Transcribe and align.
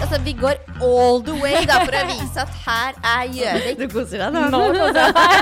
Altså, 0.00 0.20
vi 0.24 0.32
går 0.32 0.54
all 0.82 1.22
the 1.26 1.34
way 1.42 1.66
da, 1.66 1.78
for 1.84 1.94
å 1.98 2.06
vise 2.08 2.38
at 2.40 2.48
her 2.64 2.92
er 3.02 3.24
Gjøvik. 3.34 3.78
Du 3.80 3.86
koser 3.92 4.18
deg 4.22 4.30
nå? 4.36 4.42
Nå 4.52 4.60
koser 4.76 5.00
jeg 5.02 5.12
meg. 5.18 5.38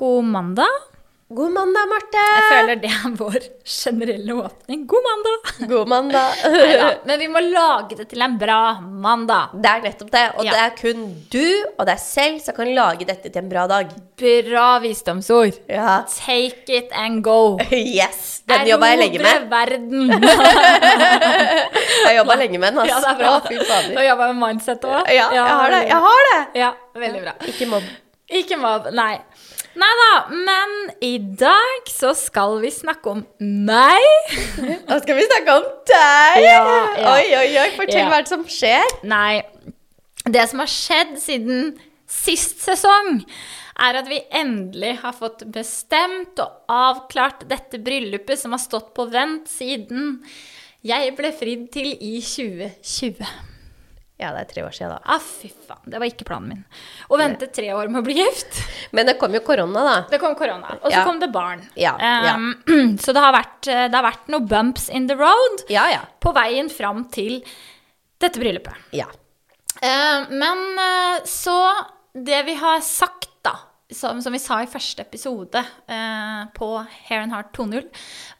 God 0.00 0.22
mandag. 0.24 0.89
God 1.30 1.52
mandag, 1.54 1.84
Marte. 1.86 2.22
Jeg 2.26 2.46
føler 2.50 2.78
det 2.82 2.88
er 2.90 3.12
vår 3.14 3.44
generelle 3.70 4.34
åpning. 4.34 4.80
God 4.90 5.04
mandag! 5.06 5.50
God 5.70 5.90
mandag. 5.92 6.40
Neida, 6.56 6.88
Men 7.06 7.20
vi 7.22 7.28
må 7.30 7.38
lage 7.44 7.94
det 8.00 8.08
til 8.10 8.24
en 8.26 8.34
bra 8.40 8.56
mandag. 8.82 9.52
Det 9.54 9.70
er 9.70 9.84
nettopp 9.84 10.10
det. 10.10 10.24
Og 10.40 10.48
Ja. 10.48 10.56
det 10.56 10.64
er 10.64 10.74
kun 10.80 11.04
du 11.30 11.44
og 11.78 11.86
deg 11.86 12.02
selv 12.02 12.40
som 12.42 12.56
kan 12.58 12.72
lage 12.74 13.06
dette 13.06 13.30
til 13.30 13.44
en 13.44 13.52
bra 13.52 13.68
dag. 13.70 13.92
Bra 14.18 14.66
visdomsord. 14.82 15.54
Ja. 15.70 16.00
Take 16.10 16.66
it 16.80 16.90
and 16.98 17.22
go. 17.22 17.38
Yes. 17.70 18.42
Den 18.50 18.66
jobba 18.66 18.90
jeg 18.90 18.98
lenge 19.04 19.22
med. 19.22 19.46
Verden. 19.54 20.10
Jeg 22.00 22.16
jobba 22.16 22.34
lenge 22.40 22.58
med 22.58 22.72
den, 22.74 22.82
ass. 22.82 22.90
Ja, 22.90 22.98
det 23.04 23.10
er 23.12 23.18
bra. 23.22 23.32
Fy 23.46 23.54
fader. 23.70 23.94
Og 24.00 24.06
jobba 24.08 24.32
med 24.32 24.38
mindset 24.48 24.82
òg. 24.88 25.06
Ja, 25.14 25.30
jeg 25.30 25.46
har 25.46 25.70
det. 25.78 25.80
Jeg 25.86 26.00
har 26.10 26.22
det. 26.32 26.38
Ja, 26.58 26.70
veldig 26.98 27.20
bra. 27.28 27.34
Ikke 27.52 27.68
mobb. 27.70 27.90
Ikke 28.30 28.56
mobb, 28.62 28.86
nei. 28.94 29.12
Nei 29.78 29.90
da, 30.00 30.08
men 30.34 30.72
i 31.06 31.12
dag 31.38 31.86
så 31.90 32.10
skal 32.18 32.56
vi 32.62 32.72
snakke 32.74 33.12
om 33.12 33.20
meg. 33.38 34.34
Og 34.90 34.96
skal 35.04 35.18
vi 35.20 35.26
snakke 35.28 35.54
om 35.60 35.68
deg. 35.92 36.40
Ja, 36.42 36.56
ja. 36.98 37.12
Oi, 37.14 37.26
oi, 37.38 37.48
oi. 37.62 37.68
Fortell 37.78 38.02
Ja. 38.02 38.08
hva 38.10 38.18
som 38.26 38.42
skjer. 38.50 38.96
Nei, 39.06 39.42
det 40.26 40.48
som 40.50 40.62
har 40.64 40.70
skjedd 40.70 41.14
siden 41.22 41.76
sist 42.10 42.58
sesong, 42.66 43.20
er 43.80 44.00
at 44.02 44.08
vi 44.10 44.18
endelig 44.36 44.96
har 45.04 45.14
fått 45.16 45.46
bestemt 45.54 46.42
og 46.42 46.66
avklart 46.74 47.46
dette 47.48 47.78
bryllupet 47.80 48.42
som 48.42 48.52
har 48.52 48.60
stått 48.60 48.90
på 48.98 49.06
vent 49.12 49.46
siden 49.48 50.18
jeg 50.84 51.14
ble 51.16 51.30
fridd 51.36 51.70
til 51.72 51.92
i 51.94 52.18
2020. 52.24 53.22
Ja, 54.20 54.34
det 54.36 54.40
er 54.42 54.48
tre 54.50 54.62
år 54.66 54.74
siden, 54.76 54.90
da. 54.92 54.98
Ah, 55.14 55.22
fy 55.24 55.48
faen, 55.48 55.80
det 55.88 55.96
var 56.02 56.10
ikke 56.10 56.26
planen 56.28 56.50
min. 56.52 56.64
Å 57.08 57.16
vente 57.16 57.46
tre 57.56 57.70
år 57.72 57.88
med 57.88 58.02
å 58.02 58.04
bli 58.04 58.18
gift. 58.18 58.58
Men 58.92 59.08
det 59.08 59.14
kom 59.20 59.32
jo 59.32 59.40
korona, 59.46 59.84
da. 59.86 59.94
Det 60.12 60.18
kom 60.20 60.34
korona, 60.36 60.74
og 60.82 60.90
så 60.90 60.98
Ja. 60.98 61.04
kom 61.08 61.20
det 61.22 61.30
barn. 61.32 61.62
Ja, 61.80 61.94
ja. 61.98 62.34
Um, 62.36 62.98
så 63.02 63.14
det 63.16 63.22
har, 63.24 63.32
vært, 63.32 63.62
det 63.64 63.94
har 63.96 64.04
vært 64.04 64.28
noen 64.28 64.46
bumps 64.50 64.90
in 64.92 65.08
the 65.08 65.16
road 65.16 65.64
Ja, 65.72 65.86
ja. 65.88 66.02
på 66.20 66.34
veien 66.36 66.68
fram 66.68 67.06
til 67.08 67.40
dette 68.20 68.36
bryllupet. 68.42 68.76
Ja. 68.92 69.06
Uh, 69.80 70.28
men 70.28 70.60
uh, 70.76 71.24
så 71.24 71.56
Det 72.12 72.42
vi 72.44 72.54
har 72.60 72.80
sagt, 72.84 73.28
da, 73.46 73.54
som, 73.94 74.20
som 74.20 74.34
vi 74.34 74.38
sa 74.42 74.58
i 74.60 74.68
første 74.68 75.00
episode 75.00 75.62
uh, 75.64 76.42
på 76.52 76.68
Hair 77.08 77.22
and 77.22 77.32
Heart 77.32 77.54
2.0, 77.56 77.86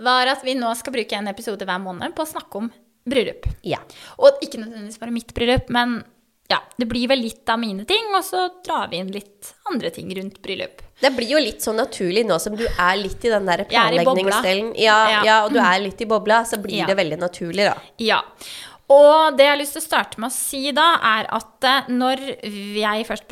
var 0.04 0.26
at 0.34 0.44
vi 0.44 0.56
nå 0.58 0.74
skal 0.76 0.92
bruke 0.92 1.16
en 1.16 1.30
episode 1.30 1.64
hver 1.64 1.80
måned 1.80 2.12
på 2.18 2.26
å 2.26 2.28
snakke 2.34 2.60
om 2.60 2.68
bryllup. 3.08 3.46
ja. 3.62 3.78
Og 4.18 4.40
ikke 4.42 4.58
nødvendigvis 4.60 4.98
bare 5.00 5.10
mitt 5.14 5.32
bryllup, 5.34 5.68
men 5.70 6.02
ja, 6.50 6.58
det 6.76 6.88
blir 6.90 7.06
vel 7.08 7.20
litt 7.22 7.48
av 7.48 7.60
mine 7.62 7.84
ting, 7.86 8.08
og 8.12 8.24
så 8.26 8.48
drar 8.66 8.88
vi 8.90 8.96
inn 8.98 9.12
litt 9.14 9.52
andre 9.70 9.90
ting 9.94 10.08
rundt 10.18 10.40
bryllup. 10.42 10.80
Det 11.00 11.12
blir 11.16 11.30
jo 11.30 11.38
litt 11.38 11.62
sånn 11.62 11.78
naturlig 11.78 12.24
nå 12.26 12.38
som 12.42 12.56
du 12.58 12.64
er 12.66 12.96
litt 12.98 13.22
i 13.24 13.30
den 13.30 13.46
der 13.46 13.60
er 13.62 13.68
planleggingsdelen. 13.70 14.72
Ja, 14.76 14.96
Ja. 15.10 15.20
ja, 15.24 15.36
og 15.44 15.52
du 15.54 15.60
er 15.62 15.78
litt 15.78 16.00
i 16.02 16.04
bobla, 16.10 16.42
så 16.44 16.58
blir 16.60 16.80
Ja. 16.82 16.86
det 16.86 16.96
veldig 16.96 17.18
naturlig, 17.22 17.64
da. 17.70 17.76
Ja. 17.98 18.20
Og 18.90 19.36
det 19.36 19.44
jeg 19.44 19.52
har 19.52 19.58
lyst 19.60 19.72
til 19.74 19.82
å 19.82 19.86
starte 19.86 20.18
med 20.18 20.30
å 20.30 20.34
si 20.34 20.72
da, 20.72 20.98
er 21.00 21.26
at 21.30 21.62
eh, 21.64 21.82
når 21.88 22.42
jeg 22.74 23.06
først 23.06 23.28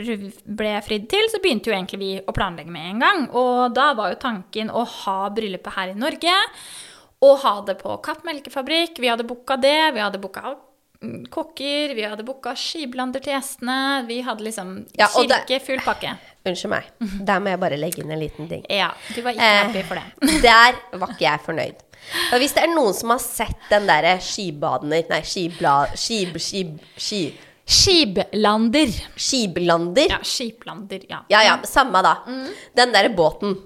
ble 0.46 0.80
fridd 0.86 1.08
til, 1.10 1.26
så 1.28 1.40
begynte 1.42 1.66
jo 1.66 1.74
egentlig 1.74 1.98
vi 1.98 2.20
å 2.20 2.32
planlegge 2.32 2.70
med 2.70 2.92
en 2.92 3.00
gang. 3.00 3.28
Og 3.34 3.74
da 3.74 3.92
var 3.94 4.10
jo 4.12 4.20
tanken 4.22 4.70
å 4.70 4.86
ha 4.86 5.28
bryllupet 5.28 5.74
her 5.74 5.88
i 5.88 5.94
Norge, 5.98 6.30
og 7.24 7.38
ha 7.42 7.54
det 7.66 7.78
på 7.80 7.96
Kapp 8.04 8.24
melkefabrikk. 8.26 8.98
Vi 9.02 9.08
hadde 9.10 9.26
booka 9.26 9.56
det, 9.58 9.94
vi 9.96 10.00
hadde 10.04 10.20
booka 10.22 10.52
mm, 11.02 11.24
kokker, 11.34 11.94
vi 11.98 12.04
hadde 12.06 12.22
booka 12.26 12.52
skiblander 12.54 13.22
til 13.24 13.34
gjestene. 13.34 13.78
Vi 14.06 14.20
hadde 14.26 14.44
liksom 14.46 14.86
Ja, 14.98 15.08
kirke, 15.10 15.46
det- 15.48 15.62
full 15.66 15.80
pakke. 15.82 16.14
Unnskyld 16.46 16.70
meg. 16.70 16.86
Der 17.26 17.40
må 17.42 17.50
jeg 17.50 17.60
bare 17.60 17.76
legge 17.76 18.00
inn 18.04 18.10
en 18.14 18.20
liten 18.22 18.46
ting. 18.48 18.62
Ja, 18.70 18.92
du 19.14 19.20
var 19.22 19.34
ikke 19.34 19.42
Eh, 19.42 19.64
happy 19.66 19.82
for 19.88 19.98
det. 19.98 20.40
Der 20.46 20.78
var 20.98 21.10
ikke 21.12 21.26
jeg 21.26 21.40
fornøyd. 21.44 21.82
Og 22.32 22.38
hvis 22.38 22.54
det 22.54 22.62
er 22.62 22.70
noen 22.72 22.94
som 22.94 23.10
har 23.10 23.18
sett 23.20 23.66
den 23.68 23.84
derre 23.90 24.14
skibadener 24.22 25.02
Nei, 25.10 25.20
skibla... 25.26 25.74
Skib... 25.98 26.38
Skib... 26.40 26.78
Ski... 26.96 27.20
Skiblander. 27.68 28.88
Skiblander. 29.18 30.06
Ja, 30.14 30.18
skiplander, 30.24 31.02
ja. 31.10 31.18
Ja, 31.28 31.42
ja, 31.44 31.58
samme 31.68 32.00
da. 32.06 32.14
Den 32.78 32.94
derre 32.94 33.10
båten. 33.12 33.58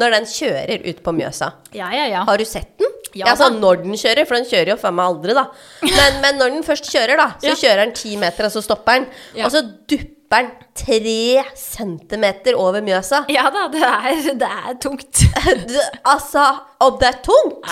Når 0.00 0.14
den 0.14 0.24
kjører 0.30 0.86
ut 0.88 1.02
på 1.04 1.12
Mjøsa. 1.12 1.50
Ja, 1.76 1.90
ja, 1.92 2.06
ja. 2.08 2.22
Har 2.28 2.40
du 2.40 2.46
sett 2.48 2.70
den? 2.80 2.88
Ja 3.12 3.26
altså 3.28 3.50
når 3.52 3.82
den 3.82 3.92
kjører, 4.00 4.24
for 4.24 4.38
den 4.38 4.46
kjører 4.48 4.70
jo 4.72 4.78
faen 4.80 4.96
meg 4.96 5.10
aldri, 5.10 5.34
da. 5.36 5.42
Men, 5.84 6.14
men 6.22 6.38
når 6.40 6.54
den 6.54 6.62
først 6.64 6.88
kjører, 6.88 7.20
da, 7.20 7.26
så 7.42 7.52
kjører 7.60 7.82
den 7.84 7.92
ti 7.98 8.14
meter, 8.16 8.48
og 8.48 8.54
så 8.54 8.62
stopper 8.64 9.02
den. 9.02 9.06
Og 9.44 9.52
så 9.52 9.60
dupper 9.92 10.46
den 10.46 10.48
tre 10.80 11.44
centimeter 11.60 12.56
over 12.56 12.80
Mjøsa. 12.80 13.26
Ja 13.28 13.50
da, 13.52 13.66
det 13.74 13.82
er, 13.84 14.22
det 14.40 14.48
er 14.48 14.78
tungt. 14.80 15.26
Altså, 16.14 16.46
og 16.80 16.96
det 17.02 17.10
er 17.10 17.18
tungt! 17.26 17.68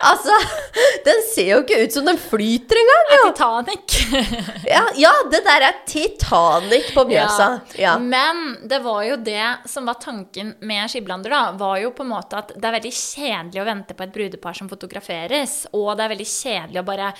Altså, 0.00 0.32
den 1.04 1.18
ser 1.28 1.48
jo 1.50 1.58
ikke 1.60 1.82
ut 1.84 1.92
som 1.92 2.06
den 2.08 2.18
flyter 2.20 2.78
engang, 2.80 3.10
jo! 3.16 3.24
Titanic. 3.30 3.96
Ja, 4.70 4.82
ja, 4.96 5.10
det 5.32 5.40
der 5.44 5.64
er 5.66 5.80
Titanic 5.88 6.92
på 6.94 7.04
Mjøsa. 7.08 7.48
Ja. 7.80 7.96
Men 8.00 8.56
det 8.70 8.80
var 8.84 9.02
jo 9.04 9.18
det 9.20 9.44
som 9.68 9.88
var 9.90 9.98
tanken 10.00 10.54
med 10.64 10.88
skiblander, 10.92 11.32
da. 11.34 11.42
Var 11.60 11.80
jo 11.84 11.92
på 11.96 12.06
en 12.06 12.12
måte 12.14 12.40
at 12.40 12.54
det 12.56 12.64
er 12.64 12.76
veldig 12.78 12.92
kjedelig 12.96 13.62
å 13.62 13.68
vente 13.68 13.96
på 13.96 14.06
et 14.06 14.14
brudepar 14.14 14.56
som 14.56 14.70
fotograferes. 14.70 15.62
Og 15.76 15.92
det 15.98 16.06
er 16.06 16.14
veldig 16.14 16.28
kjedelig 16.30 16.80
å 16.80 16.86
bare 16.86 17.12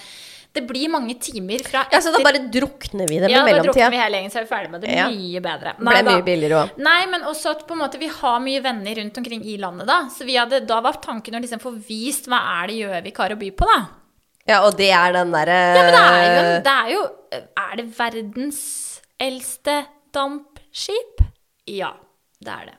Det 0.53 0.65
blir 0.67 0.91
mange 0.91 1.15
timer 1.23 1.63
fra 1.63 1.85
Ja, 1.93 2.01
så 2.03 2.11
da 2.11 2.19
bare 2.25 2.41
drukner 2.51 3.07
vi 3.07 3.21
det 3.23 3.29
med 3.29 3.37
ja, 3.37 3.45
da 3.47 3.63
drukner 3.63 3.93
vi 3.95 4.01
hele 4.01 4.19
gjengen, 4.19 4.33
så 4.33 4.41
er 4.41 4.47
vi 4.47 4.51
ferdig 4.51 4.71
med 4.73 4.83
det. 4.83 4.91
Ja. 4.97 5.05
Mye 5.13 5.43
bedre. 5.45 5.75
Ble 5.79 5.87
Nei 5.87 6.01
da. 6.03 6.15
mye 6.17 6.25
billigere 6.27 6.63
òg. 6.65 6.81
Nei, 6.83 6.99
men 7.13 7.27
også 7.31 7.53
at 7.55 7.63
på 7.69 7.77
en 7.77 7.83
måte 7.85 8.01
vi 8.03 8.09
har 8.11 8.43
mye 8.43 8.63
venner 8.65 8.99
rundt 8.99 9.21
omkring 9.23 9.45
i 9.47 9.55
landet, 9.63 9.87
da. 9.87 10.01
Så 10.11 10.27
vi 10.27 10.35
hadde, 10.41 10.63
da 10.67 10.81
var 10.83 10.99
tanken 11.05 11.39
å 11.39 11.43
liksom 11.45 11.63
få 11.63 11.77
vist 11.87 12.27
hva 12.31 12.43
er 12.59 12.73
det 12.73 12.81
Gjøvik 12.81 13.23
har 13.23 13.37
å 13.37 13.39
by 13.41 13.53
på, 13.63 13.71
da. 13.71 13.79
Ja, 14.51 14.61
og 14.67 14.75
det 14.81 14.91
er 14.97 15.15
den 15.15 15.31
derre 15.37 15.57
Ja, 15.77 15.83
men 15.87 15.95
det 15.95 16.03
er 16.03 16.27
jo, 16.27 16.55
det 16.67 16.75
er, 16.75 16.93
jo 16.97 17.43
er 17.63 17.75
det 17.79 17.87
verdens 17.95 18.61
eldste 19.21 19.77
dampskip? 20.17 21.23
Ja, 21.71 21.93
det 22.43 22.57
er 22.57 22.71
det. 22.73 22.77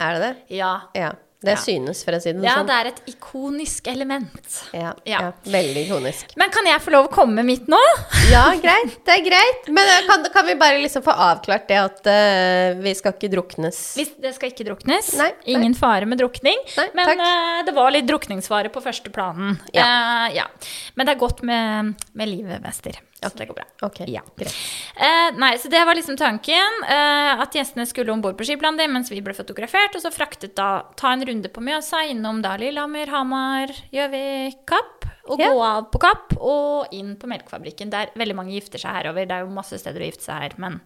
Er 0.00 0.16
det 0.16 0.20
det? 0.24 0.34
Ja. 0.56 0.72
Ja. 0.96 1.10
Det 1.40 1.54
Ja. 1.54 1.56
synes, 1.56 2.02
for 2.04 2.12
å 2.12 2.20
si 2.20 2.34
det 2.36 2.44
ja, 2.44 2.58
sånn. 2.58 2.66
det 2.68 2.74
er 2.76 2.88
et 2.90 2.98
ikonisk 3.08 3.86
element. 3.88 4.56
Ja, 4.76 4.92
Ja. 5.08 5.20
ja. 5.24 5.32
Veldig 5.48 5.86
ikonisk. 5.86 6.34
Men 6.36 6.50
kan 6.52 6.66
jeg 6.68 6.82
få 6.84 6.92
lov 6.92 7.08
å 7.08 7.10
komme 7.14 7.40
med 7.40 7.46
mitt 7.48 7.66
nå? 7.66 7.80
Ja, 8.30 8.42
greit. 8.60 8.98
Det 9.06 9.14
er 9.14 9.24
greit. 9.24 9.68
Men 9.72 9.88
eh, 9.88 10.04
kan, 10.06 10.22
kan 10.34 10.46
vi 10.46 10.54
bare 10.60 10.78
liksom 10.82 11.02
få 11.02 11.14
avklart 11.16 11.66
det 11.66 11.78
at 11.80 12.04
uh, 12.06 12.76
vi 12.82 12.92
skal 12.94 13.16
ikke 13.16 13.30
druknes? 13.32 13.80
Hvis 13.96 14.12
det 14.20 14.34
skal 14.36 14.52
ikke 14.52 14.68
druknes. 14.68 15.14
Nei, 15.16 15.30
nei. 15.32 15.56
Ingen 15.56 15.74
fare 15.74 16.04
med 16.06 16.20
drukning. 16.20 16.60
Nei, 16.76 16.88
men 16.94 17.16
eh, 17.24 17.64
det 17.64 17.74
var 17.74 17.90
litt 17.90 18.06
drukningsfare 18.06 18.68
på 18.68 18.84
første 18.84 19.10
planen. 19.10 19.56
Ja. 19.72 19.88
Uh, 19.88 20.26
ja. 20.36 20.46
Men 20.94 21.08
det 21.08 21.16
er 21.16 21.24
godt 21.24 21.40
med, 21.42 21.94
med 22.12 22.28
livet, 22.28 22.60
mester. 22.62 23.00
Så 23.22 23.36
det 23.36 23.46
går 23.50 23.54
bra. 23.58 23.64
Okay, 23.88 24.06
Ja. 24.08 24.22
Eh, 24.40 25.30
nei, 25.36 25.52
så 25.60 25.68
det 25.68 25.84
var 25.84 25.94
liksom 25.94 26.16
tanken. 26.16 26.82
Eh, 26.88 27.40
at 27.44 27.52
gjestene 27.52 27.84
skulle 27.86 28.12
om 28.12 28.22
bord 28.24 28.38
på 28.38 28.46
Skiblander 28.48 28.88
mens 28.88 29.10
vi 29.12 29.20
ble 29.20 29.34
fotografert. 29.36 29.94
Og 29.94 30.00
så 30.02 30.12
fraktet 30.14 30.54
da 30.56 30.82
ta 30.96 31.12
en 31.12 31.24
runde 31.28 31.48
på 31.52 31.60
Mjøsa, 31.60 32.00
innom 32.08 32.40
da 32.42 32.56
Lillehammer, 32.56 33.06
Hamar, 33.12 33.68
Gjøvik, 33.92 34.64
Kapp. 34.66 35.04
Og 35.30 35.38
Ja. 35.38 35.50
gå 35.52 35.60
av 35.62 35.90
på 35.92 36.00
Kapp 36.00 36.32
og 36.40 36.88
inn 36.96 37.14
på 37.16 37.28
Melkefabrikken, 37.28 37.90
der 37.90 38.08
veldig 38.16 38.34
mange 38.34 38.52
gifter 38.56 38.80
seg 38.80 38.90
herover. 38.90 39.26
Det 39.28 39.36
er 39.36 39.44
jo 39.44 39.52
masse 39.54 39.78
steder 39.78 40.00
å 40.00 40.08
gifte 40.10 40.24
seg 40.24 40.40
her, 40.42 40.54
men 40.56 40.80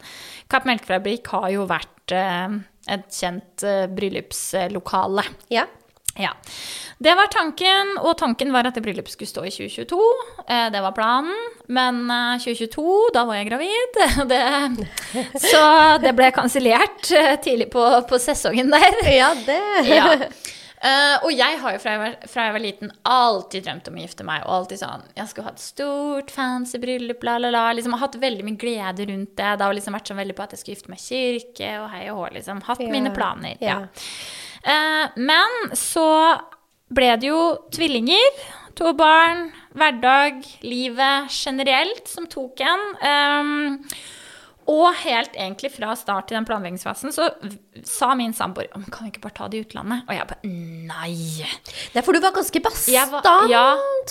Kapp 0.51 0.65
Melkefabrikk 0.67 1.27
har 1.29 1.49
jo 1.55 1.67
vært 1.71 2.13
eh, 2.13 2.59
et 2.89 3.07
kjent 3.09 3.63
eh, 3.65 3.87
bryllupslokale. 3.87 5.25
Ja. 5.55 5.65
Ja. 6.17 6.31
Det 6.99 7.15
var 7.19 7.27
tanken, 7.27 7.97
og 8.07 8.13
tanken 8.21 8.53
var 8.55 8.69
at 8.69 8.77
det 8.79 8.83
bryllupet 8.85 9.11
skulle 9.17 9.29
stå 9.29 9.43
i 9.49 9.51
2022. 9.51 9.99
Eh, 10.47 10.67
det 10.71 10.83
var 10.85 10.95
planen. 10.95 11.35
Men 11.67 12.05
eh, 12.07 12.37
2022, 12.45 12.85
da 13.17 13.25
var 13.29 13.41
jeg 13.41 13.49
gravid. 13.51 13.99
Det, 14.31 14.43
så 15.43 15.65
det 16.03 16.13
ble 16.17 16.31
kansellert 16.37 17.11
eh, 17.13 17.35
tidlig 17.43 17.71
på, 17.75 17.83
på 18.09 18.21
sesongen 18.23 18.71
der. 18.73 19.01
ja, 19.21 19.33
det 19.47 19.61
Ja. 19.91 20.11
Eh, 20.85 21.15
og 21.25 21.31
jeg 21.33 21.57
har 21.63 21.73
jo 21.73 21.79
fra 21.81 21.93
jeg, 21.95 22.01
var, 22.03 22.17
fra 22.29 22.43
jeg 22.45 22.53
var 22.53 22.61
liten 22.61 22.91
alltid 23.09 23.65
drømt 23.65 23.87
om 23.89 23.95
å 23.97 24.03
gifte 24.03 24.27
meg. 24.29 24.43
Og 24.45 24.53
alltid 24.59 24.83
sånn 24.83 25.07
Jeg 25.17 25.31
skulle 25.31 25.47
ha 25.49 25.55
et 25.55 25.63
stort, 25.65 26.33
fancy 26.35 26.77
bryllup, 26.83 27.25
la, 27.25 27.39
la, 27.41 27.49
la. 27.55 27.63
Liksom, 27.73 27.95
har 27.97 28.03
hatt 28.05 28.19
veldig 28.21 28.45
mye 28.45 28.61
glede 28.61 29.07
rundt 29.09 29.33
det. 29.41 29.51
Det 29.57 29.65
har 29.65 29.77
liksom 29.79 29.97
vært 29.97 30.13
sånn 30.13 30.21
veldig 30.21 30.37
på 30.37 30.45
at 30.45 30.53
jeg 30.53 30.61
skulle 30.61 30.77
gifte 30.77 30.93
meg 30.93 31.01
i 31.01 31.07
kirke 31.09 31.71
og 31.81 31.89
hei 31.95 32.03
og 32.13 32.21
hå. 32.21 32.27
Liksom. 32.37 32.61
Hatt 32.69 32.85
Ja, 32.85 32.91
mine 32.93 33.15
planer. 33.17 33.57
ja. 33.65 33.79
Ja. 33.81 34.11
Eh, 34.65 35.07
men 35.17 35.77
så 35.79 36.09
ble 36.95 37.15
det 37.21 37.31
jo 37.31 37.45
tvillinger. 37.75 38.43
To 38.79 38.91
barn, 38.99 39.49
hverdag, 39.79 40.43
livet 40.67 41.31
generelt 41.31 42.11
som 42.11 42.27
tok 42.31 42.65
en. 42.67 42.85
Um, 43.05 43.81
Og 44.71 44.95
helt 45.03 45.35
egentlig 45.37 45.69
fra 45.75 45.93
start 45.99 46.31
til 46.31 46.39
den 46.39 46.47
planleggingsfasen 46.49 47.13
så 47.13 47.27
sa 47.85 48.15
min 48.17 48.33
samboer 48.37 48.71
kan 48.73 49.05
vi 49.05 49.11
ikke 49.13 49.25
bare 49.27 49.37
ta 49.37 49.49
det 49.53 49.59
i 49.59 49.65
utlandet? 49.67 50.07
Og 50.09 50.17
jeg 50.17 50.29
bare 50.31 50.53
nei. 50.89 51.17
Det 51.93 52.01
er 52.01 52.07
for 52.07 52.17
du 52.17 52.23
var 52.25 52.33
ganske 52.37 52.63
bastant 52.65 53.51
ja, 53.51 53.67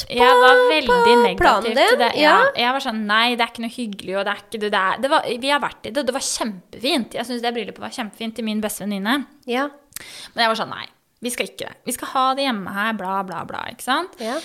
jeg 0.05 0.37
var 0.43 0.61
veldig 0.69 1.15
negativ 1.23 1.41
planen 1.41 1.69
din, 1.71 1.81
til 1.81 2.01
det. 2.03 2.11
Ja. 2.21 2.35
ja. 2.35 2.51
Jeg 2.65 2.75
var 2.77 2.85
sånn 2.85 3.01
Nei, 3.09 3.25
det 3.33 3.45
er 3.45 3.53
ikke 3.53 3.65
noe 3.65 3.73
hyggelig, 3.73 4.13
og 4.19 4.27
det 4.27 4.33
er 4.33 4.43
ikke 4.43 4.61
det 4.61 4.71
der. 4.75 5.01
Det 5.03 5.11
var, 5.11 5.31
vi 5.41 5.53
har 5.53 5.63
vært 5.63 5.89
i 5.89 5.91
det, 5.91 6.03
og 6.03 6.09
det 6.09 6.15
var 6.15 6.27
kjempefint. 6.27 7.17
Jeg 7.17 7.29
syns 7.29 7.43
det 7.43 7.53
bryllupet 7.57 7.83
var 7.83 7.97
kjempefint 7.97 8.37
til 8.37 8.47
min 8.47 8.61
beste 8.63 8.85
venninne. 8.85 9.17
Ja. 9.49 9.67
Men 10.33 10.45
jeg 10.45 10.53
var 10.53 10.61
sånn 10.61 10.73
Nei, 10.73 10.85
vi 11.23 11.31
skal 11.33 11.49
ikke 11.49 11.65
det. 11.65 11.75
Vi 11.87 11.95
skal 11.95 12.13
ha 12.13 12.27
det 12.37 12.47
hjemme 12.47 12.77
her, 12.77 12.95
bla, 12.99 13.17
bla, 13.27 13.43
bla. 13.47 13.65
Ikke 13.71 13.85
sant? 13.85 14.17
ja. 14.23 14.39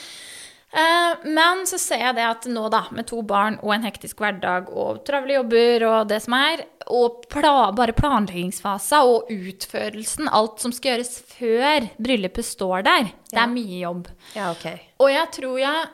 Eh, 0.70 1.18
men 1.24 1.62
så 1.66 1.78
ser 1.80 2.02
jeg 2.02 2.16
det 2.18 2.24
at 2.28 2.46
nå, 2.52 2.66
da, 2.68 2.82
med 2.92 3.06
to 3.08 3.22
barn 3.24 3.56
og 3.62 3.72
en 3.72 3.86
hektisk 3.88 4.18
hverdag 4.20 4.68
og 4.68 5.00
travle 5.08 5.38
jobber 5.38 5.84
og 5.88 6.10
det 6.10 6.18
som 6.20 6.36
er, 6.36 6.66
og 6.92 7.22
pla 7.32 7.70
bare 7.76 7.94
planleggingsfasa 7.96 9.00
og 9.08 9.30
utførelsen, 9.32 10.28
alt 10.28 10.60
som 10.60 10.74
skal 10.76 10.94
gjøres 10.94 11.14
før 11.32 11.88
bryllupet 11.96 12.44
står 12.44 12.84
der, 12.84 13.08
det 13.32 13.40
er 13.40 13.54
mye 13.54 13.80
jobb. 13.80 14.10
Ja, 14.36 14.50
okay. 14.52 14.82
Og 15.00 15.08
jeg 15.12 15.32
tror 15.38 15.56
jeg 15.62 15.88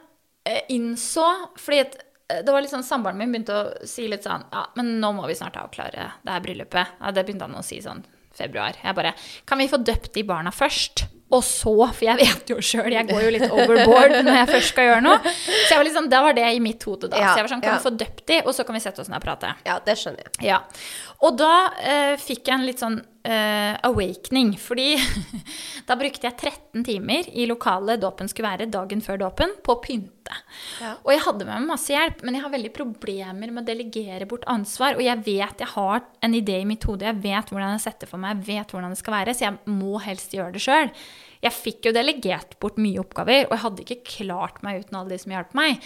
eh, 0.48 0.60
innså 0.74 1.26
Fordi 1.60 1.80
eh, 1.82 2.42
det 2.42 2.50
var 2.50 2.62
litt 2.62 2.72
sånn 2.72 2.86
Samboeren 2.86 3.18
min 3.20 3.34
begynte 3.34 3.56
å 3.58 3.88
si 3.90 4.06
litt 4.08 4.24
sånn 4.26 4.46
Ja, 4.54 4.62
men 4.78 4.94
nå 5.02 5.10
må 5.16 5.26
vi 5.28 5.36
snart 5.38 5.58
avklare 5.60 6.08
det 6.22 6.34
her 6.34 6.42
bryllupet. 6.44 6.98
Ja, 6.98 7.12
det 7.14 7.26
begynte 7.26 7.46
han 7.46 7.58
å 7.58 7.66
si 7.66 7.78
sånn 7.84 8.02
februar. 8.38 8.78
Jeg 8.82 8.96
bare 8.96 9.14
Kan 9.48 9.60
vi 9.60 9.70
få 9.70 9.80
døpt 9.82 10.12
de 10.14 10.24
barna 10.26 10.52
først? 10.54 11.06
Og 11.34 11.40
så, 11.42 11.72
for 11.72 12.04
jeg 12.04 12.20
vet 12.20 12.50
jo 12.52 12.60
sjøl, 12.62 12.92
jeg 12.94 13.08
går 13.08 13.22
jo 13.24 13.30
litt 13.34 13.46
overboard 13.48 14.18
når 14.26 14.36
jeg 14.42 14.50
først 14.52 14.70
skal 14.74 14.88
gjøre 14.90 15.04
noe. 15.06 15.32
Så 15.32 15.72
jeg 15.72 15.80
var 15.80 15.90
sånn, 15.96 16.10
da 16.12 16.20
var 16.26 16.36
det 16.36 16.44
i 16.52 16.60
mitt 16.62 16.84
hode 16.86 17.10
da. 17.10 17.18
Ja, 17.18 17.32
så 17.32 17.40
jeg 17.40 17.46
var 17.46 17.54
sånn, 17.54 17.64
kan 17.64 17.72
ja. 17.72 17.78
vi 17.80 17.86
få 17.88 17.94
døpt 18.04 18.22
de, 18.30 18.38
og 18.44 18.54
så 18.54 18.66
kan 18.68 18.76
vi 18.76 18.84
sette 18.84 19.02
oss 19.02 19.10
ned 19.10 19.18
og 19.18 19.24
prate. 19.24 19.54
Ja, 19.66 19.80
det 19.82 19.96
skjønner 19.98 20.28
jeg. 20.28 20.36
Ja. 20.52 20.60
Og 21.24 21.40
da 21.40 21.54
eh, 21.80 22.14
fikk 22.20 22.44
jeg 22.46 22.58
en 22.58 22.68
litt 22.68 22.84
sånn 22.84 23.00
eh, 23.24 23.74
awakening, 23.88 24.54
fordi 24.60 24.94
da 25.88 25.96
brukte 25.98 26.28
jeg 26.28 26.36
13 26.36 26.84
timer 26.86 27.28
i 27.32 27.46
lokalet 27.48 28.02
dåpen 28.02 28.28
skulle 28.30 28.50
være 28.52 28.70
dagen 28.72 29.02
før 29.04 29.20
dåpen, 29.24 29.56
på 29.64 29.76
å 29.76 29.80
pynte. 29.82 30.38
Ja. 30.80 30.94
Og 31.02 31.12
jeg 31.14 31.24
hadde 31.26 31.46
med 31.48 31.54
meg 31.54 31.70
masse 31.72 31.92
hjelp, 31.94 32.24
men 32.24 32.36
jeg 32.36 32.44
har 32.44 32.54
veldig 32.54 32.72
problemer 32.76 33.52
med 33.52 33.62
å 33.64 33.68
delegere 33.68 34.28
bort 34.28 34.46
ansvar. 34.50 34.98
Og 34.98 35.04
jeg 35.04 35.24
vet 35.26 35.64
jeg 35.64 35.72
har 35.74 36.04
en 36.24 36.36
idé 36.36 36.60
i 36.60 36.68
mitt 36.68 36.84
hode, 36.88 37.08
jeg 37.08 37.22
vet 37.24 37.52
hvordan 37.52 37.76
jeg 37.76 37.86
setter 37.86 38.10
for 38.10 38.22
meg, 38.22 38.40
jeg 38.40 38.50
vet 38.52 38.74
hvordan 38.74 38.94
det 38.94 39.00
skal 39.00 39.18
være, 39.18 39.36
så 39.36 39.48
jeg 39.48 39.78
må 39.80 39.96
helst 40.04 40.36
gjøre 40.36 40.56
det 40.56 40.64
sjøl. 40.64 40.92
Jeg 41.44 41.52
fikk 41.58 41.88
jo 41.88 41.96
delegert 41.96 42.56
bort 42.60 42.78
mye 42.80 43.00
oppgaver, 43.02 43.48
og 43.48 43.56
jeg 43.56 43.64
hadde 43.66 43.84
ikke 43.84 44.14
klart 44.18 44.62
meg 44.64 44.84
uten 44.84 45.00
alle 45.00 45.12
de 45.12 45.20
som 45.20 45.34
hjalp 45.34 45.56
meg. 45.58 45.82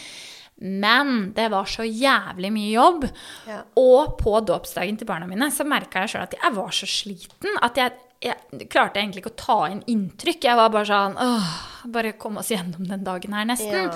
Men 0.58 1.32
det 1.36 1.48
var 1.52 1.68
så 1.70 1.86
jævlig 1.86 2.50
mye 2.54 2.70
jobb. 2.72 3.06
Ja. 3.46 3.62
Og 3.78 4.16
på 4.20 4.34
dåpsdagen 4.46 4.98
til 4.98 5.08
barna 5.08 5.28
mine 5.30 5.50
så 5.54 5.66
merka 5.68 6.04
jeg 6.04 6.14
sjøl 6.14 6.26
at 6.26 6.38
jeg 6.38 6.54
var 6.56 6.72
så 6.74 6.88
sliten 6.90 7.60
at 7.62 7.78
jeg, 7.78 7.94
jeg 8.24 8.66
klarte 8.72 8.98
egentlig 8.98 9.22
ikke 9.22 9.34
å 9.36 9.42
ta 9.44 9.60
inn 9.70 9.84
inntrykk. 9.86 10.48
Jeg 10.50 10.58
var 10.58 10.72
bare 10.74 10.90
sånn 10.90 11.20
åh, 11.22 11.52
bare 11.94 12.16
kom 12.18 12.40
oss 12.42 12.50
gjennom 12.54 12.90
den 12.90 13.06
dagen 13.06 13.38
her, 13.38 13.46
nesten. 13.48 13.86
Ja. 13.86 13.94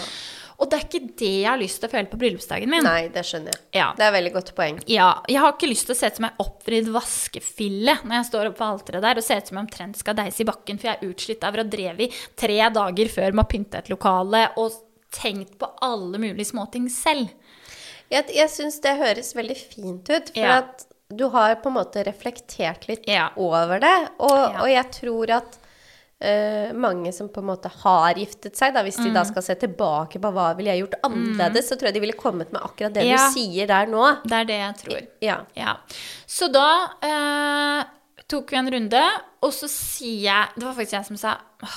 Og 0.63 0.69
det 0.71 0.79
er 0.79 0.85
ikke 0.87 1.15
det 1.19 1.31
jeg 1.33 1.49
har 1.49 1.59
lyst 1.59 1.81
til 1.83 1.89
å 1.89 1.91
føle 1.91 2.11
på 2.13 2.19
bryllupsdagen 2.21 2.71
min. 2.71 2.85
Nei, 2.87 3.09
det 3.11 3.25
skjønner 3.27 3.51
jeg. 3.57 3.63
Ja. 3.75 3.89
Det 3.99 4.05
er 4.05 4.13
et 4.13 4.17
veldig 4.21 4.33
godt 4.37 4.53
poeng. 4.55 4.79
Ja, 4.87 5.09
jeg 5.27 5.43
har 5.43 5.57
ikke 5.57 5.71
lyst 5.73 5.89
til 5.89 5.97
å 5.97 5.99
se 5.99 6.13
ut 6.13 6.21
som 6.21 6.29
ei 6.29 6.33
oppvridd 6.45 6.93
vaskefille 6.95 7.97
når 8.05 8.17
jeg 8.21 8.29
står 8.29 8.51
oppe 8.53 8.61
på 8.61 8.69
alteret 8.69 9.03
der 9.03 9.19
og 9.19 9.27
ser 9.27 9.43
ut 9.43 9.51
som 9.51 9.59
jeg 9.59 9.67
omtrent 9.67 9.99
skal 9.99 10.19
deise 10.21 10.45
i 10.45 10.49
bakken, 10.53 10.79
for 10.79 10.93
jeg 10.93 11.01
er 11.01 11.11
utslitt 11.11 11.47
av 11.49 11.59
å 11.59 11.65
ha 11.65 11.67
drevet 11.75 12.23
tre 12.39 12.61
dager 12.79 13.13
før 13.17 13.35
med 13.35 13.43
å 13.43 13.51
pynte 13.57 13.83
et 13.83 13.91
lokale 13.91 14.45
og 14.63 14.79
tenkt 15.13 15.59
på 15.61 15.69
alle 15.83 16.19
mulige 16.19 16.49
småting 16.53 16.89
selv. 16.91 17.29
Jeg, 18.13 18.27
jeg 18.35 18.49
syns 18.53 18.81
det 18.85 18.97
høres 19.01 19.35
veldig 19.37 19.57
fint 19.57 20.09
ut, 20.11 20.33
for 20.35 20.41
Ja. 20.43 20.59
at 20.63 20.87
du 21.13 21.29
har 21.29 21.55
på 21.61 21.69
en 21.69 21.77
måte 21.77 22.05
reflektert 22.07 22.87
litt 22.89 23.05
Ja. 23.09 23.31
over 23.37 23.79
det. 23.81 23.97
Og, 24.19 24.31
Ja. 24.37 24.61
og 24.63 24.69
jeg 24.69 24.91
tror 24.93 25.31
at 25.39 25.59
uh, 26.25 26.73
mange 26.79 27.11
som 27.13 27.29
på 27.29 27.41
en 27.43 27.49
måte 27.49 27.69
har 27.83 28.15
giftet 28.15 28.55
seg, 28.57 28.73
da, 28.75 28.83
hvis 28.85 28.97
de 28.97 29.09
Mm. 29.11 29.15
da 29.15 29.25
skal 29.25 29.43
se 29.43 29.55
tilbake 29.57 30.21
på 30.23 30.31
hva 30.33 30.55
ville 30.57 30.71
jeg 30.71 30.85
gjort 30.87 31.01
annerledes, 31.03 31.69
så 31.69 31.75
tror 31.77 31.89
jeg 31.91 31.95
de 31.95 32.01
ville 32.01 32.13
kommet 32.17 32.53
med 32.53 32.63
akkurat 32.63 32.93
det 32.95 33.05
Ja. 33.07 33.17
du 33.17 33.33
sier 33.35 33.67
der 33.67 33.87
nå. 33.87 34.23
Det 34.23 34.33
er 34.33 34.45
det 34.45 34.61
jeg 34.61 34.77
tror. 34.85 35.07
Ja. 35.21 35.41
Ja. 35.57 35.77
Så 36.27 36.47
da 36.53 36.69
uh, 37.03 37.85
tok 38.29 38.51
vi 38.51 38.57
en 38.57 38.71
runde, 38.71 39.03
og 39.43 39.51
så 39.53 39.67
sier 39.69 40.23
jeg 40.23 40.49
Det 40.57 40.63
var 40.65 40.75
faktisk 40.75 40.93
jeg 40.93 41.05
som 41.07 41.17
sa 41.17 41.37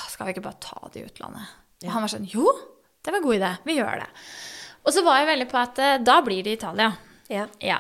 Skal 0.10 0.28
vi 0.28 0.34
ikke 0.34 0.44
bare 0.44 0.60
ta 0.62 0.88
det 0.94 1.02
i 1.02 1.06
utlandet? 1.10 1.48
Og 1.84 1.92
han 1.92 2.02
var 2.04 2.08
sånn 2.10 2.30
Jo, 2.32 2.46
det 3.06 3.12
var 3.14 3.22
en 3.22 3.28
god 3.28 3.36
idé. 3.38 3.52
Vi 3.70 3.78
gjør 3.80 4.02
det. 4.02 4.08
Og 4.86 4.94
så 4.94 5.02
var 5.06 5.22
jeg 5.22 5.30
veldig 5.32 5.48
på 5.52 5.58
at 5.62 5.80
eh, 5.82 5.96
da 6.06 6.20
blir 6.26 6.44
det 6.46 6.58
Italia. 6.60 6.92
ja. 7.30 7.48
Ja. 7.60 7.80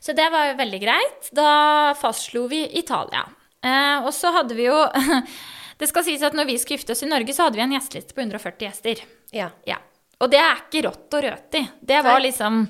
Så 0.00 0.12
det 0.14 0.28
var 0.30 0.46
jo 0.52 0.58
veldig 0.60 0.78
greit. 0.84 1.30
Da 1.34 1.94
fastslo 1.98 2.44
vi 2.50 2.60
Italia. 2.78 3.24
Eh, 3.64 4.04
og 4.06 4.12
så 4.14 4.30
hadde 4.36 4.54
vi 4.54 4.68
jo 4.68 4.76
Det 5.80 5.88
skal 5.90 6.04
sies 6.06 6.22
at 6.22 6.36
når 6.38 6.46
vi 6.46 6.54
skulle 6.62 6.78
gifte 6.78 6.94
oss 6.94 7.02
i 7.02 7.08
Norge, 7.10 7.34
så 7.34 7.48
hadde 7.48 7.58
vi 7.58 7.64
en 7.64 7.72
gjesteliste 7.74 8.14
på 8.14 8.22
140 8.22 8.68
gjester. 8.68 9.02
ja. 9.34 9.48
Ja. 9.66 9.80
Og 10.22 10.30
det 10.30 10.38
er 10.38 10.60
ikke 10.62 10.84
rått 10.86 11.14
og 11.18 11.24
røti. 11.26 11.60
Det 11.82 11.96
var 12.06 12.20
liksom 12.22 12.60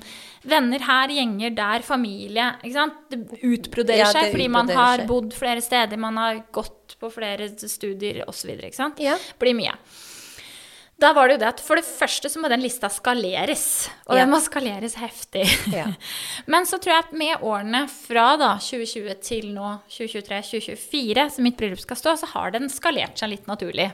venner 0.49 0.81
her, 0.81 1.11
gjenger 1.13 1.53
der, 1.55 1.83
familie. 1.85 2.47
Ikke 2.65 2.73
sant? 2.73 2.95
Det 3.13 3.19
utbroderer 3.45 4.01
Ja, 4.01 4.07
seg 4.09 4.25
fordi 4.25 4.31
fordi 4.33 4.47
man 4.55 4.71
har 4.73 4.97
seg. 4.97 5.07
bodd 5.07 5.35
flere 5.37 5.61
steder, 5.63 6.01
man 6.01 6.17
har 6.17 6.39
gått 6.51 6.97
på 6.99 7.11
flere 7.13 7.47
studier 7.53 8.23
osv. 8.27 8.49
Ikke 8.57 8.73
sant? 8.75 8.99
Ja. 8.99 9.13
Blir 9.39 9.53
mye. 9.61 9.77
Da 10.97 11.09
var 11.13 11.27
det 11.27 11.35
jo 11.35 11.39
det 11.41 11.47
at 11.49 11.59
for 11.59 11.75
det 11.75 11.83
første 11.83 12.29
så 12.31 12.39
må 12.39 12.47
den 12.47 12.61
lista 12.63 12.87
skaleres. 12.87 13.89
Og 14.07 14.15
Ja. 14.15 14.21
den 14.23 14.31
må 14.31 14.39
skaleres 14.39 14.95
heftig. 14.95 15.43
Ja. 15.73 15.89
Men 16.47 16.63
så 16.63 16.79
tror 16.79 16.93
jeg 16.93 17.03
at 17.03 17.11
med 17.13 17.43
årene 17.43 17.81
fra 17.91 18.37
da 18.39 18.53
2020 18.63 19.19
til 19.21 19.49
nå 19.53 19.73
2023-2024, 19.91 21.29
som 21.35 21.43
mitt 21.43 21.57
bryllup 21.59 21.81
skal 21.83 21.99
stå, 21.99 22.15
så 22.23 22.29
har 22.31 22.51
den 22.55 22.69
skalert 22.71 23.19
seg 23.19 23.29
litt 23.33 23.47
naturlig. 23.51 23.89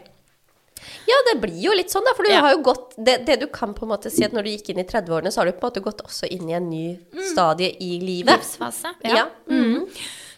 Ja, 1.05 1.17
det 1.31 1.35
blir 1.43 1.57
jo 1.61 1.73
litt 1.77 1.91
sånn, 1.93 2.05
da. 2.05 2.13
For 2.17 2.23
du 2.25 2.31
Ja. 2.31 2.39
har 2.41 2.53
jo 2.55 2.61
gått 2.65 2.95
det, 3.03 3.25
det 3.25 3.39
du 3.39 3.47
kan 3.47 3.73
på 3.73 3.83
en 3.85 3.89
måte 3.93 4.09
si 4.09 4.23
at 4.25 4.31
når 4.33 4.43
du 4.43 4.49
gikk 4.49 4.69
inn 4.69 4.79
i 4.79 4.83
30-årene, 4.89 5.29
så 5.33 5.41
har 5.41 5.45
du 5.45 5.51
på 5.53 5.65
en 5.67 5.69
måte 5.71 5.83
gått 5.83 6.01
også 6.05 6.29
inn 6.31 6.49
i 6.49 6.53
en 6.57 6.69
ny 6.69 6.97
stadie 7.33 7.75
i 7.81 7.99
livet. 8.01 8.33
Livsfase. 8.41 8.93
Ja. 9.05 9.27
Mm. 9.49 9.85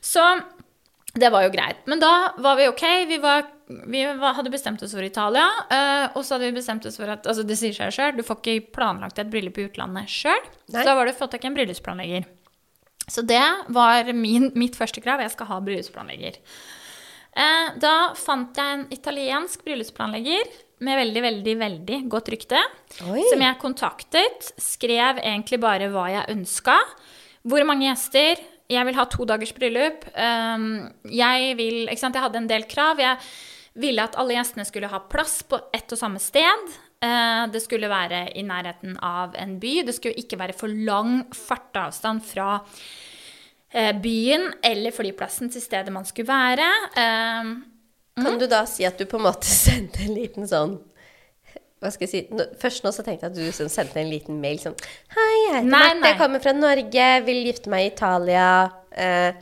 Så 0.01 0.19
det 1.13 1.30
var 1.30 1.44
jo 1.45 1.51
greit. 1.54 1.83
Men 1.86 2.01
da 2.01 2.33
var 2.42 2.57
vi 2.57 2.68
ok. 2.71 2.83
Vi, 3.07 3.18
var, 3.21 3.45
vi 3.68 4.06
var, 4.18 4.33
hadde 4.33 4.50
bestemt 4.54 4.81
oss 4.81 4.95
for 4.95 5.06
Italia. 5.06 5.45
eh, 5.69 6.06
og 6.18 6.24
så 6.25 6.36
hadde 6.36 6.50
vi 6.50 6.57
bestemt 6.57 6.86
oss 6.89 6.98
for 6.98 7.12
at 7.13 7.27
altså 7.30 7.45
Det 7.45 7.57
sier 7.60 7.75
seg 7.77 7.94
sjøl, 7.94 8.15
du 8.18 8.24
får 8.25 8.39
ikke 8.42 8.74
planlagt 8.74 9.21
et 9.21 9.30
bryllup 9.30 9.60
i 9.62 9.68
utlandet 9.68 10.10
sjøl. 10.10 10.42
Så 10.71 10.81
da 10.81 10.95
var 10.98 11.06
det 11.06 11.18
fått 11.19 11.36
tak 11.36 11.45
i 11.45 11.51
en 11.51 11.57
bryllupsplanlegger. 11.57 12.25
Så 13.07 13.21
det 13.27 13.44
var 13.75 14.10
min, 14.15 14.50
mitt 14.57 14.77
første 14.80 15.04
krav. 15.04 15.21
Jeg 15.21 15.36
skal 15.36 15.51
ha 15.51 15.60
bryllupsplanlegger. 15.62 16.39
Eh, 17.33 17.69
da 17.81 17.95
fant 18.18 18.57
jeg 18.57 18.77
en 18.77 18.86
italiensk 18.94 19.62
bryllupsplanlegger 19.67 20.50
med 20.84 21.00
veldig, 21.00 21.24
veldig, 21.27 21.55
veldig 21.62 22.00
godt 22.12 22.34
rykte. 22.34 22.62
Oi. 23.05 23.22
Som 23.29 23.46
jeg 23.46 23.60
kontaktet. 23.62 24.50
Skrev 24.58 25.22
egentlig 25.22 25.62
bare 25.62 25.91
hva 25.93 26.08
jeg 26.10 26.29
ønska. 26.34 26.79
Hvor 27.43 27.65
mange 27.67 27.89
gjester? 27.89 28.41
Jeg 28.74 28.89
vil 28.89 28.98
ha 28.98 29.08
to 29.10 29.25
dagers 29.30 29.53
bryllup. 29.56 30.06
Um, 30.18 30.88
jeg 31.10 31.58
vil 31.60 31.86
Ikke 31.88 32.01
sant, 32.01 32.18
jeg 32.18 32.25
hadde 32.25 32.42
en 32.42 32.50
del 32.50 32.65
krav. 32.70 33.01
Jeg 33.01 33.22
ville 33.80 34.03
at 34.03 34.18
alle 34.22 34.36
gjestene 34.36 34.65
skulle 34.68 34.92
ha 34.92 35.01
plass 35.10 35.42
på 35.50 35.60
ett 35.74 35.94
og 35.94 36.00
samme 36.00 36.22
sted. 36.22 36.74
Eh, 37.03 37.44
det 37.51 37.63
skulle 37.63 37.89
være 37.92 38.27
i 38.38 38.44
nærheten 38.48 38.96
av 39.03 39.36
en 39.39 39.58
by. 39.60 39.74
Det 39.88 39.96
skulle 39.98 40.20
ikke 40.20 40.39
være 40.39 40.56
for 40.56 40.72
lang 40.72 41.24
farteavstand 41.36 42.24
fra 42.27 42.56
eh, 43.74 43.92
byen 44.00 44.51
eller 44.63 44.96
flyplassen 44.96 45.51
til 45.51 45.63
stedet 45.63 45.94
man 45.94 46.08
skulle 46.08 46.30
være. 46.30 46.70
Um, 46.96 47.56
Kan 48.24 48.38
du 48.39 48.46
da 48.48 48.63
si 48.70 48.86
at 48.88 49.00
du 49.00 49.08
på 49.10 49.20
en 49.20 49.27
måte 49.27 49.50
sendte 49.65 50.06
en 50.06 50.15
liten 50.15 50.48
sånn 50.48 50.77
hva 51.83 51.91
skal 51.93 52.07
jeg 52.07 52.13
si? 52.15 52.23
Nå, 52.33 52.47
først 52.63 52.83
nå 52.87 52.91
så 52.95 53.03
tenkte 53.05 53.27
jeg 53.29 53.31
at 53.33 53.37
du 53.37 53.51
sånn 53.59 53.69
sendte 53.73 53.99
en 54.01 54.09
liten 54.11 54.39
mail 54.41 54.57
sånn 54.63 54.75
Hei, 55.13 55.31
jeg 55.45 55.55
heter 55.59 55.71
Marte, 55.77 56.07
jeg 56.09 56.17
kommer 56.23 56.43
fra 56.43 56.53
Norge, 56.57 57.09
vil 57.27 57.43
gifte 57.51 57.69
meg 57.73 57.85
i 57.89 57.93
Italia. 57.93 58.47
Eh, 58.91 59.33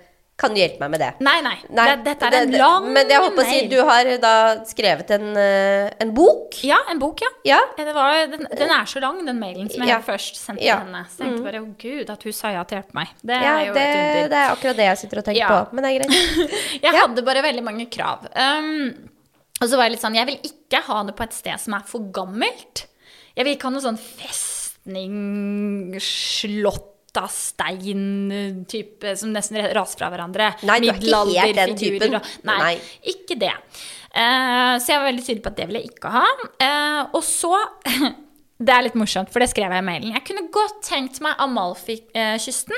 kan 0.42 0.56
du 0.56 0.58
hjelpe 0.58 0.80
meg 0.82 0.90
med 0.90 1.02
det? 1.04 1.10
nei, 1.22 1.36
nei. 1.46 1.58
Nei, 1.70 1.84
det, 1.92 2.04
dette 2.08 2.26
er 2.26 2.36
en 2.40 2.50
det- 2.50 2.58
lang 2.58 2.88
Men 2.96 3.08
jeg 3.14 3.22
håper 3.22 3.44
å 3.44 3.46
si 3.46 3.68
du 3.70 3.76
har 3.86 4.08
da 4.24 4.32
skrevet 4.66 5.12
en, 5.14 5.28
eh, 5.38 5.92
en 6.02 6.14
bok? 6.18 6.56
Ja, 6.66 6.80
en 6.90 6.98
bok, 6.98 7.22
ja. 7.22 7.30
Ja? 7.46 7.60
Det 7.78 7.94
var, 7.94 8.26
den, 8.32 8.48
den 8.50 8.72
er 8.74 8.90
så 8.90 9.00
lang, 9.04 9.20
den 9.28 9.38
mailen 9.40 9.70
som 9.70 9.84
jeg 9.86 9.90
Ja. 9.94 10.00
først 10.02 10.40
sendte 10.42 10.64
Ja. 10.66 10.80
henne. 10.82 11.04
Så 11.14 11.20
jeg 11.22 11.28
tenkte 11.36 11.44
bare 11.46 11.62
å 11.62 11.70
gud, 11.78 12.10
at 12.10 12.24
hun 12.24 12.34
sa 12.34 12.50
ja 12.56 12.64
til 12.64 12.80
å 12.80 12.82
hjelpe 12.82 12.94
meg. 12.98 13.08
Det 13.24 13.38
Ja, 13.38 13.54
er 13.60 13.66
jo 13.68 13.74
det, 13.76 13.82
et 13.86 13.96
under. 14.16 14.30
det 14.34 14.40
er 14.42 14.56
akkurat 14.56 14.76
det 14.82 14.88
jeg 14.90 14.98
sitter 15.04 15.18
og 15.20 15.26
tenker 15.26 15.48
på. 15.48 15.74
Men 15.74 15.84
det 15.84 15.92
er 15.92 16.00
greit. 16.00 16.50
Jeg 16.90 16.94
hadde 16.98 17.22
bare 17.30 17.44
veldig 17.46 17.64
mange 17.64 17.86
krav. 17.94 18.26
Um, 18.34 19.11
og 19.62 19.68
så 19.70 19.78
var 19.78 19.88
jeg 19.88 19.96
litt 19.96 20.04
sånn 20.04 20.18
Jeg 20.18 20.28
vil 20.30 20.40
ikke 20.52 20.82
ha 20.88 21.02
det 21.08 21.16
på 21.18 21.24
et 21.28 21.36
sted 21.38 21.62
som 21.62 21.76
er 21.78 21.84
for 21.88 22.10
gammelt. 22.16 22.88
Jeg 23.38 23.46
vil 23.48 23.56
ikke 23.56 23.70
ha 23.70 23.76
noe 23.76 23.86
sånn 23.86 24.00
festning, 24.02 25.14
slott 26.04 26.88
av 27.20 27.28
stein-type 27.32 29.16
som 29.20 29.34
nesten 29.36 29.60
raser 29.76 30.00
fra 30.00 30.10
hverandre. 30.14 30.52
Nei, 30.68 30.78
du 30.80 30.88
er 30.90 31.00
ikke 31.00 31.42
helt 31.42 31.60
den 31.60 31.76
typen. 31.80 32.16
og- 32.16 32.30
Nei, 32.48 32.58
Nei. 32.60 32.76
ikke 33.04 33.38
det. 33.40 33.54
Uh, 34.12 34.76
så 34.80 34.88
jeg 34.92 35.00
var 35.00 35.08
veldig 35.12 35.26
tydelig 35.26 35.44
på 35.44 35.52
at 35.52 35.56
det 35.56 35.68
ville 35.68 35.82
jeg 35.82 35.92
ikke 35.92 36.12
ha. 36.12 36.26
Uh, 36.60 37.10
og 37.16 37.24
så 37.24 37.56
Det 38.62 38.70
er 38.70 38.84
litt 38.84 38.94
morsomt, 38.94 39.32
for 39.34 39.40
det 39.42 39.50
skrev 39.50 39.72
jeg 39.74 39.82
i 39.82 39.86
mailen. 39.88 40.12
Jeg 40.14 40.24
kunne 40.24 40.44
godt 40.54 40.84
tenkt 40.86 41.20
meg 41.20 41.34
Amalfi-kysten. 41.42 42.76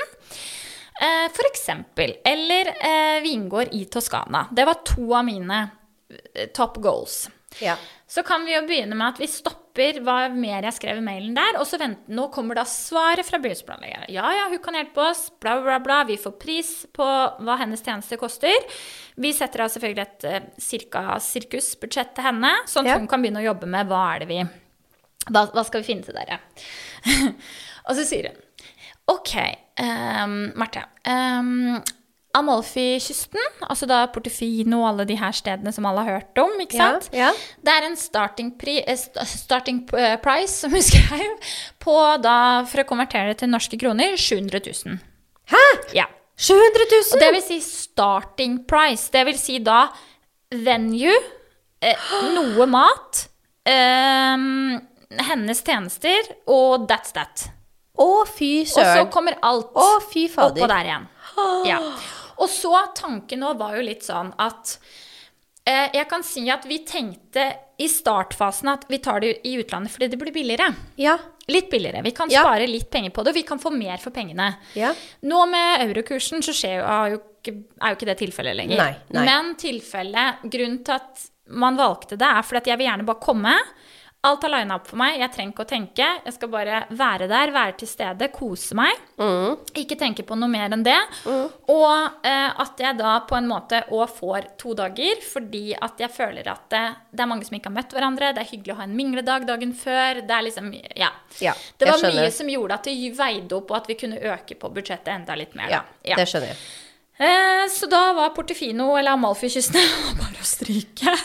Uh, 0.96 1.28
for 1.28 1.44
eksempel. 1.44 2.14
Eller 2.24 2.70
vingård 3.20 3.68
i 3.76 3.84
Toskana. 3.84 4.46
Det 4.50 4.64
var 4.64 4.80
to 4.82 5.12
av 5.12 5.26
mine 5.26 5.58
top 6.56 6.80
goals. 6.82 7.28
Ja. 7.62 7.76
Så 8.10 8.22
kan 8.26 8.44
vi 8.44 8.54
jo 8.54 8.64
begynne 8.66 8.96
med 8.98 9.14
at 9.14 9.20
vi 9.22 9.28
stopper 9.30 10.00
hva 10.06 10.28
mer 10.34 10.66
jeg 10.66 10.76
skrev 10.76 10.98
i 10.98 11.04
mailen 11.06 11.36
der, 11.36 11.56
og 11.60 11.66
så 11.66 11.78
venter 11.78 12.14
Nå 12.14 12.28
kommer 12.34 12.58
da 12.58 12.64
svaret 12.68 13.26
fra 13.26 13.38
bryllupsplanleggeren. 13.42 14.10
Ja, 14.14 14.26
ja, 14.34 14.48
hun 14.50 14.58
kan 14.62 14.74
hjelpe 14.78 15.02
oss, 15.06 15.28
bla, 15.42 15.56
bla, 15.62 15.78
bla. 15.82 16.00
Vi 16.08 16.18
får 16.20 16.34
pris 16.42 16.72
på 16.94 17.06
hva 17.06 17.56
hennes 17.62 17.82
tjeneste 17.82 18.18
koster. 18.20 18.54
Vi 19.18 19.32
setter 19.34 19.64
av 19.64 19.72
selvfølgelig 19.74 20.04
et 20.04 20.26
eh, 20.30 20.48
cirka 20.62 21.18
sirkusbudsjett 21.22 22.14
til 22.18 22.26
henne, 22.28 22.52
sånn 22.70 22.86
at 22.86 22.94
Ja. 22.96 23.00
hun 23.02 23.10
kan 23.10 23.22
begynne 23.22 23.42
å 23.42 23.48
jobbe 23.48 23.70
med 23.70 23.90
hva 23.90 24.02
er 24.14 24.24
det 24.24 24.30
vi 24.30 24.42
hva, 25.30 25.46
hva 25.54 25.62
skal 25.64 25.80
vi 25.80 25.88
finne 25.88 26.04
til 26.04 26.18
dere? 26.18 26.40
og 27.86 27.94
så 27.96 28.04
sier 28.06 28.30
hun 28.30 28.40
OK, 29.14 29.34
um, 29.80 30.34
Marte. 30.56 30.80
Um, 31.04 31.76
Amalfi-kysten, 32.34 33.40
altså 33.68 33.86
da 33.86 34.00
Portofino 34.12 34.80
og 34.82 34.88
alle 34.90 35.04
de 35.08 35.16
her 35.20 35.34
stedene 35.36 35.72
som 35.74 35.86
alle 35.86 36.02
har 36.06 36.18
hørt 36.18 36.40
om, 36.42 36.52
ikke 36.64 36.76
sant? 36.80 37.08
ja. 37.14 37.28
Det 37.64 37.72
er 37.72 37.86
en 37.86 37.96
starting, 37.98 38.50
pri, 38.58 38.80
eh, 38.86 38.98
starting 39.30 39.84
eh, 39.94 40.16
price, 40.22 40.56
som 40.64 40.74
hun 40.74 40.82
skrev, 40.82 41.36
på 41.84 41.94
da, 42.24 42.36
for 42.70 42.82
å 42.82 42.86
konvertere 42.88 43.32
det 43.32 43.38
til 43.42 43.52
norske 43.52 43.78
kroner, 43.80 44.16
700 44.18 44.60
000. 44.66 44.98
Hæ? 45.54 45.62
Ja. 45.94 46.08
700 46.36 46.88
000? 46.90 47.14
Og 47.14 47.22
det 47.22 47.30
vil 47.36 47.44
si 47.46 47.60
starting 47.62 48.58
price. 48.66 49.06
Det 49.14 49.22
vil 49.28 49.38
si 49.38 49.60
da 49.62 49.84
venue, 50.50 51.14
eh, 51.84 52.10
noe 52.34 52.66
mat, 52.66 53.26
eh, 53.70 54.34
hennes 55.30 55.62
tjenester, 55.62 56.32
og 56.50 56.88
that's 56.90 57.14
that. 57.14 57.46
Å, 57.94 58.24
fy 58.26 58.64
søren. 58.66 58.88
Og 58.90 59.06
så 59.06 59.10
kommer 59.14 59.36
alt 59.46 59.70
Å, 59.78 59.88
fy 60.10 60.26
fader. 60.26 60.64
oppå 60.64 60.66
der 60.66 60.88
igjen. 60.90 61.04
Ja. 61.66 61.78
Og 62.38 62.48
så 62.50 62.72
tanken 62.96 63.40
nå 63.44 63.54
var 63.60 63.76
jo 63.78 63.82
litt 63.86 64.02
sånn 64.06 64.32
at 64.42 64.78
eh, 65.66 65.90
jeg 65.94 66.08
kan 66.10 66.24
si 66.26 66.46
at 66.52 66.64
vi 66.68 66.80
tenkte 66.86 67.46
i 67.80 67.86
startfasen 67.90 68.68
at 68.70 68.84
vi 68.90 68.98
tar 69.02 69.20
det 69.24 69.36
i 69.48 69.56
utlandet 69.58 69.90
fordi 69.94 70.08
det 70.12 70.18
blir 70.20 70.34
billigere. 70.34 70.68
Ja. 71.00 71.16
Litt 71.50 71.70
billigere. 71.72 72.02
Vi 72.06 72.12
kan 72.16 72.30
Ja. 72.30 72.42
spare 72.44 72.66
litt 72.70 72.90
penger 72.90 73.10
på 73.10 73.24
det, 73.24 73.30
og 73.34 73.34
vi 73.36 73.42
kan 73.42 73.58
få 73.60 73.70
mer 73.74 73.98
for 73.98 74.10
pengene. 74.14 74.54
Ja. 74.78 74.94
Nå 75.22 75.46
med 75.50 75.82
eurokursen 75.88 76.42
så 76.42 76.54
skjer 76.56 76.78
jo, 76.78 76.84
er, 76.84 77.10
jo 77.14 77.18
ikke, 77.42 77.54
er 77.82 77.88
jo 77.92 77.98
ikke 77.98 78.10
det 78.12 78.18
tilfellet 78.22 78.56
lenger. 78.56 78.78
Nei, 78.78 78.94
nei. 79.12 79.24
Men 79.26 79.54
tilfellet, 79.60 80.46
grunnen 80.48 80.84
til 80.86 80.94
at 80.94 81.26
man 81.52 81.76
valgte 81.76 82.16
det, 82.16 82.24
er 82.30 82.42
fordi 82.46 82.62
at 82.62 82.70
jeg 82.72 82.78
vil 82.80 82.86
gjerne 82.88 83.04
bare 83.10 83.20
komme. 83.20 83.52
Alt 84.24 84.44
har 84.46 84.52
lina 84.54 84.78
opp 84.78 84.86
for 84.88 84.96
meg. 85.00 85.18
Jeg 85.20 85.32
trenger 85.34 85.52
ikke 85.52 85.64
å 85.66 85.68
tenke. 85.68 86.06
Jeg 86.24 86.34
skal 86.36 86.50
bare 86.52 86.78
være 86.96 87.28
der, 87.28 87.52
være 87.54 87.74
til 87.82 87.90
stede, 87.90 88.28
kose 88.32 88.76
meg. 88.78 89.00
Mm. 89.20 89.58
Ikke 89.82 89.98
tenke 90.00 90.24
på 90.26 90.38
noe 90.38 90.48
mer 90.48 90.72
enn 90.72 90.84
det. 90.86 90.96
Og 91.28 92.24
eh, 92.24 92.62
at 92.64 92.80
jeg 92.80 92.96
da 93.00 93.18
på 93.28 93.36
en 93.36 93.50
måte 93.50 93.82
òg 93.92 94.14
får 94.16 94.48
to 94.60 94.72
dager, 94.78 95.20
fordi 95.28 95.74
at 95.76 96.00
jeg 96.00 96.12
føler 96.14 96.48
at 96.54 96.64
det, 96.72 96.84
det 97.12 97.24
er 97.26 97.30
mange 97.30 97.44
som 97.48 97.58
ikke 97.58 97.68
har 97.72 97.76
møtt 97.76 97.96
hverandre. 97.96 98.32
Det 98.36 98.44
er 98.44 98.50
hyggelig 98.54 98.74
å 98.76 98.78
ha 98.80 98.88
en 98.88 98.96
mingledag 98.96 99.44
dagen 99.50 99.76
før. 99.76 100.22
Det 100.24 100.38
er 100.38 100.48
liksom 100.48 100.72
Ja. 100.96 101.10
Ja, 101.42 101.52
det 101.78 101.88
var 101.90 102.00
mye 102.04 102.30
som 102.32 102.48
gjorde 102.48 102.78
at 102.78 102.88
det 102.88 102.96
veide 103.18 103.56
opp, 103.58 103.70
og 103.70 103.82
at 103.82 103.88
vi 103.90 103.98
kunne 103.98 104.20
øke 104.22 104.56
på 104.58 104.70
budsjettet 104.72 105.12
enda 105.14 105.36
litt 105.36 105.54
mer. 105.58 105.68
ja. 106.02 106.16
Det 106.16 106.28
skjønner 106.30 106.54
jeg. 106.54 106.62
Eh, 107.14 107.68
så 107.70 107.86
da 107.86 108.08
var 108.16 108.32
Portofino, 108.34 108.88
eller 108.98 109.14
Amalfi-kysten, 109.14 109.84
bare 110.18 110.40
å 110.42 110.46
stryke. 110.48 111.12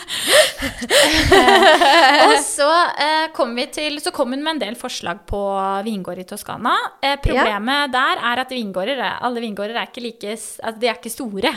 Og 2.30 2.36
så 2.46 2.68
eh, 3.00 3.26
kom 3.36 3.56
vi 3.58 3.66
til 3.74 3.98
Så 4.04 4.12
kom 4.16 4.34
hun 4.36 4.44
med 4.44 4.58
en 4.58 4.62
del 4.68 4.78
forslag 4.80 5.24
på 5.30 5.40
vingård 5.88 6.22
i 6.22 6.28
Toskana. 6.30 6.76
Eh, 7.02 7.18
problemet 7.24 7.94
der 7.96 8.16
er 8.32 8.44
at 8.46 8.54
vingårder, 8.54 8.98
er- 9.02 9.20
alle 9.26 9.42
vingårder 9.44 9.76
er 9.82 9.90
ikke 9.90 10.04
like 10.06 10.36
altså, 10.38 10.76
De 10.80 10.90
er 10.92 10.98
ikke 11.00 11.14
store. 11.14 11.52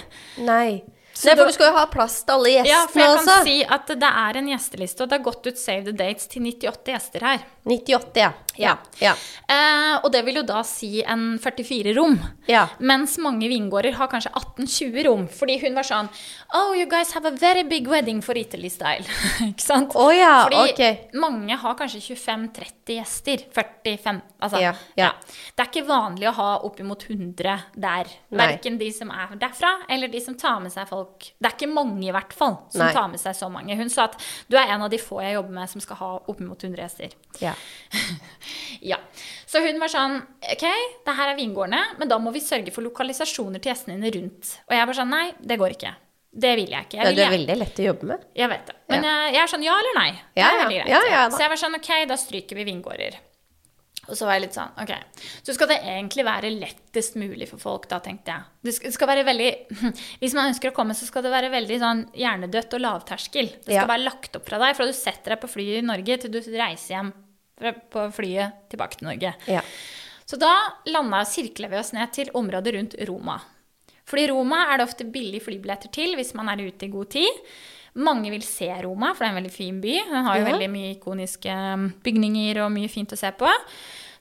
Nei. 0.47 0.83
Så 1.13 1.29
Nei, 1.29 1.35
for 1.37 1.45
du 1.45 1.53
skal 1.53 1.69
jo 1.69 1.75
ha 1.77 1.85
plass 1.93 2.23
til 2.25 2.33
alle 2.39 2.49
gjestene 2.55 2.73
Ja, 2.73 2.87
for 2.89 2.99
jeg 3.03 3.11
kan 3.13 3.29
også. 3.29 3.35
si 3.45 3.57
at 3.77 3.91
det 4.01 4.09
er 4.25 4.33
en 4.41 4.49
gjesteliste, 4.49 5.05
og 5.05 5.11
det 5.11 5.19
har 5.19 5.27
gått 5.27 5.45
ut 5.51 5.59
save 5.61 5.85
the 5.85 5.93
dates 5.93 6.25
til 6.33 6.41
98 6.49 6.89
gjester 6.95 7.21
her. 7.29 7.39
98, 7.65 8.21
ja. 8.21 8.33
Ja. 8.57 8.77
Ja. 8.99 9.13
Eh, 9.49 9.95
og 10.05 10.11
det 10.13 10.23
vil 10.27 10.41
jo 10.41 10.45
da 10.47 10.61
si 10.67 11.01
en 11.09 11.39
44 11.41 11.95
rom. 11.97 12.19
Ja. 12.51 12.67
Mens 12.85 13.17
mange 13.23 13.49
vingårder 13.49 13.97
har 13.97 14.11
kanskje 14.13 14.33
18-20 14.35 15.07
rom. 15.07 15.25
Fordi 15.33 15.59
hun 15.63 15.79
var 15.79 15.87
sånn 15.89 16.11
Oh, 16.53 16.75
you 16.77 16.85
guys 16.91 17.15
have 17.17 17.29
a 17.29 17.33
very 17.33 17.63
big 17.65 17.89
wedding 17.89 18.21
for 18.25 18.37
Italy 18.37 18.69
style. 18.73 19.07
Ikke 19.49 19.65
sant? 19.65 19.97
Ja, 20.19 20.43
Fordi 20.45 20.73
okay. 20.75 20.99
mange 21.17 21.57
har 21.57 21.79
kanskje 21.79 22.03
25-30 22.13 22.99
gjester. 22.99 23.47
45 23.55 24.21
Altså. 24.43 24.59
Ja, 24.59 24.73
ja. 24.99 25.13
Det 25.55 25.63
er 25.63 25.69
ikke 25.71 25.85
vanlig 25.87 26.27
å 26.27 26.33
ha 26.35 26.47
oppimot 26.67 27.05
100 27.07 27.53
der. 27.79 28.09
Verken 28.35 28.75
de 28.81 28.89
som 28.95 29.13
er 29.15 29.37
derfra, 29.39 29.71
eller 29.93 30.11
de 30.11 30.19
som 30.25 30.35
tar 30.39 30.59
med 30.65 30.75
seg 30.75 30.89
folk. 30.91 31.29
Det 31.39 31.47
er 31.47 31.55
ikke 31.55 31.71
mange, 31.71 32.03
i 32.09 32.15
hvert 32.15 32.35
fall, 32.35 32.57
som 32.75 32.83
Nei. 32.83 32.91
tar 32.97 33.07
med 33.13 33.23
seg 33.23 33.37
så 33.39 33.47
mange. 33.53 33.77
Hun 33.79 33.93
sa 33.93 34.09
at 34.11 34.19
du 34.51 34.59
er 34.59 34.75
en 34.75 34.83
av 34.83 34.91
de 34.91 34.99
få 34.99 35.21
jeg 35.23 35.37
jobber 35.37 35.55
med 35.61 35.71
som 35.71 35.85
skal 35.85 36.01
ha 36.01 36.11
oppimot 36.27 36.67
100 36.67 36.83
gjester. 36.83 37.15
Ja. 37.39 37.52
Ja. 38.83 38.97
Så 39.47 39.61
hun 39.63 39.77
var 39.79 39.91
sånn 39.93 40.17
OK, 40.53 40.63
det 41.07 41.13
her 41.15 41.29
er 41.31 41.37
vingårdene, 41.39 41.83
men 42.01 42.09
da 42.11 42.17
må 42.19 42.33
vi 42.35 42.41
sørge 42.43 42.73
for 42.75 42.83
lokalisasjoner 42.83 43.63
til 43.63 43.71
gjestene 43.71 43.99
dine 44.01 44.11
rundt. 44.17 44.57
Og 44.67 44.75
jeg 44.75 44.89
var 44.91 44.99
sånn 44.99 45.13
Nei, 45.13 45.27
det 45.39 45.59
går 45.61 45.77
ikke. 45.77 45.93
Det 46.33 46.55
vil 46.57 46.71
jeg 46.73 46.87
ikke. 46.89 46.97
Jeg, 46.97 47.05
Ja, 47.05 47.11
vil 47.13 47.19
du 47.19 47.23
er 47.23 47.35
veldig 47.37 47.57
lett 47.61 47.79
å 47.83 47.85
jobbe 47.91 48.09
med. 48.09 48.23
jeg 48.35 48.49
vet 48.49 48.65
det. 48.71 48.77
Men 48.89 49.05
jeg, 49.07 49.35
jeg 49.37 49.43
er 49.45 49.51
sånn 49.53 49.67
ja 49.67 49.75
eller 49.79 49.99
nei. 50.01 50.11
Det 50.35 50.43
er 50.47 50.57
veldig 50.63 50.79
greit. 50.81 50.91
Ja, 50.95 51.01
ja 51.13 51.21
så 51.31 51.43
jeg 51.45 51.53
var 51.53 51.61
sånn 51.61 51.77
OK, 51.79 51.91
da 52.09 52.17
stryker 52.19 52.59
vi 52.59 52.65
vingårder. 52.73 53.19
Og 54.09 54.17
så 54.19 54.27
var 54.27 54.35
jeg 54.35 54.49
litt 54.49 54.57
sånn 54.57 54.73
OK. 54.83 54.91
Så 55.47 55.55
skal 55.55 55.69
det 55.71 55.77
egentlig 55.87 56.25
være 56.27 56.51
lettest 56.57 57.15
mulig 57.21 57.47
for 57.53 57.61
folk, 57.63 57.85
da, 57.93 58.01
tenkte 58.03 58.33
jeg. 58.35 58.49
Det 58.67 58.75
skal, 58.75 58.91
det 58.91 58.97
skal 58.97 59.11
være 59.13 59.27
veldig 59.29 59.51
Hvis 60.25 60.35
man 60.35 60.49
ønsker 60.51 60.73
å 60.73 60.75
komme, 60.75 60.97
så 60.99 61.07
skal 61.07 61.23
det 61.29 61.31
være 61.37 61.53
veldig 61.53 61.79
sånn 61.85 62.01
hjernedødt 62.19 62.75
og 62.81 62.83
lavterskel. 62.83 63.53
Det 63.61 63.69
skal 63.69 63.77
Ja. 63.85 63.91
være 63.93 64.09
lagt 64.09 64.41
opp 64.41 64.49
fra 64.49 64.59
deg 64.65 64.75
fra 64.81 64.89
du 64.89 64.97
setter 64.97 65.37
deg 65.37 65.45
på 65.45 65.53
flyet 65.53 65.85
i 65.85 65.87
Norge 65.87 66.19
til 66.25 66.33
du 66.35 66.41
reiser 66.41 66.97
hjem 66.97 67.13
på 67.93 68.07
flyet 68.17 68.69
tilbake 68.73 68.99
til 69.01 69.09
Norge. 69.09 69.35
Ja. 69.51 69.63
Så 70.27 70.39
da 70.41 70.53
landa 70.89 71.25
sirkler 71.29 71.69
vi 71.73 71.79
oss 71.81 71.93
ned 71.93 72.13
til 72.15 72.31
området 72.39 72.75
rundt 72.75 72.95
Roma. 73.09 73.39
Fordi 74.09 74.27
Roma 74.31 74.65
er 74.73 74.79
det 74.81 74.87
ofte 74.89 75.05
billige 75.13 75.45
flybilletter 75.47 75.93
til 75.95 76.17
hvis 76.19 76.35
man 76.35 76.49
er 76.53 76.63
ute 76.67 76.87
i 76.89 76.93
god 76.93 77.11
tid. 77.15 77.43
Mange 78.03 78.31
vil 78.33 78.43
se 78.43 78.69
Roma, 78.83 79.13
for 79.13 79.21
det 79.25 79.29
er 79.29 79.35
en 79.35 79.41
veldig 79.43 79.53
fin 79.55 79.81
by. 79.83 79.97
Den 80.11 80.25
har 80.25 80.39
jo 80.39 80.45
Ja. 80.47 80.53
veldig 80.53 80.71
mye 80.73 80.95
ikoniske 80.97 81.53
um, 81.75 81.91
bygninger 82.03 82.63
og 82.65 82.73
mye 82.73 82.89
fint 82.89 83.13
å 83.13 83.19
se 83.21 83.31
på. 83.37 83.51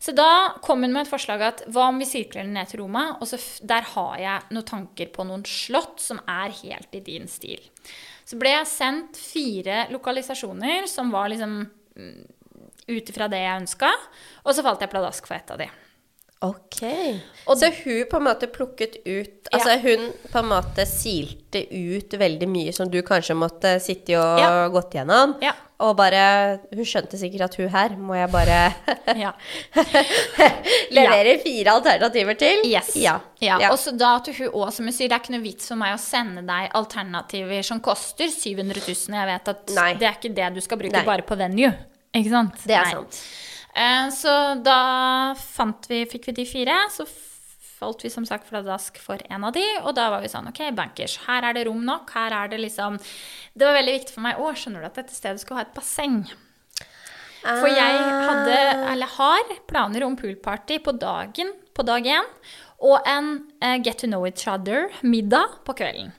Så 0.01 0.13
da 0.17 0.57
kom 0.65 0.81
hun 0.81 0.91
med 0.93 1.05
et 1.05 1.12
forslag 1.12 1.41
at 1.45 1.63
hva 1.69 1.88
om 1.91 2.00
vi 2.01 2.05
sirkler 2.10 2.43
ned 2.50 2.67
til 2.71 2.81
Roma, 2.81 3.17
og 3.21 3.27
så 3.29 3.38
der 3.63 3.81
har 3.93 4.15
jeg 4.17 4.41
noen 4.51 4.65
tanker 4.65 5.12
på 5.13 5.24
noen 5.29 5.43
slott 5.45 6.01
som 6.01 6.19
er 6.27 6.50
helt 6.63 6.95
i 6.98 7.00
din 7.05 7.27
stil. 7.29 7.62
Så 8.25 8.38
ble 8.41 8.50
jeg 8.50 8.67
sendt 8.67 9.17
fire 9.17 9.86
lokalisasjoner 9.93 10.88
som 10.89 11.12
var 11.13 11.29
liksom 11.29 11.53
mm, 11.95 12.25
ut 12.91 13.10
ifra 13.13 13.29
det 13.31 13.39
jeg 13.43 13.62
ønska, 13.63 13.91
og 14.45 14.53
så 14.55 14.63
falt 14.65 14.81
jeg 14.86 14.91
pladask 14.93 15.27
for 15.27 15.36
et 15.39 15.51
av 15.55 15.57
de. 15.63 15.69
Ok. 16.41 16.79
Og- 17.45 17.57
så 17.60 17.67
hun 17.83 18.05
på 18.10 18.17
en 18.17 18.24
måte 18.25 18.48
plukket 18.50 18.95
ut 19.05 19.48
Altså 19.53 19.75
hun 19.83 20.07
på 20.31 20.39
en 20.39 20.48
måte 20.50 20.88
silte 20.89 21.60
ut 21.69 22.10
veldig 22.17 22.48
mye 22.50 22.71
som 22.74 22.89
du 22.89 22.98
kanskje 23.05 23.36
måtte 23.38 23.75
sitte 23.79 24.15
og 24.17 24.39
Ja. 24.39 24.67
gått 24.74 24.95
gjennom. 24.95 25.36
Ja. 25.43 25.51
Og 25.79 25.95
bare 25.98 26.60
Hun 26.74 26.83
skjønte 26.83 27.13
sikkert 27.19 27.41
at 27.45 27.55
hun 27.57 27.69
her 27.69 27.89
må 27.89 28.15
jeg 28.17 28.31
bare 28.31 28.74
Ja. 29.21 29.33
levere 30.91 31.38
fire 31.43 31.75
alternativer 31.75 32.38
til. 32.39 32.65
Yes. 32.71 32.95
Ja. 32.95 33.19
Ja. 33.41 33.60
Ja. 33.62 33.71
Og 33.74 33.77
så 33.81 33.93
da 33.98 34.15
at 34.17 34.27
hun 34.36 34.48
også, 34.50 34.71
som 34.77 34.86
hun 34.89 34.93
sier, 34.95 35.10
det 35.10 35.17
er 35.17 35.24
ikke 35.24 35.36
noe 35.36 35.43
vits 35.45 35.67
for 35.71 35.75
meg 35.81 35.93
å 35.95 36.01
sende 36.01 36.41
deg 36.48 36.71
alternativer 36.77 37.63
som 37.67 37.79
koster 37.86 38.31
700 38.33 38.81
000. 38.81 39.17
Jeg 39.19 39.27
vet 39.33 39.48
at 39.53 39.74
Nei. 39.77 39.93
det 40.00 40.07
er 40.10 40.17
ikke 40.17 40.33
det 40.36 40.53
du 40.55 40.62
skal 40.62 40.77
bruke 40.81 40.98
Nei. 40.98 41.05
bare 41.05 41.21
på 41.27 41.38
venue. 41.38 41.71
Ikke 42.17 42.29
sant? 42.33 42.55
Det 42.67 42.75
er 42.75 42.87
Nei. 42.89 42.93
sant. 42.99 43.19
Eh, 43.73 44.07
så 44.11 44.33
da 44.63 45.33
fant 45.39 45.85
vi, 45.87 46.03
fikk 46.11 46.27
vi 46.31 46.37
de 46.41 46.45
fire. 46.49 46.77
Så 46.91 47.05
falt 47.81 48.03
vi 48.05 48.11
som 48.13 48.25
sagt 48.27 48.49
pladask 48.51 48.99
for 49.01 49.17
en 49.31 49.43
av 49.47 49.55
de, 49.55 49.63
og 49.81 49.95
da 49.97 50.09
var 50.13 50.21
vi 50.21 50.29
sånn 50.29 50.49
OK, 50.51 50.59
bankers, 50.77 51.15
her 51.25 51.47
er 51.47 51.55
det 51.57 51.63
rom 51.65 51.81
nok. 51.87 52.11
Her 52.13 52.35
er 52.43 52.51
det 52.51 52.59
liksom 52.61 52.99
Det 52.99 53.65
var 53.65 53.73
veldig 53.79 53.95
viktig 53.99 54.13
for 54.13 54.21
meg. 54.27 54.37
Å, 54.37 54.51
skjønner 54.53 54.83
du 54.83 54.89
at 54.91 54.99
dette 55.01 55.15
stedet 55.15 55.41
skulle 55.41 55.63
ha 55.63 55.65
et 55.69 55.73
basseng? 55.75 56.23
For 57.41 57.65
jeg 57.73 57.95
hadde, 58.27 58.53
Ah. 58.53 58.91
eller 58.91 59.09
har, 59.17 59.55
planer 59.65 60.03
om 60.05 60.13
poolparty 60.15 60.77
på 60.85 60.93
dagen, 61.01 61.49
på 61.73 61.83
dag 61.87 62.05
én, 62.05 62.27
og 62.85 63.01
en 63.09 63.31
uh, 63.63 63.77
get 63.81 63.97
to 63.97 64.05
know 64.07 64.25
each 64.27 64.45
other-middag 64.47 65.57
på 65.65 65.73
kvelden. 65.73 66.11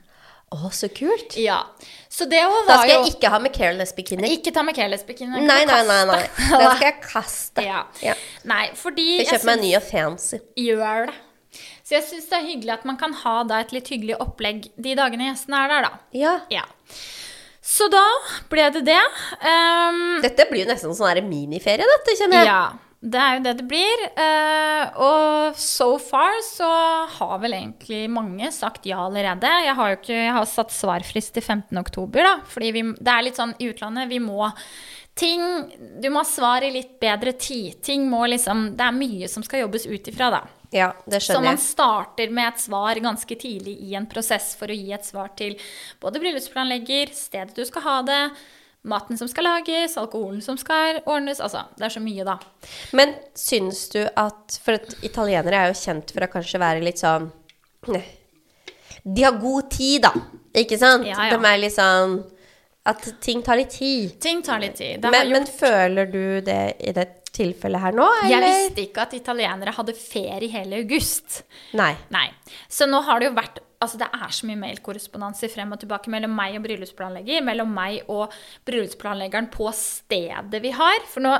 Å, 0.53 0.69
så 0.75 0.89
kult. 0.93 1.37
Ja. 1.41 1.63
Så 2.13 2.27
det 2.29 2.43
òg 2.45 2.67
Da 2.69 2.77
skal 2.83 2.91
jo 2.91 2.97
jeg 3.07 3.15
ikke 3.15 3.31
ha 3.33 3.39
med 3.41 3.55
careless 3.57 3.95
bikini. 3.97 4.29
Ikke 4.37 4.53
ta 4.53 4.65
med 4.67 4.77
careless 4.77 5.05
bikini. 5.09 5.41
Nei, 5.49 5.63
nei, 5.69 5.81
nei. 5.89 6.01
nei. 6.11 6.21
Den 6.37 6.67
skal 6.77 6.87
jeg 6.91 6.99
kaste. 7.07 7.65
Ja. 7.65 7.85
Ja. 8.05 8.17
Nei, 8.49 8.67
fordi 8.77 9.07
Jeg 9.23 9.31
kjøper 9.31 9.49
meg 9.49 9.57
en 9.59 9.65
ny 9.65 9.73
og 9.79 9.87
fancy. 9.89 10.43
gjør 10.61 11.09
det. 11.09 11.17
Så 11.83 11.97
jeg 11.99 12.05
syns 12.09 12.29
det 12.31 12.39
er 12.39 12.47
hyggelig 12.47 12.73
at 12.77 12.85
man 12.89 12.97
kan 13.01 13.17
ha 13.25 13.35
da 13.49 13.59
et 13.65 13.73
litt 13.75 13.89
hyggelig 13.93 14.17
opplegg 14.23 14.71
de 14.81 14.95
dagene 14.97 15.31
gjestene 15.31 15.65
er 15.65 15.73
der, 15.73 15.89
da. 15.89 15.93
Ja. 16.17 16.37
Ja. 16.53 16.63
Så 17.63 17.89
da 17.93 18.05
ble 18.53 18.69
det 18.77 18.85
det. 18.89 19.01
Um, 19.41 20.21
Dette 20.25 20.47
blir 20.51 20.65
jo 20.65 20.71
nesten 20.73 20.95
sånn 20.97 21.21
miniferie, 21.29 21.87
dette, 21.97 22.17
kjenner 22.19 22.43
jeg. 22.43 22.53
ja. 22.53 22.63
Det 23.03 23.19
er 23.19 23.35
jo 23.35 23.43
det 23.43 23.53
det 23.59 23.67
blir. 23.67 24.03
eh, 24.15 24.99
og 25.03 25.59
so 25.59 25.97
far 25.99 26.39
så 26.47 26.71
har 27.19 27.39
vel 27.43 27.57
egentlig 27.57 28.05
mange 28.11 28.51
sagt 28.55 28.87
ja 28.87 29.01
allerede. 29.09 29.51
Jeg 29.67 29.75
har 29.75 29.91
jo 29.91 29.99
ikke 29.99 30.15
jeg 30.21 30.37
har 30.37 30.47
satt 30.47 30.71
svarfrist 30.71 31.35
til 31.35 31.43
15. 31.43 31.79
oktober, 31.83 32.23
da. 32.23 32.35
Fordi 32.47 32.71
vi, 32.71 32.85
det 32.95 33.13
er 33.13 33.27
litt 33.27 33.41
sånn 33.41 33.57
i 33.59 33.73
utlandet, 33.73 34.11
vi 34.11 34.23
må 34.23 34.53
ting 35.15 35.43
Du 36.01 36.09
må 36.09 36.23
ha 36.23 36.25
svar 36.25 36.63
i 36.65 36.71
litt 36.73 36.95
bedre 37.03 37.35
tid. 37.35 37.83
Ting 37.83 38.07
må 38.09 38.23
liksom 38.31 38.71
Det 38.79 38.87
er 38.87 38.97
mye 38.97 39.29
som 39.29 39.43
skal 39.45 39.67
jobbes 39.67 39.87
ut 39.91 40.09
ifra, 40.09 40.31
da. 40.31 40.43
Ja, 40.73 40.95
det 41.05 41.21
Så 41.21 41.43
man 41.43 41.59
starter 41.61 42.31
med 42.33 42.49
et 42.49 42.63
svar 42.63 42.97
ganske 42.97 43.37
tidlig 43.37 43.77
i 43.83 43.95
en 43.99 44.07
prosess 44.09 44.55
for 44.57 44.73
å 44.73 44.77
gi 44.79 44.95
et 44.95 45.05
svar 45.05 45.35
til 45.37 45.59
både 46.01 46.23
bryllupsplanlegger, 46.23 47.13
stedet 47.13 47.53
du 47.53 47.67
skal 47.69 47.85
ha 47.85 47.97
det, 48.09 48.23
maten 48.83 49.19
som 49.19 49.29
skal 49.31 49.47
lages, 49.47 49.97
alkoholen 50.01 50.43
som 50.43 50.59
skal 50.59 51.01
ordnes. 51.07 51.41
Altså, 51.41 51.65
det 51.79 51.87
er 51.87 51.95
så 51.95 52.03
mye, 52.03 52.27
da. 52.27 52.39
Men 52.99 53.15
syns 53.39 53.87
du 53.95 54.01
at 54.05 54.59
For 54.65 54.79
at 54.81 54.97
italienere 55.07 55.61
er 55.61 55.71
jo 55.73 55.79
kjent 55.79 56.13
for 56.15 56.27
å 56.27 56.31
kanskje 56.33 56.63
være 56.63 56.83
litt 56.85 57.03
sånn 57.03 57.31
De 59.03 59.25
har 59.25 59.39
god 59.41 59.71
tid, 59.71 60.03
da. 60.07 60.13
Ikke 60.63 60.79
sant? 60.79 61.07
Ja, 61.09 61.31
ja. 61.31 61.37
De 61.37 61.49
er 61.49 61.63
litt 61.63 61.77
sånn 61.77 62.19
At 62.91 63.07
ting 63.23 63.43
tar 63.47 63.61
litt 63.61 63.75
tid. 63.79 64.19
Ting 64.21 64.43
tar 64.43 64.61
litt 64.63 64.77
tid. 64.81 65.01
Det 65.03 65.11
Men, 65.15 65.31
men 65.33 65.47
føler 65.47 66.11
du 66.11 66.41
det 66.45 66.63
i 66.83 66.95
det 66.97 67.09
tilfellet 67.33 67.81
her 67.81 67.97
nå, 67.97 68.07
Jeg 68.29 68.45
visste 68.45 68.85
ikke 68.85 69.05
at 69.07 69.15
italienere 69.17 69.75
hadde 69.75 69.95
ferie 69.97 70.51
hele 70.53 70.83
august. 70.83 71.43
Nei. 71.79 71.95
Nei. 72.13 72.29
Så 72.69 72.89
nå 72.91 73.01
har 73.07 73.21
det 73.21 73.31
jo 73.31 73.37
vært 73.41 73.63
Altså, 73.83 73.99
det 73.99 74.07
er 74.15 74.31
så 74.31 74.47
mye 74.47 74.61
mailkorrespondanse 74.61 75.49
frem 75.51 75.73
og 75.75 75.81
tilbake 75.83 76.11
mellom 76.13 76.31
meg 76.39 76.55
og 76.55 76.63
bryllupsplanlegger, 76.69 77.41
mellom 77.43 77.73
meg 77.75 78.05
og 78.15 78.31
bryllupsplanleggeren 78.69 79.49
på 79.51 79.67
stedet 79.75 80.61
vi 80.63 80.71
har. 80.71 81.01
For 81.11 81.25
nå, 81.25 81.33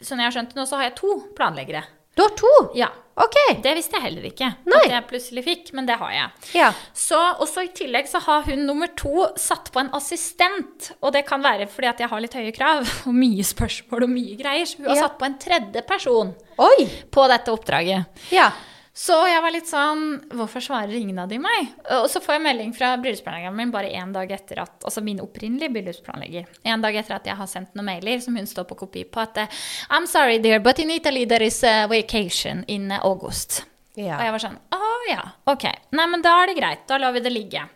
sånn 0.00 0.22
jeg 0.22 0.30
har 0.30 0.32
skjønt 0.32 0.54
det 0.54 0.62
nå, 0.62 0.64
så 0.70 0.78
har 0.80 0.88
jeg 0.88 0.94
to 1.02 1.18
planleggere. 1.36 1.82
Du 2.16 2.24
har 2.24 2.32
to? 2.40 2.52
Ja. 2.78 2.88
Ok. 3.14 3.36
Det 3.62 3.74
visste 3.76 3.98
jeg 3.98 4.04
heller 4.08 4.26
ikke 4.26 4.48
Nei. 4.66 4.80
at 4.80 4.92
jeg 4.96 5.06
plutselig 5.10 5.44
fikk, 5.46 5.70
men 5.78 5.86
det 5.86 5.96
har 6.00 6.10
jeg. 6.14 6.50
Ja. 6.58 6.70
Så, 6.96 7.18
og 7.38 7.46
så 7.50 7.62
I 7.66 7.70
tillegg 7.76 8.08
så 8.10 8.20
har 8.24 8.42
hun 8.48 8.64
nummer 8.66 8.90
to 8.98 9.28
satt 9.40 9.70
på 9.74 9.82
en 9.84 9.92
assistent. 9.94 10.90
Og 11.00 11.14
det 11.14 11.24
kan 11.28 11.44
være 11.44 11.68
fordi 11.70 11.90
at 11.92 12.02
jeg 12.02 12.10
har 12.10 12.24
litt 12.24 12.34
høye 12.38 12.54
krav 12.56 12.82
og 13.08 13.14
mye 13.14 13.46
spørsmål 13.46 14.08
og 14.08 14.14
mye 14.16 14.38
greier. 14.40 14.66
Så 14.66 14.82
hun 14.82 14.90
har 14.90 15.02
satt 15.04 15.18
på 15.20 15.28
en 15.28 15.38
tredje 15.40 15.84
person 15.86 16.34
Oi! 16.62 16.86
på 17.14 17.26
dette 17.30 17.54
oppdraget. 17.54 18.24
Ja. 18.34 18.50
Så 18.94 19.16
jeg 19.26 19.42
var 19.42 19.50
litt 19.50 19.66
sånn 19.66 20.02
Hvorfor 20.38 20.62
svarer 20.62 20.94
ingen 20.94 21.18
av 21.18 21.26
de 21.30 21.40
meg? 21.42 21.72
Og 21.96 22.06
så 22.10 22.20
får 22.22 22.36
jeg 22.36 22.44
melding 22.44 22.74
fra 22.76 22.92
bryllupsplanleggeren 23.02 23.56
min 23.58 23.72
bare 23.74 23.90
én 23.90 24.12
dag 24.14 24.30
etter 24.36 24.60
at 24.62 24.86
Altså 24.86 25.02
min 25.02 25.18
opprinnelige 25.22 25.72
bryllupsplanlegger. 25.74 26.46
En 26.70 26.84
dag 26.84 26.94
etter 27.00 27.16
at 27.16 27.26
jeg 27.26 27.34
har 27.40 27.50
sendt 27.50 27.74
noen 27.74 27.88
mailer 27.90 28.22
som 28.22 28.38
hun 28.38 28.46
står 28.46 28.68
på 28.70 28.78
kopi 28.84 29.02
på, 29.04 29.24
at 29.24 29.50
I'm 29.90 30.06
sorry, 30.06 30.38
dear, 30.38 30.62
but 30.62 30.78
in 30.78 30.94
Italy 30.94 31.24
there 31.26 31.42
is 31.42 31.58
a 31.66 31.88
vacation 31.90 32.62
in 32.68 32.92
August. 33.00 33.64
Ja. 33.98 34.20
Og 34.20 34.26
jeg 34.28 34.34
var 34.36 34.42
sånn 34.46 34.58
Å 34.78 34.94
ja, 35.10 35.22
ok. 35.50 35.68
Nei, 35.94 36.06
men 36.10 36.22
da 36.22 36.38
er 36.40 36.50
det 36.50 36.58
greit. 36.58 36.86
Da 36.88 36.98
lar 37.02 37.14
vi 37.14 37.22
det 37.24 37.34
ligge. 37.34 37.66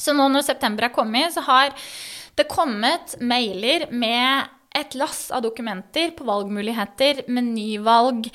Så 0.00 0.16
nå 0.16 0.26
når 0.32 0.44
september 0.48 0.88
er 0.88 0.94
kommet, 0.94 1.36
så 1.36 1.44
har 1.46 1.72
det 2.36 2.48
kommet 2.48 3.16
mailer 3.20 3.86
med 3.92 4.52
et 4.76 4.96
lass 4.98 5.30
av 5.32 5.44
dokumenter 5.46 6.10
på 6.16 6.26
valgmuligheter, 6.28 7.22
menyvalg, 7.32 8.28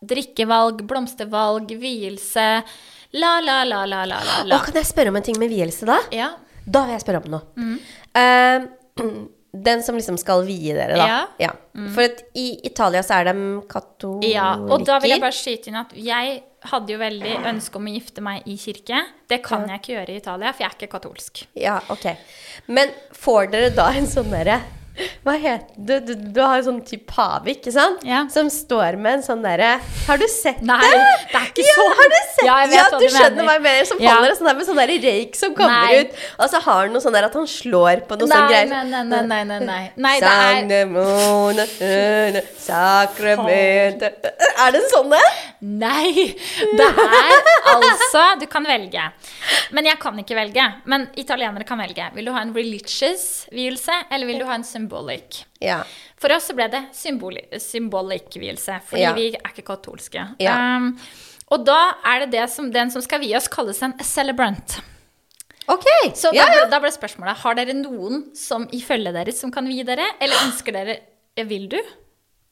drikkevalg, 0.00 0.84
blomstervalg, 0.86 1.72
vielse 1.80 2.48
La, 3.10 3.40
la, 3.40 3.64
la, 3.64 3.86
la, 3.86 4.04
la, 4.04 4.18
la. 4.44 4.58
Og 4.58 4.66
kan 4.66 4.76
jeg 4.76 4.84
spørre 4.90 5.08
om 5.08 5.16
en 5.16 5.24
ting 5.24 5.38
med 5.40 5.48
vielse, 5.48 5.86
da? 5.88 5.96
Ja. 6.12 6.28
Da 6.68 6.84
vil 6.84 6.92
jeg 6.98 7.04
spørre 7.06 7.22
om 7.24 7.30
noe. 7.32 7.46
Mm. 7.56 7.78
Eh, 8.20 9.04
den 9.68 9.82
som 9.82 9.96
liksom 9.96 10.18
skal 10.20 10.44
vie 10.44 10.74
dere, 10.76 10.98
da. 11.00 11.22
Ja. 11.40 11.54
Mm. 11.72 11.88
For 11.94 12.04
at 12.04 12.20
i 12.36 12.50
Italia 12.68 13.00
så 13.06 13.22
er 13.22 13.30
de 13.30 13.62
katolikker. 13.70 14.34
ja. 14.34 14.50
Og 14.60 14.84
da 14.84 14.98
vil 15.00 15.14
jeg 15.16 15.24
bare 15.24 15.36
skyte 15.36 15.72
inn 15.72 15.80
at 15.80 15.96
jeg 15.96 16.42
hadde 16.68 16.92
jo 16.92 16.98
veldig 17.00 17.34
ønske 17.48 17.78
om 17.80 17.88
å 17.88 17.94
gifte 17.94 18.24
meg 18.24 18.44
i 18.50 18.58
kirke. 18.60 19.00
Det 19.30 19.40
kan 19.46 19.64
jeg 19.70 19.80
ikke 19.80 19.94
gjøre 19.94 20.12
i 20.12 20.20
Italia, 20.20 20.52
for 20.52 20.66
jeg 20.66 20.68
er 20.68 20.76
ikke 20.76 20.92
katolsk. 20.98 21.44
Ja, 21.56 21.78
ok. 21.94 22.10
Men 22.68 22.92
får 23.16 23.54
dere 23.54 23.70
da 23.72 23.88
en 23.96 24.10
sånn 24.10 24.28
derre 24.34 24.58
Hva 25.26 25.34
heter 25.38 25.74
du, 25.76 25.92
Du, 26.08 26.12
du 26.34 26.40
har 26.42 26.58
en 26.58 26.64
sånn 26.66 26.80
type 26.86 27.06
pave, 27.10 27.52
ikke 27.54 27.72
sant? 27.74 28.02
Ja. 28.06 28.24
Som 28.32 28.48
står 28.52 28.96
med 29.00 29.18
en 29.18 29.24
sånn 29.26 29.42
derre 29.44 29.76
Har 30.06 30.18
du 30.20 30.26
sett 30.30 30.60
Nei, 30.66 30.78
det? 30.82 31.04
det 31.32 31.40
er 31.40 31.46
ikke 31.52 31.66
ja, 31.66 31.74
sånn. 31.78 31.94
Har 32.00 32.08
du 32.14 32.18
sett 32.22 32.44
Ja, 32.48 32.56
ja, 32.72 32.84
du 32.92 32.98
du 32.98 33.08
skjønner 33.14 33.48
hva 33.48 33.54
jeg 33.58 33.64
mener. 33.68 33.84
Som 33.88 34.02
Ja. 34.02 34.14
faller 34.16 34.34
sånn 34.38 34.48
der 34.50 34.58
med 34.58 34.66
sånn 34.68 34.80
der 34.82 34.92
røyk 35.06 35.36
som 35.38 35.54
kommer 35.58 35.86
Nei. 35.86 36.00
ut. 36.02 36.10
Og 36.38 36.50
så 36.52 36.60
har 36.66 36.80
han 36.86 36.92
noe 36.96 37.02
sånn 37.04 37.16
der 37.18 37.28
at 37.28 37.34
han 37.38 37.46
slår 37.50 38.04
på 38.08 38.18
noe 38.18 38.28
sånn 38.30 38.48
greier. 38.50 38.68
nei, 38.68 38.82
nei, 38.84 39.02
nei, 39.04 39.22
nei, 39.32 39.42
nei, 39.44 39.60
nei. 39.64 39.82
Nei, 39.96 40.14
det 40.20 40.82
er 41.88 42.42
sakramente 42.58 44.10
Er 44.58 44.74
det 44.74 44.82
sånn 44.92 45.10
det? 45.12 45.24
Nei! 45.60 46.28
Det 46.78 46.86
er 46.86 47.78
altså 47.78 48.22
Du 48.40 48.46
kan 48.50 48.66
velge. 48.66 49.02
Men 49.74 49.88
jeg 49.88 49.98
kan 50.02 50.18
ikke 50.20 50.36
velge. 50.38 50.64
Men 50.90 51.06
italienere 51.18 51.66
kan 51.68 51.80
velge. 51.80 52.06
Vil 52.14 52.28
du 52.28 52.32
ha 52.34 52.42
en 52.44 52.52
religious 52.56 53.24
vielse, 53.54 53.94
eller 54.10 54.28
vil 54.30 54.38
du 54.42 54.46
ha 54.48 54.54
en 54.58 54.64
symbolic? 54.88 55.44
Ja. 55.60 55.82
For 56.16 56.32
oss 56.32 56.48
så 56.48 56.54
ble 56.56 56.68
det 56.72 56.82
symboli 56.96 57.42
symbolic 57.60 58.36
vielse, 58.40 58.80
fordi 58.86 59.02
Ja. 59.02 59.12
vi 59.14 59.28
er 59.34 59.50
ikke 59.52 59.64
katolske. 59.66 60.24
Um, 60.40 60.98
og 61.50 61.64
da 61.64 61.94
er 62.04 62.20
det, 62.20 62.30
det 62.32 62.50
som 62.50 62.70
den 62.72 62.90
som 62.90 63.02
skal 63.02 63.20
vie 63.20 63.36
oss, 63.36 63.48
kalles 63.48 63.82
en 63.82 63.94
celebrant. 64.02 64.80
Ok. 65.68 65.84
Så 66.14 66.32
da, 66.32 66.66
da 66.70 66.80
ble 66.80 66.90
spørsmålet 66.90 67.36
har 67.36 67.54
dere 67.54 67.74
noen 67.74 68.34
som 68.34 68.66
i 68.72 68.80
følget 68.80 69.14
deres 69.14 69.38
som 69.40 69.50
kan 69.52 69.66
vie 69.68 69.84
dere, 69.84 70.06
eller 70.20 70.36
ønsker 70.46 70.72
dere 70.72 70.98
Vil 71.46 71.68
du? 71.68 71.78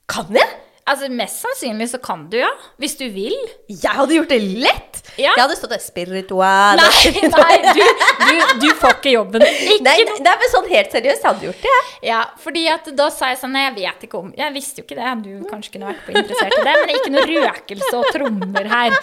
Kan 0.06 0.28
jeg? 0.30 0.46
Altså 0.86 1.08
Mest 1.10 1.40
sannsynlig 1.42 1.88
så 1.90 1.98
kan 1.98 2.28
du, 2.30 2.36
ja. 2.38 2.50
Hvis 2.78 2.94
du 2.98 3.04
vil. 3.10 3.34
Jeg 3.66 3.90
hadde 3.96 4.14
gjort 4.14 4.30
det 4.30 4.38
lett! 4.62 5.00
Ja. 5.16 5.32
Jeg 5.32 5.40
hadde 5.40 5.56
stått 5.58 5.72
der 5.72 5.80
spiritual 5.82 6.78
Nei, 6.78 7.10
nei, 7.32 7.56
du, 7.74 7.82
du, 8.20 8.40
du 8.62 8.66
får 8.78 8.96
ikke 8.98 9.14
jobben. 9.16 9.44
Ikke 9.72 9.82
Nei, 9.86 9.96
nei, 10.06 10.16
nei, 10.26 10.34
men 10.42 10.52
sånn 10.52 10.68
helt 10.70 10.94
seriøst, 10.94 11.22
jeg 11.22 11.28
hadde 11.30 11.46
gjort 11.48 11.62
det, 11.66 11.72
jeg. 11.74 11.86
Ja, 12.10 12.20
fordi 12.42 12.64
at 12.70 12.90
da 12.98 13.06
sa 13.14 13.30
jeg 13.32 13.40
sånn 13.42 13.56
jeg 13.56 13.74
vet 13.78 14.04
ikke 14.06 14.18
om 14.20 14.32
Jeg 14.36 14.54
visste 14.54 14.82
jo 14.82 14.86
ikke 14.86 14.98
det. 14.98 15.14
Du 15.26 15.46
kanskje 15.50 15.74
kunne 15.76 15.90
vært 15.90 16.04
på 16.06 16.14
interessert 16.14 16.58
i 16.58 16.66
det, 16.68 16.74
men 16.82 16.94
ikke 16.98 17.14
noe 17.14 17.26
røkelse 17.32 17.94
og 17.98 18.10
trommer 18.14 18.70
her. 18.76 18.98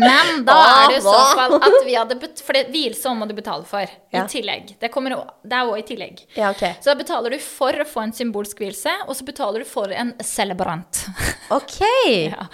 Men 0.00 0.44
da 0.48 0.56
er 0.56 0.92
det 0.92 0.98
i 1.00 1.04
så 1.04 1.16
fall 1.36 1.56
at 1.58 1.78
vi 1.84 1.96
hadde 1.98 2.16
For 2.40 2.56
det 2.56 2.64
vielse 2.72 3.12
må 3.16 3.28
du 3.28 3.34
betale 3.36 3.66
for 3.68 3.84
Ja. 4.12 4.22
i 4.22 4.28
tillegg. 4.30 4.74
Det, 4.80 4.90
kommer, 4.92 5.14
det 5.44 5.56
er 5.58 5.68
òg 5.68 5.82
i 5.82 5.86
tillegg. 5.92 6.22
Ja, 6.36 6.50
okay. 6.52 6.76
Så 6.80 6.92
da 6.92 6.96
betaler 6.98 7.34
du 7.34 7.38
for 7.42 7.76
å 7.76 7.88
få 7.88 8.06
en 8.06 8.14
symbolsk 8.16 8.62
hvilse, 8.62 8.92
og 9.06 9.16
så 9.16 9.26
betaler 9.28 9.64
du 9.64 9.68
for 9.68 9.92
en 9.92 10.14
celebrant. 10.24 11.04
Ok. 11.52 11.82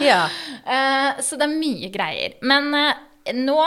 Ja. 0.03 0.25
Eh, 0.67 1.21
så 1.23 1.37
det 1.39 1.45
er 1.47 1.53
mye 1.53 1.87
greier. 1.95 2.33
Men 2.43 2.73
uh, 2.75 2.97
nå 3.31 3.59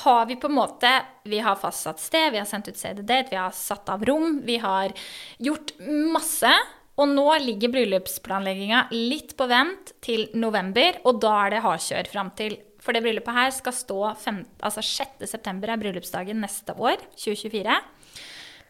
har 0.00 0.22
vi 0.30 0.38
på 0.40 0.48
en 0.48 0.54
måte 0.56 0.88
Vi 1.28 1.42
har 1.44 1.58
fastsatt 1.60 2.00
sted, 2.00 2.30
vi 2.32 2.40
har 2.40 2.46
sendt 2.48 2.70
ut 2.70 2.78
CD-date, 2.78 3.28
vi 3.34 3.36
har 3.36 3.52
satt 3.52 3.90
av 3.92 4.04
rom, 4.08 4.38
vi 4.46 4.56
har 4.62 4.94
gjort 5.36 5.74
masse. 6.14 6.54
Og 7.00 7.12
nå 7.12 7.26
ligger 7.44 7.74
bryllupsplanlegginga 7.74 8.86
litt 8.94 9.36
på 9.36 9.46
vent 9.50 9.94
til 10.04 10.26
november, 10.36 11.02
og 11.04 11.20
da 11.20 11.36
er 11.44 11.54
det 11.54 11.62
hardkjør 11.64 12.10
fram 12.12 12.32
til 12.36 12.56
For 12.80 12.96
det 12.96 13.02
bryllupet 13.04 13.36
her 13.36 13.50
skal 13.52 13.74
stå 13.76 13.98
fem, 14.20 14.42
altså 14.64 14.82
6. 14.84 15.26
september 15.28 15.68
er 15.72 15.80
bryllupsdagen 15.82 16.40
neste 16.40 16.72
år, 16.80 17.02
2024. 17.16 17.76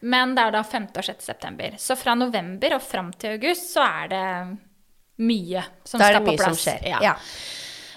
Men 0.01 0.33
det 0.35 0.43
er 0.47 0.55
da 0.57 0.63
5. 0.65 0.87
og 0.97 1.05
6. 1.05 1.23
september. 1.29 1.75
Så 1.79 1.95
fra 1.95 2.15
november 2.17 2.75
og 2.75 2.81
fram 2.83 3.11
til 3.21 3.37
august 3.37 3.71
så 3.75 3.85
er 3.85 4.11
det 4.11 4.25
mye 5.21 5.63
som 5.85 6.01
Da 6.01 6.09
er 6.09 6.17
det 6.17 6.23
på 6.25 6.33
mye 6.33 6.41
som 6.41 6.51
plass. 6.55 6.63
skjer. 6.65 6.87
Ja. 6.89 6.99
Ja. 7.05 7.15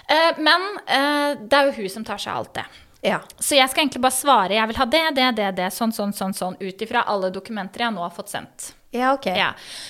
Eh, 0.07 0.39
men 0.39 0.65
eh, 0.85 1.31
det 1.41 1.57
er 1.57 1.69
jo 1.71 1.77
hun 1.81 1.89
som 1.89 2.03
tar 2.05 2.21
seg 2.21 2.31
av 2.35 2.43
alt 2.43 2.53
det. 2.59 2.65
ja. 3.09 3.19
Så 3.39 3.57
jeg 3.57 3.69
skal 3.69 3.83
egentlig 3.87 4.01
bare 4.05 4.13
svare 4.15 4.53
jeg 4.59 4.67
vil 4.71 4.77
ha 4.77 4.85
det, 4.85 5.03
det, 5.17 5.29
det, 5.39 5.51
det, 5.57 5.69
sånn, 5.73 5.91
sånn, 5.93 6.13
sånn, 6.13 6.33
sånn, 6.37 6.57
ut 6.61 6.81
ifra 6.85 7.01
alle 7.09 7.31
dokumenter 7.33 7.87
jeg 7.87 7.95
nå 7.97 8.05
har 8.05 8.13
fått 8.13 8.29
sendt. 8.29 8.71
Ja, 8.95 9.11
ok. 9.17 9.25
Ja. 9.35 9.49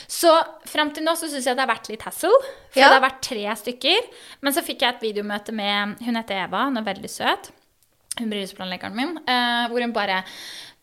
Så 0.09 0.31
fram 0.67 0.89
til 0.95 1.05
nå 1.05 1.13
så 1.19 1.29
syns 1.29 1.45
jeg 1.45 1.55
det 1.57 1.61
har 1.65 1.69
vært 1.75 1.89
litt 1.91 2.01
hassle. 2.07 2.31
For 2.73 2.79
Ja. 2.81 2.89
det 2.89 2.97
har 2.99 3.05
vært 3.09 3.21
tre 3.27 3.43
stykker. 3.61 4.07
Men 4.41 4.53
så 4.55 4.63
fikk 4.65 4.81
jeg 4.81 4.95
et 4.95 5.03
videomøte 5.05 5.53
med 5.53 5.99
Hun 6.03 6.15
heter 6.17 6.43
Eva, 6.47 6.63
hun 6.65 6.77
er 6.81 6.87
veldig 6.87 7.09
søt. 7.11 7.51
Hun 8.19 8.29
bryllupsplanleggeren 8.31 8.95
min. 8.95 9.17
eh, 9.27 9.67
hvor 9.69 9.81
hun 9.81 9.93
bare 9.93 10.23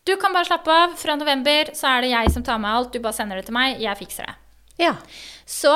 Du 0.05 0.15
kan 0.19 0.33
bare 0.33 0.45
slappe 0.45 0.67
av. 0.67 0.95
Fra 0.99 1.15
november 1.15 1.71
så 1.73 1.87
er 1.97 2.01
det 2.01 2.09
jeg 2.11 2.31
som 2.33 2.43
tar 2.43 2.57
med 2.59 2.71
alt. 2.71 2.91
Du 2.91 2.99
bare 2.99 3.13
sender 3.13 3.35
det 3.39 3.45
til 3.47 3.53
meg. 3.55 3.79
Jeg 3.79 3.97
fikser 3.97 4.25
det. 4.27 4.35
Ja. 4.79 4.95
Så 5.45 5.71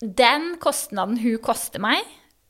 den 0.00 0.56
kostnaden 0.62 1.18
hun 1.18 1.38
koster 1.42 1.80
meg, 1.82 2.04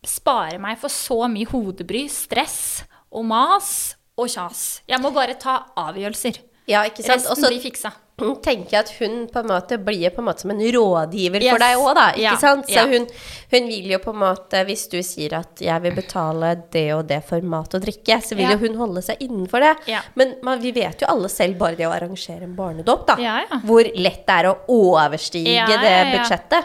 sparer 0.05 0.59
meg 0.61 0.77
for 0.79 0.88
så 0.93 1.25
mye 1.31 1.47
hodebry, 1.49 2.07
stress 2.12 2.83
og 3.11 3.25
mas 3.25 3.71
og 4.19 4.29
kjas. 4.29 4.81
Jeg 4.88 5.01
må 5.01 5.12
bare 5.14 5.35
ta 5.41 5.64
avgjørelser. 5.81 6.38
Ja, 6.69 6.83
ikke 6.85 7.03
sant? 7.07 7.25
Resten 7.25 7.49
blir 7.49 7.62
fiksa. 7.62 7.93
Tenker 8.18 8.70
jeg 8.70 8.81
at 8.85 8.90
hun 8.98 9.28
på 9.31 9.38
en 9.42 9.46
måte 9.52 9.78
blir 9.78 10.11
på 10.11 10.18
en 10.22 10.26
måte 10.28 10.40
som 10.44 10.50
en 10.50 10.59
rådgiver 10.61 11.42
Yes. 11.42 11.50
for 11.52 11.59
deg 11.59 11.76
òg, 11.78 11.94
da. 11.94 12.07
Ikke 12.12 12.22
Ja, 12.22 12.37
sant? 12.37 12.66
Så 12.66 12.74
ja. 12.74 12.87
hun, 12.87 13.07
hun 13.52 13.68
vil 13.68 13.90
jo 13.92 13.98
på 13.98 14.11
en 14.14 14.20
måte 14.20 14.64
Hvis 14.66 14.88
du 14.90 14.98
sier 15.02 15.35
at 15.38 15.57
'jeg 15.61 15.83
vil 15.83 15.92
betale 15.94 16.62
det 16.72 16.92
og 16.94 17.07
det 17.07 17.22
for 17.24 17.40
mat 17.40 17.74
og 17.74 17.83
drikke', 17.83 18.20
så 18.22 18.35
vil 18.37 18.44
Ja. 18.50 18.57
jo 18.57 18.59
hun 18.68 18.76
holde 18.76 19.02
seg 19.02 19.18
innenfor 19.20 19.61
det. 19.61 19.76
Men 20.16 20.35
man, 20.42 20.61
vi 20.61 20.72
vet 20.72 21.00
jo 21.00 21.07
alle 21.09 21.28
selv 21.28 21.59
bare 21.59 21.76
det 21.76 21.87
å 21.87 21.92
arrangere 21.92 22.42
en 22.42 22.57
barnedåp, 22.57 23.07
da. 23.07 23.16
Hvor 23.64 23.85
lett 23.94 24.26
det 24.26 24.35
er 24.35 24.44
å 24.50 24.59
overstige 24.68 25.66
det 25.81 26.18
budsjettet. 26.18 26.64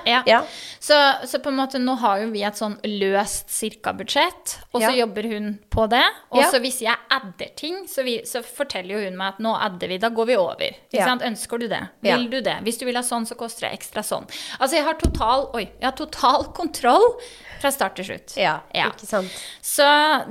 Så, 0.80 0.96
så 1.28 1.40
på 1.40 1.50
en 1.50 1.56
måte 1.56 1.80
nå 1.80 1.96
har 1.98 2.20
jo 2.20 2.32
vi 2.32 2.44
et 2.44 2.56
sånn 2.56 2.78
løst 2.84 3.50
cirka-budsjett, 3.50 4.58
og 4.74 4.82
så 4.82 4.92
jobber 4.98 5.24
hun 5.24 5.60
på 5.70 5.88
det. 5.90 6.04
Og 6.32 6.44
så 6.52 6.60
hvis 6.60 6.82
jeg 6.82 6.96
adder 7.10 7.50
ting, 7.56 7.86
så, 7.88 8.04
vi, 8.04 8.22
så 8.26 8.42
forteller 8.44 8.96
jo 8.98 9.10
hun 9.10 9.18
meg 9.18 9.34
at 9.34 9.40
nå 9.40 9.54
adder 9.56 9.88
vi, 9.88 9.98
da 9.98 10.10
går 10.10 10.26
vi 10.26 10.36
over. 10.36 10.60
Ikke 10.92 11.04
sant? 11.06 11.22
Ønsker 11.22 11.43
du 11.48 11.68
det? 11.68 11.90
Ja. 12.02 12.18
Vil 12.18 12.30
du 12.30 12.42
det? 12.42 12.58
Hvis 12.64 12.78
du 12.80 12.86
vil 12.86 12.96
ha 12.96 13.02
sånn, 13.04 13.26
så 13.26 13.36
koster 13.36 13.68
det 13.68 13.78
ekstra 13.80 14.04
sånn. 14.04 14.26
Altså 14.60 14.76
jeg 14.78 14.84
har 14.86 14.94
total, 15.00 15.50
oi, 15.54 15.66
jeg 15.80 15.86
har 15.86 15.92
total 15.98 16.46
kontroll 16.54 17.20
fra 17.62 17.72
start 17.72 17.96
til 17.96 18.06
slutt. 18.06 18.36
Ja, 18.38 18.60
Ja. 18.74 18.90
ikke 18.92 19.08
sant. 19.08 19.32
Så 19.62 19.86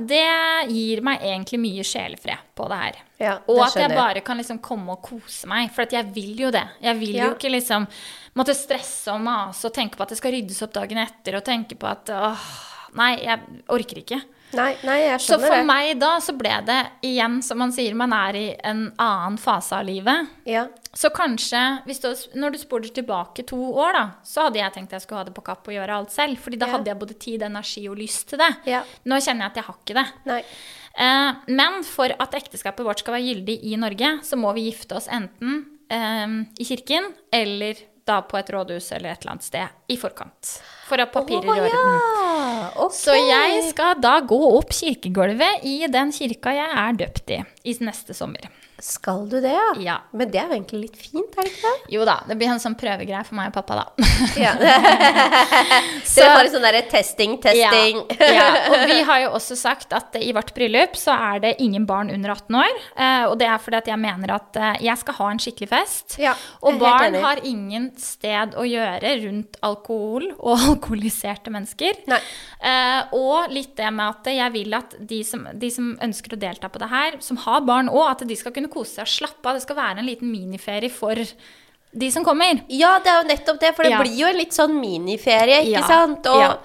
det 0.05 0.21
gir 0.69 1.01
meg 1.01 1.21
egentlig 1.21 1.59
mye 1.59 1.83
sjelefred 1.83 2.37
på 2.55 2.67
det 2.69 2.77
her. 2.77 2.95
Ja, 3.19 3.37
og 3.47 3.55
det 3.57 3.63
at 3.67 3.75
jeg 3.75 3.95
bare 3.97 4.21
kan 4.21 4.37
liksom 4.37 4.59
komme 4.59 4.89
og 4.91 5.01
kose 5.01 5.47
meg. 5.47 5.71
For 5.71 5.85
jeg 5.89 6.13
vil 6.13 6.35
jo 6.37 6.51
det. 6.51 6.67
Jeg 6.81 6.99
vil 6.99 7.15
Ja. 7.15 7.25
jo 7.25 7.35
ikke 7.35 7.49
liksom 7.51 7.87
måtte 8.35 8.53
stresse 8.55 9.07
og 9.13 9.21
mase 9.21 9.65
og 9.65 9.73
tenke 9.73 9.95
på 9.95 10.01
at 10.01 10.09
det 10.09 10.17
skal 10.17 10.31
ryddes 10.31 10.61
opp 10.63 10.73
dagen 10.73 10.97
etter, 10.97 11.35
og 11.35 11.43
tenke 11.45 11.75
på 11.77 11.87
at 11.89 12.05
åh, 12.09 12.37
Nei, 12.95 13.15
jeg 13.25 13.39
orker 13.69 13.97
ikke. 14.03 14.21
Nei, 14.53 14.75
nei, 14.83 14.99
jeg 14.99 15.17
skjønner 15.17 15.19
det. 15.19 15.25
Så 15.25 15.39
for 15.39 15.55
det. 15.55 15.65
meg 15.65 15.99
da 15.99 16.11
så 16.21 16.37
ble 16.37 16.61
det 16.63 16.87
igjen, 17.01 17.41
som 17.41 17.57
man 17.57 17.71
sier, 17.71 17.95
man 17.95 18.13
er 18.13 18.35
i 18.37 18.55
en 18.63 18.91
annen 18.99 19.39
fase 19.39 19.71
av 19.73 19.83
livet. 19.87 20.27
Ja. 20.45 20.67
Så 20.93 21.09
kanskje, 21.09 21.59
du, 21.87 22.09
når 22.37 22.53
du 22.53 22.57
spoler 22.61 22.91
tilbake 22.93 23.41
to 23.49 23.57
år, 23.81 23.95
da, 23.97 24.03
så 24.23 24.43
hadde 24.45 24.59
jeg 24.61 24.73
tenkt 24.75 24.91
jeg 24.93 25.01
skulle 25.01 25.23
ha 25.23 25.25
det 25.25 25.33
på 25.33 25.41
kapp 25.45 25.65
og 25.67 25.73
gjøre 25.73 25.95
alt 25.97 26.11
selv. 26.13 26.37
fordi 26.37 26.59
da 26.61 26.67
Ja. 26.67 26.71
hadde 26.77 26.91
jeg 26.91 26.99
både 26.99 27.17
tid, 27.19 27.41
energi 27.41 27.87
og 27.89 27.97
lyst 27.97 28.27
til 28.29 28.37
det. 28.37 28.51
Ja. 28.69 28.83
Nå 29.05 29.17
kjenner 29.17 29.47
jeg 29.47 29.51
at 29.51 29.55
jeg 29.55 29.63
har 29.63 29.77
ikke 29.81 29.97
det. 29.97 30.45
Eh, 30.95 31.33
men 31.47 31.83
for 31.83 32.13
at 32.19 32.35
ekteskapet 32.37 32.85
vårt 32.85 32.99
skal 32.99 33.15
være 33.17 33.25
gyldig 33.33 33.59
i 33.63 33.75
Norge, 33.75 34.19
så 34.23 34.37
må 34.37 34.53
vi 34.53 34.69
gifte 34.69 34.95
oss 34.95 35.07
enten 35.07 35.65
eh, 35.89 36.45
i 36.61 36.63
kirken 36.63 37.09
eller 37.33 37.75
da 38.05 38.21
på 38.21 38.37
et 38.37 38.49
rådhus 38.51 38.91
eller 38.91 39.13
et 39.13 39.21
eller 39.23 39.31
annet 39.31 39.43
sted 39.47 39.67
i 39.89 39.97
forkant. 39.97 40.61
For 40.89 40.99
at 40.99 41.11
papirer 41.11 41.47
oh, 41.47 41.55
i 41.57 41.61
orden. 41.61 41.93
ja. 41.97 42.69
Okay. 42.75 42.97
Så 42.99 43.15
jeg 43.15 43.63
skal 43.71 43.95
da 44.03 44.19
gå 44.19 44.37
opp 44.57 44.69
kirkegulvet 44.75 45.63
i 45.63 45.87
den 45.87 46.11
kirka 46.11 46.53
jeg 46.53 46.69
er 46.69 46.99
døpt 46.99 47.31
i, 47.31 47.39
i 47.65 47.75
neste 47.81 48.13
sommer. 48.13 48.45
Skal 48.83 49.21
du 49.31 49.37
det, 49.39 49.53
ja? 49.55 49.67
Ja. 49.79 49.93
Men 50.11 50.27
det 50.33 50.41
er 50.41 50.49
jo 50.51 50.57
egentlig 50.57 50.79
litt 50.81 50.97
fint, 50.99 51.37
er 51.39 51.45
det 51.47 51.53
ikke 51.53 51.69
det? 51.71 51.91
Jo 51.95 52.03
da, 52.07 52.17
det 52.27 52.35
blir 52.39 52.51
en 52.51 52.59
sånn 52.59 52.75
prøvegreie 52.75 53.21
for 53.23 53.37
meg 53.39 53.53
og 53.53 53.55
pappa, 53.61 53.77
da. 53.79 54.07
Ja. 54.35 54.51
Så- 56.03 56.19
det 56.19 56.25
er 56.27 56.35
bare 56.35 56.51
sånn 56.51 56.65
derre 56.65 56.81
testing, 56.91 57.37
testing. 57.43 58.01
Ja, 58.19 58.27
ja, 58.35 58.47
og 58.73 58.83
vi 58.89 58.97
har 59.09 59.21
jo 59.23 59.29
også 59.37 59.55
sagt 59.59 59.93
at 59.95 60.15
i 60.19 60.33
vårt 60.35 60.51
bryllup 60.55 60.97
så 60.99 61.15
er 61.15 61.39
det 61.45 61.53
ingen 61.63 61.85
barn 61.89 62.11
under 62.13 62.33
18 62.35 62.57
år. 62.59 62.81
eh, 62.97 63.23
og 63.29 63.37
det 63.39 63.47
er 63.49 63.61
fordi 63.63 63.79
at 63.79 63.87
jeg 63.93 64.01
mener 64.03 64.35
at 64.35 64.59
eh, 64.59 64.81
jeg 64.89 64.99
skal 65.01 65.17
ha 65.21 65.29
en 65.31 65.41
skikkelig 65.45 65.69
fest. 65.71 66.17
Ja, 66.21 66.35
og 66.61 66.79
barn 66.81 67.07
enig. 67.13 67.23
har 67.23 67.41
ingen 67.47 67.87
sted 68.01 68.57
å 68.59 68.65
gjøre 68.67 69.13
rundt 69.23 69.57
alkohol 69.63 70.27
og 70.37 70.67
alkoholiserte 70.73 71.53
mennesker. 71.53 72.03
Nei. 72.11 72.19
Eh, 72.63 73.15
og 73.15 73.51
litt 73.53 73.73
det 73.79 73.89
med 73.95 74.05
at 74.11 74.31
jeg 74.33 74.53
vil 74.59 74.75
at 74.77 74.97
de 74.99 75.21
som, 75.27 75.47
de 75.53 75.71
som 75.73 75.93
ønsker 76.03 76.35
å 76.35 76.41
delta 76.43 76.69
på 76.71 76.83
det 76.83 76.91
her, 76.91 77.17
som 77.23 77.39
har 77.47 77.63
barn 77.67 77.87
òg, 77.91 78.05
at 78.11 78.27
de 78.27 78.35
skal 78.39 78.51
kunne 78.55 78.71
kose 78.73 78.97
seg 78.99 79.05
og 79.07 79.13
slappe 79.17 79.49
av. 79.51 79.59
Det 79.59 79.67
skal 79.67 79.79
være 79.83 79.99
en 80.03 80.09
liten 80.09 80.31
miniferie 80.33 80.89
for 80.91 81.15
de 81.95 82.07
som 82.09 82.23
kommer. 82.25 82.57
Ja, 82.73 82.95
det 83.05 83.09
er 83.11 83.19
jo 83.21 83.27
nettopp 83.29 83.57
det, 83.61 83.69
for 83.77 83.85
det 83.85 83.91
Ja. 83.93 83.99
blir 84.01 84.15
jo 84.17 84.25
en 84.25 84.37
litt 84.39 84.55
sånn 84.55 84.71
miniferie, 84.81 85.59
ikke 85.61 85.75
Ja, 85.77 85.81
sant? 85.85 86.25
Og, 86.25 86.39
ja. 86.41 86.55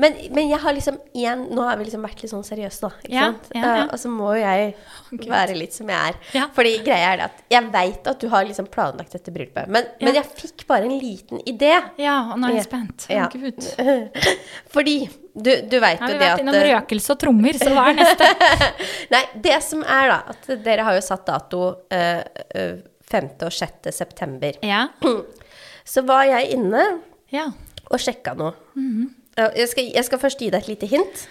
men, 0.00 0.14
men 0.32 0.48
jeg 0.48 0.58
har 0.62 0.72
liksom 0.72 0.96
én 1.12 1.42
Nå 1.52 1.60
har 1.66 1.76
vi 1.76 1.84
liksom 1.84 2.00
vært 2.06 2.22
litt 2.24 2.32
sånn 2.32 2.46
seriøse, 2.46 2.80
da. 2.80 2.88
Ikke 3.04 3.12
Ja, 3.12 3.26
sant? 3.34 3.50
Eh, 3.52 3.82
og 3.84 3.98
så 4.00 4.08
må 4.08 4.30
jo 4.32 4.40
jeg 4.46 4.74
være 5.34 5.58
litt 5.60 5.76
som 5.76 5.92
jeg 5.92 6.14
er. 6.14 6.16
Ja. 6.32 6.46
Fordi 6.56 6.72
greia 6.86 7.12
er 7.12 7.16
det 7.20 7.26
at 7.28 7.44
jeg 7.52 7.68
veit 7.76 8.08
at 8.14 8.18
du 8.24 8.28
har 8.32 8.48
liksom 8.48 8.70
planlagt 8.72 9.12
dette 9.12 9.30
bryllupet, 9.36 9.68
men, 9.68 9.84
men 10.00 10.14
jeg 10.22 10.24
fikk 10.40 10.64
bare 10.66 10.88
en 10.88 10.96
liten 10.98 11.44
idé. 11.44 11.74
Ja, 12.00 12.16
og 12.32 12.40
nå 12.40 12.48
er 12.48 12.56
jeg 12.62 12.70
spent. 12.70 13.10
Å, 13.10 13.12
Ja. 13.12 13.28
Gud. 13.28 13.60
Fordi 14.72 14.96
du, 15.44 15.50
du 15.70 15.78
veit 15.80 16.00
Har 16.00 16.10
jo 16.10 16.16
vi 16.16 16.20
det 16.20 16.28
vært 16.28 16.42
innom 16.42 16.58
eh, 16.58 16.66
røkelse 16.72 17.14
og 17.14 17.20
trommer, 17.22 17.58
så 17.60 17.72
hva 17.74 17.86
er 17.90 17.98
neste? 17.98 18.28
Nei, 19.14 19.22
det 19.48 19.58
som 19.64 19.84
er 19.84 20.12
da, 20.12 20.18
at 20.34 20.50
dere 20.64 20.86
har 20.88 20.98
jo 20.98 21.04
satt 21.04 21.24
dato 21.28 21.62
eh, 21.94 22.20
eh, 22.54 22.76
5. 23.08 23.30
og 23.46 23.54
6. 23.54 23.90
september. 23.94 24.60
Ja. 24.66 24.86
Så 25.88 26.04
var 26.04 26.26
jeg 26.28 26.52
inne 26.58 26.84
ja. 27.32 27.46
og 27.88 28.02
sjekka 28.02 28.34
noe. 28.36 28.52
Mm 28.76 28.90
-hmm. 28.92 29.52
jeg, 29.56 29.68
skal, 29.68 29.84
jeg 29.94 30.04
skal 30.04 30.18
først 30.18 30.40
gi 30.40 30.50
deg 30.50 30.60
et 30.60 30.68
lite 30.68 30.86
hint. 30.86 31.28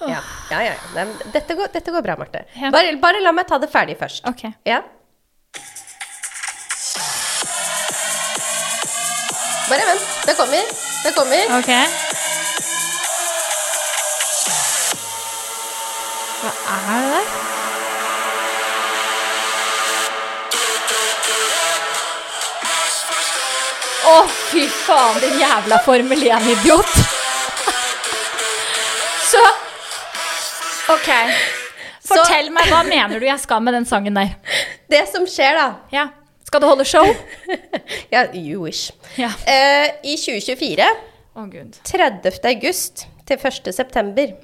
Ja, 0.00 0.20
ja, 0.50 0.62
ja. 0.62 0.74
Nei, 0.94 1.06
dette, 1.32 1.54
går, 1.54 1.68
dette 1.72 1.92
går 1.94 2.02
bra, 2.02 2.16
Marte. 2.18 2.44
Ja. 2.58 2.70
Bare, 2.74 2.96
bare 2.96 3.20
la 3.22 3.32
meg 3.32 3.46
ta 3.46 3.58
det 3.58 3.70
ferdig 3.70 3.96
først. 3.98 4.26
Ok. 4.26 4.48
Ja. 4.66 4.82
Bare 9.68 9.86
vent. 9.86 10.08
Det 10.26 10.34
kommer. 10.36 10.74
Det 11.04 11.14
kommer. 11.14 11.58
Ok. 11.58 12.43
Er 16.68 17.02
det 17.02 17.10
der? 17.14 17.28
Å, 24.04 24.16
fy 24.28 24.64
faen, 24.68 25.20
din 25.22 25.38
jævla 25.40 25.78
Formel 25.84 26.24
1-idiot. 26.28 26.90
Så 29.24 29.44
OK. 30.92 31.08
Fortell 32.04 32.50
meg, 32.52 32.68
hva 32.68 32.82
mener 32.84 33.16
du 33.20 33.24
jeg 33.24 33.40
skal 33.40 33.64
med 33.64 33.72
den 33.78 33.88
sangen 33.88 34.18
der? 34.18 34.34
Det 34.92 35.06
som 35.08 35.24
skjer, 35.28 35.56
da 35.56 35.70
Ja. 35.94 36.10
Skal 36.44 36.60
du 36.60 36.68
holde 36.68 36.84
show? 36.86 37.08
Ja, 38.12 38.28
you 38.32 38.60
wish. 38.62 38.92
Ja. 39.16 39.32
Uh, 39.48 39.88
I 40.04 40.14
2024 40.20 40.84
oh, 41.34 41.46
gud. 41.50 41.80
30. 41.88 42.44
august 42.44 43.06
til 43.28 43.38
1. 43.40 43.70
september 43.74 44.34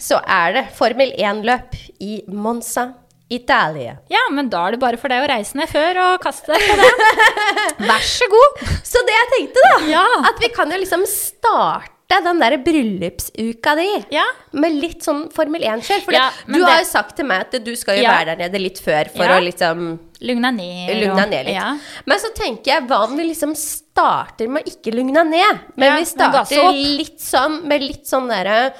så 0.00 0.20
er 0.24 0.54
det 0.56 0.62
Formel 0.76 1.10
1-løp 1.18 1.74
i 2.00 2.22
Monza, 2.32 2.86
Italia. 3.28 3.96
Ja, 4.12 4.22
men 4.30 4.48
da 4.52 4.60
er 4.68 4.76
det 4.76 4.80
bare 4.84 4.96
for 5.00 5.10
deg 5.10 5.24
å 5.24 5.28
reise 5.32 5.58
ned 5.58 5.68
før 5.72 5.98
og 6.04 6.20
kaste 6.22 6.52
deg 6.54 6.62
på 6.62 6.76
det. 6.78 6.90
Vær 7.90 8.04
så 8.06 8.28
god. 8.30 8.60
Så 8.86 9.02
det 9.08 9.16
jeg 9.16 9.30
tenkte, 9.34 9.64
da, 9.66 9.74
Ja. 9.90 10.04
at 10.30 10.38
vi 10.40 10.48
kan 10.54 10.70
jo 10.70 10.78
liksom 10.78 11.02
starte 11.10 11.95
den 12.08 12.38
der 12.40 12.56
bryllupsuka 12.62 13.74
di 13.76 13.88
Ja. 14.14 14.24
med 14.52 14.72
litt 14.80 15.02
sånn 15.02 15.30
Formel 15.34 15.60
1-kjør. 15.60 16.02
For 16.04 16.12
Ja, 16.12 16.30
du 16.46 16.62
har 16.64 16.78
det- 16.78 16.84
jo 16.86 16.90
sagt 16.90 17.16
til 17.16 17.24
meg 17.26 17.40
at 17.40 17.64
du 17.64 17.74
skal 17.76 17.96
jo 17.96 18.02
Ja. 18.02 18.10
være 18.18 18.26
der 18.26 18.36
nede 18.48 18.60
litt 18.62 18.78
før 18.80 19.10
for 19.10 19.24
å 19.24 19.40
liksom 19.42 19.98
Lugne 20.22 20.50
ned. 20.54 20.96
Lugne 20.96 21.26
ned 21.28 21.46
litt. 21.46 21.80
Men 22.06 22.18
så 22.18 22.32
tenker 22.34 22.64
jeg, 22.64 22.86
hva 22.88 23.04
om 23.04 23.16
vi 23.18 23.24
liksom 23.24 23.54
starter 23.54 24.48
med 24.48 24.64
å 24.64 24.72
ikke 24.72 24.94
lugne 24.94 25.24
ned? 25.28 25.60
Men 25.76 25.98
vi 25.98 26.04
starter 26.04 26.72
litt 26.72 27.18
sånn 27.20 27.64
med 27.64 27.82
litt 27.82 28.04
sånn 28.06 28.26
derre 28.28 28.72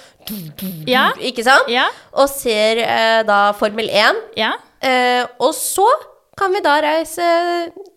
Ja. 0.86 1.12
Ikke 1.20 1.44
sant? 1.44 1.68
Ja. 1.68 1.88
Og 2.14 2.28
ser 2.28 2.78
eh, 2.78 3.22
da 3.22 3.52
Formel 3.52 3.88
1. 3.90 4.16
ja. 4.36 4.52
Eh, 4.80 5.26
og 5.40 5.52
så 5.54 5.86
kan 6.36 6.52
vi 6.52 6.60
da 6.60 6.74
reise 6.84 7.26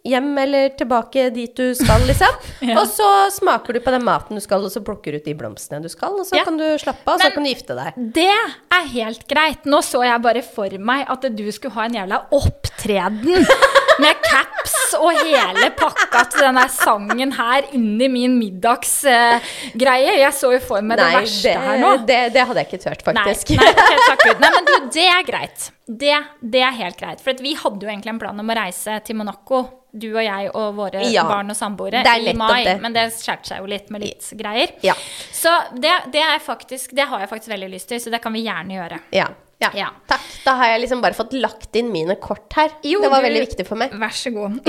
hjem 0.08 0.30
eller 0.40 0.70
tilbake 0.80 1.26
dit 1.36 1.52
du 1.60 1.74
skal, 1.76 2.06
liksom. 2.08 2.38
Ja. 2.70 2.78
Og 2.82 2.88
så 2.92 3.08
smaker 3.36 3.76
du 3.76 3.80
på 3.84 3.92
den 3.92 4.04
maten 4.08 4.36
du 4.40 4.44
skal, 4.44 4.64
og 4.64 4.72
så 4.72 4.82
plukker 4.84 5.12
du 5.16 5.20
ut 5.20 5.28
de 5.28 5.34
blomstene 5.38 5.82
du 5.84 5.90
skal, 5.92 6.16
og 6.20 6.28
så 6.28 6.38
Ja. 6.40 6.46
kan 6.48 6.58
du 6.60 6.66
slappe 6.80 7.04
av, 7.08 7.18
og 7.18 7.24
så 7.24 7.32
kan 7.36 7.44
du 7.44 7.50
gifte 7.52 7.76
deg. 7.78 8.00
Det 8.16 8.28
er 8.32 8.88
helt 8.96 9.28
greit. 9.32 9.68
Nå 9.68 9.82
så 9.86 10.04
jeg 10.08 10.24
bare 10.24 10.44
for 10.46 10.78
meg 10.80 11.06
at 11.12 11.28
du 11.36 11.46
skulle 11.56 11.76
ha 11.76 11.88
en 11.90 12.00
jævla 12.00 12.22
opptreden 12.36 13.46
med 14.02 14.22
caps 14.26 14.76
og 14.98 15.12
hele 15.22 15.70
pakka 15.78 16.24
til 16.34 16.46
denne 16.48 16.66
sangen 16.74 17.34
her 17.38 17.68
inni 17.76 18.10
min 18.12 18.38
middagsgreie. 18.40 20.16
jeg 20.20 20.34
så 20.36 20.54
jo 20.56 20.62
for 20.64 20.86
meg 20.86 21.00
det 21.02 21.10
verste 21.16 21.50
det, 21.52 21.58
her 21.66 21.82
nå. 21.82 21.92
Det, 22.10 22.20
det 22.36 22.46
hadde 22.50 22.64
jeg 22.64 22.72
ikke 22.72 22.84
turt, 22.86 23.04
faktisk. 23.06 23.56
Nei, 23.60 23.74
nei, 23.80 23.98
takk. 24.08 24.24
Nei, 24.44 24.54
men 24.56 24.70
du, 24.70 24.76
det 24.96 25.08
er 25.10 25.28
greit. 25.28 25.68
Det, 25.90 26.16
det 26.42 26.64
er 26.66 26.80
helt 26.84 27.00
greit. 27.00 27.22
For 27.26 27.44
vi 27.44 27.56
hadde 27.58 27.86
jo 27.86 27.92
egentlig 27.92 28.14
en 28.14 28.22
plan 28.22 28.40
om 28.44 28.50
å 28.54 28.58
reise 28.60 29.00
til 29.06 29.18
Monaco, 29.20 29.64
du 29.90 30.12
og 30.12 30.22
jeg 30.22 30.52
og 30.54 30.76
våre 30.78 31.02
Ja, 31.10 31.24
barn 31.26 31.50
og 31.50 31.58
samboere, 31.58 32.04
er 32.06 32.30
i 32.30 32.36
mai. 32.38 32.64
det. 32.68 32.78
Men 32.84 32.94
det 32.94 33.08
skjærte 33.16 33.50
seg 33.50 33.64
jo 33.64 33.70
litt 33.72 33.90
med 33.94 34.06
litt 34.06 34.28
greier. 34.38 34.76
Ja. 34.86 34.94
Så 35.34 35.54
det, 35.74 35.96
det, 36.14 36.26
faktisk, 36.46 36.94
det 36.98 37.10
har 37.10 37.24
jeg 37.24 37.32
faktisk 37.32 37.54
veldig 37.56 37.72
lyst 37.74 37.90
til, 37.90 38.02
så 38.02 38.14
det 38.14 38.22
kan 38.22 38.36
vi 38.36 38.46
gjerne 38.46 38.78
gjøre. 38.78 39.02
Ja. 39.18 39.32
Ja. 39.60 39.70
Ja. 39.76 39.90
Takk. 40.08 40.28
Da 40.46 40.54
har 40.56 40.70
jeg 40.74 40.86
liksom 40.86 41.02
bare 41.04 41.18
fått 41.18 41.34
lagt 41.36 41.76
inn 41.76 41.90
mine 41.92 42.16
kort 42.22 42.54
her. 42.56 42.72
Jo, 42.88 43.02
det 43.04 43.10
var 43.12 43.20
du- 43.24 43.28
veldig 43.28 43.42
viktig 43.48 43.66
for 43.68 43.80
meg. 43.82 43.92
Vær 44.00 44.14
så 44.16 44.32
god. 44.36 44.60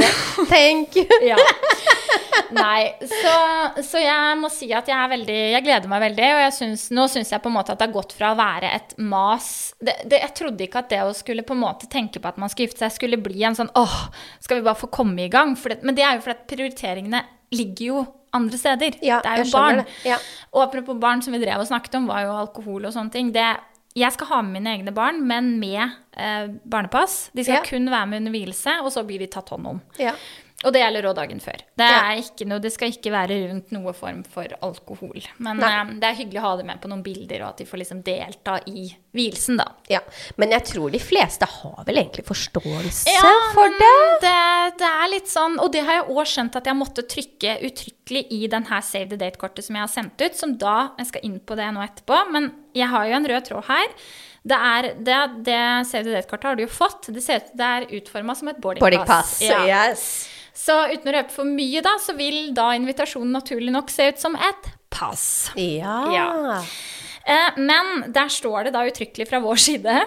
Thank 0.50 0.96
you. 0.98 1.06
Ja. 1.30 1.36
Nei, 2.50 2.88
så, 3.06 3.32
så 3.86 4.00
jeg 4.02 4.38
må 4.40 4.48
si 4.50 4.66
at 4.74 4.88
jeg 4.90 5.10
veldig 5.12 5.36
Jeg 5.52 5.62
gleder 5.62 5.90
meg 5.90 6.00
veldig, 6.02 6.30
og 6.34 6.54
syns, 6.56 6.88
nå 6.96 7.04
syns 7.12 7.30
jeg 7.30 7.42
på 7.44 7.50
en 7.50 7.54
måte 7.54 7.70
at 7.74 7.78
det 7.78 7.86
har 7.86 7.94
gått 7.94 8.14
fra 8.16 8.32
å 8.32 8.38
være 8.38 8.70
et 8.74 8.94
mas 8.98 9.46
det, 9.78 9.94
det, 10.10 10.18
Jeg 10.24 10.34
trodde 10.40 10.64
ikke 10.66 10.82
at 10.82 10.90
det 10.90 11.00
å 11.06 11.12
skulle 11.14 11.44
på 11.46 11.54
en 11.54 11.62
måte 11.62 11.86
tenke 11.92 12.18
på 12.22 12.30
at 12.32 12.40
man 12.42 12.50
skal 12.50 12.66
gifte 12.66 12.82
seg, 12.82 12.96
skulle 12.96 13.20
bli 13.22 13.44
en 13.46 13.54
sånn 13.58 13.70
åh, 13.78 13.94
skal 14.42 14.58
vi 14.58 14.66
bare 14.66 14.80
få 14.80 14.90
komme 14.90 15.28
i 15.28 15.30
gang? 15.30 15.54
Det, 15.54 15.78
men 15.86 15.94
det 15.98 16.02
er 16.06 16.18
jo 16.18 16.24
fordi 16.26 16.48
prioriteringene 16.56 17.22
ligger 17.54 17.86
jo 17.92 18.02
andre 18.34 18.58
steder. 18.58 18.98
Ja, 19.02 19.18
det 19.24 19.30
er 19.30 19.40
jo 19.44 19.50
barn. 19.54 19.80
Ja. 20.06 20.18
Og 20.54 20.62
apropos 20.62 20.98
barn, 21.02 21.22
som 21.22 21.34
vi 21.34 21.40
drev 21.42 21.62
og 21.62 21.66
snakket 21.66 21.96
om, 21.98 22.04
var 22.10 22.22
jo 22.26 22.34
alkohol 22.38 22.86
og 22.86 22.94
sånne 22.94 23.10
ting. 23.14 23.32
Det, 23.34 23.46
jeg 23.96 24.12
skal 24.14 24.26
ha 24.30 24.42
med 24.42 24.52
mine 24.62 24.70
egne 24.76 24.92
barn, 24.94 25.22
men 25.26 25.58
med 25.58 25.82
eh, 26.16 26.46
barnepass. 26.64 27.30
De 27.34 27.42
skal 27.44 27.54
Ja. 27.60 27.62
kun 27.66 27.90
være 27.90 28.06
med 28.06 28.20
under 28.22 28.30
hvilelse, 28.36 28.76
og 28.84 28.92
så 28.92 29.02
blir 29.06 29.18
de 29.18 29.26
tatt 29.26 29.48
hånd 29.50 29.66
om. 29.66 29.80
Ja. 29.98 30.12
Og 30.60 30.74
det 30.74 30.82
gjelder 30.82 31.06
òg 31.08 31.14
dagen 31.16 31.38
før. 31.40 31.56
Det, 31.80 31.86
Ja. 31.88 32.10
ikke 32.20 32.46
noe, 32.46 32.60
det 32.60 32.72
skal 32.74 32.90
ikke 32.92 33.10
være 33.14 33.36
rundt 33.48 33.70
noe 33.72 33.94
form 33.96 34.18
for 34.28 34.44
alkohol. 34.60 35.22
Men 35.38 35.62
eh, 35.64 35.92
det 36.02 36.04
er 36.10 36.18
hyggelig 36.18 36.40
å 36.42 36.44
ha 36.50 36.56
det 36.58 36.66
med 36.68 36.80
på 36.82 36.90
noen 36.92 37.02
bilder, 37.02 37.40
og 37.46 37.48
at 37.54 37.62
de 37.62 37.64
får 37.64 37.80
liksom 37.80 38.02
delta 38.04 38.58
i 38.68 38.90
vielsen, 39.16 39.56
da. 39.56 39.70
ja. 39.88 40.00
Men 40.36 40.52
jeg 40.52 40.66
tror 40.68 40.92
de 40.92 41.00
fleste 41.02 41.48
har 41.48 41.80
vel 41.88 41.96
egentlig 42.02 42.26
forståelse 42.28 43.08
Ja, 43.08 43.32
for 43.54 43.72
det. 43.80 43.90
det. 44.26 44.78
Det 44.84 44.90
er 44.90 45.08
litt 45.14 45.32
sånn, 45.32 45.56
og 45.58 45.72
det 45.72 45.80
har 45.86 46.02
jeg 46.02 46.08
òg 46.12 46.28
skjønt 46.28 46.56
at 46.60 46.68
jeg 46.68 46.76
måtte 46.76 47.06
trykke 47.08 47.56
uttrykkelig 47.66 48.26
i 48.30 48.46
den 48.52 48.64
her 48.68 48.80
Save 48.84 49.08
the 49.08 49.16
Date-kortet 49.16 49.64
som 49.64 49.76
jeg 49.76 49.82
har 49.86 49.88
sendt 49.92 50.20
ut, 50.20 50.36
som 50.36 50.56
da 50.60 50.90
Jeg 50.98 51.06
skal 51.06 51.24
inn 51.24 51.38
på 51.40 51.56
det 51.56 51.70
nå 51.72 51.80
etterpå, 51.82 52.20
men 52.30 52.52
jeg 52.76 52.88
har 52.92 53.06
jo 53.08 53.16
en 53.16 53.26
rød 53.32 53.44
tråd 53.48 53.64
her. 53.70 53.88
Det, 54.46 54.56
er, 54.56 54.82
det, 55.04 55.16
det 55.44 55.60
Save 55.88 56.04
the 56.04 56.12
Date-kortet 56.18 56.44
har 56.44 56.56
du 56.56 56.62
jo 56.64 56.68
fått. 56.72 57.08
Det 57.12 57.22
ser 57.24 57.40
ut 57.42 57.48
til 57.50 57.56
det 57.60 57.66
er 57.66 57.88
utforma 57.98 58.36
som 58.36 58.48
et 58.52 58.60
boardingpass. 58.60 59.40
Boardingpass. 59.40 59.40
Ja. 59.42 59.88
Yes. 59.90 60.29
Så 60.56 60.76
uten 60.90 61.10
å 61.10 61.16
røpe 61.16 61.34
for 61.34 61.48
mye, 61.48 61.82
da, 61.84 61.96
så 62.02 62.14
vil 62.18 62.50
da 62.56 62.70
invitasjonen 62.76 63.34
naturlig 63.36 63.74
nok 63.74 63.92
se 63.92 64.10
ut 64.10 64.22
som 64.22 64.36
et 64.36 64.72
pass. 64.92 65.50
Ja. 65.58 65.98
Ja. 66.14 66.62
Eh, 67.24 67.60
men 67.60 68.10
der 68.12 68.32
står 68.32 68.68
det 68.68 68.74
da 68.74 68.86
uttrykkelig 68.88 69.28
fra 69.30 69.42
vår 69.44 69.60
side 69.60 70.00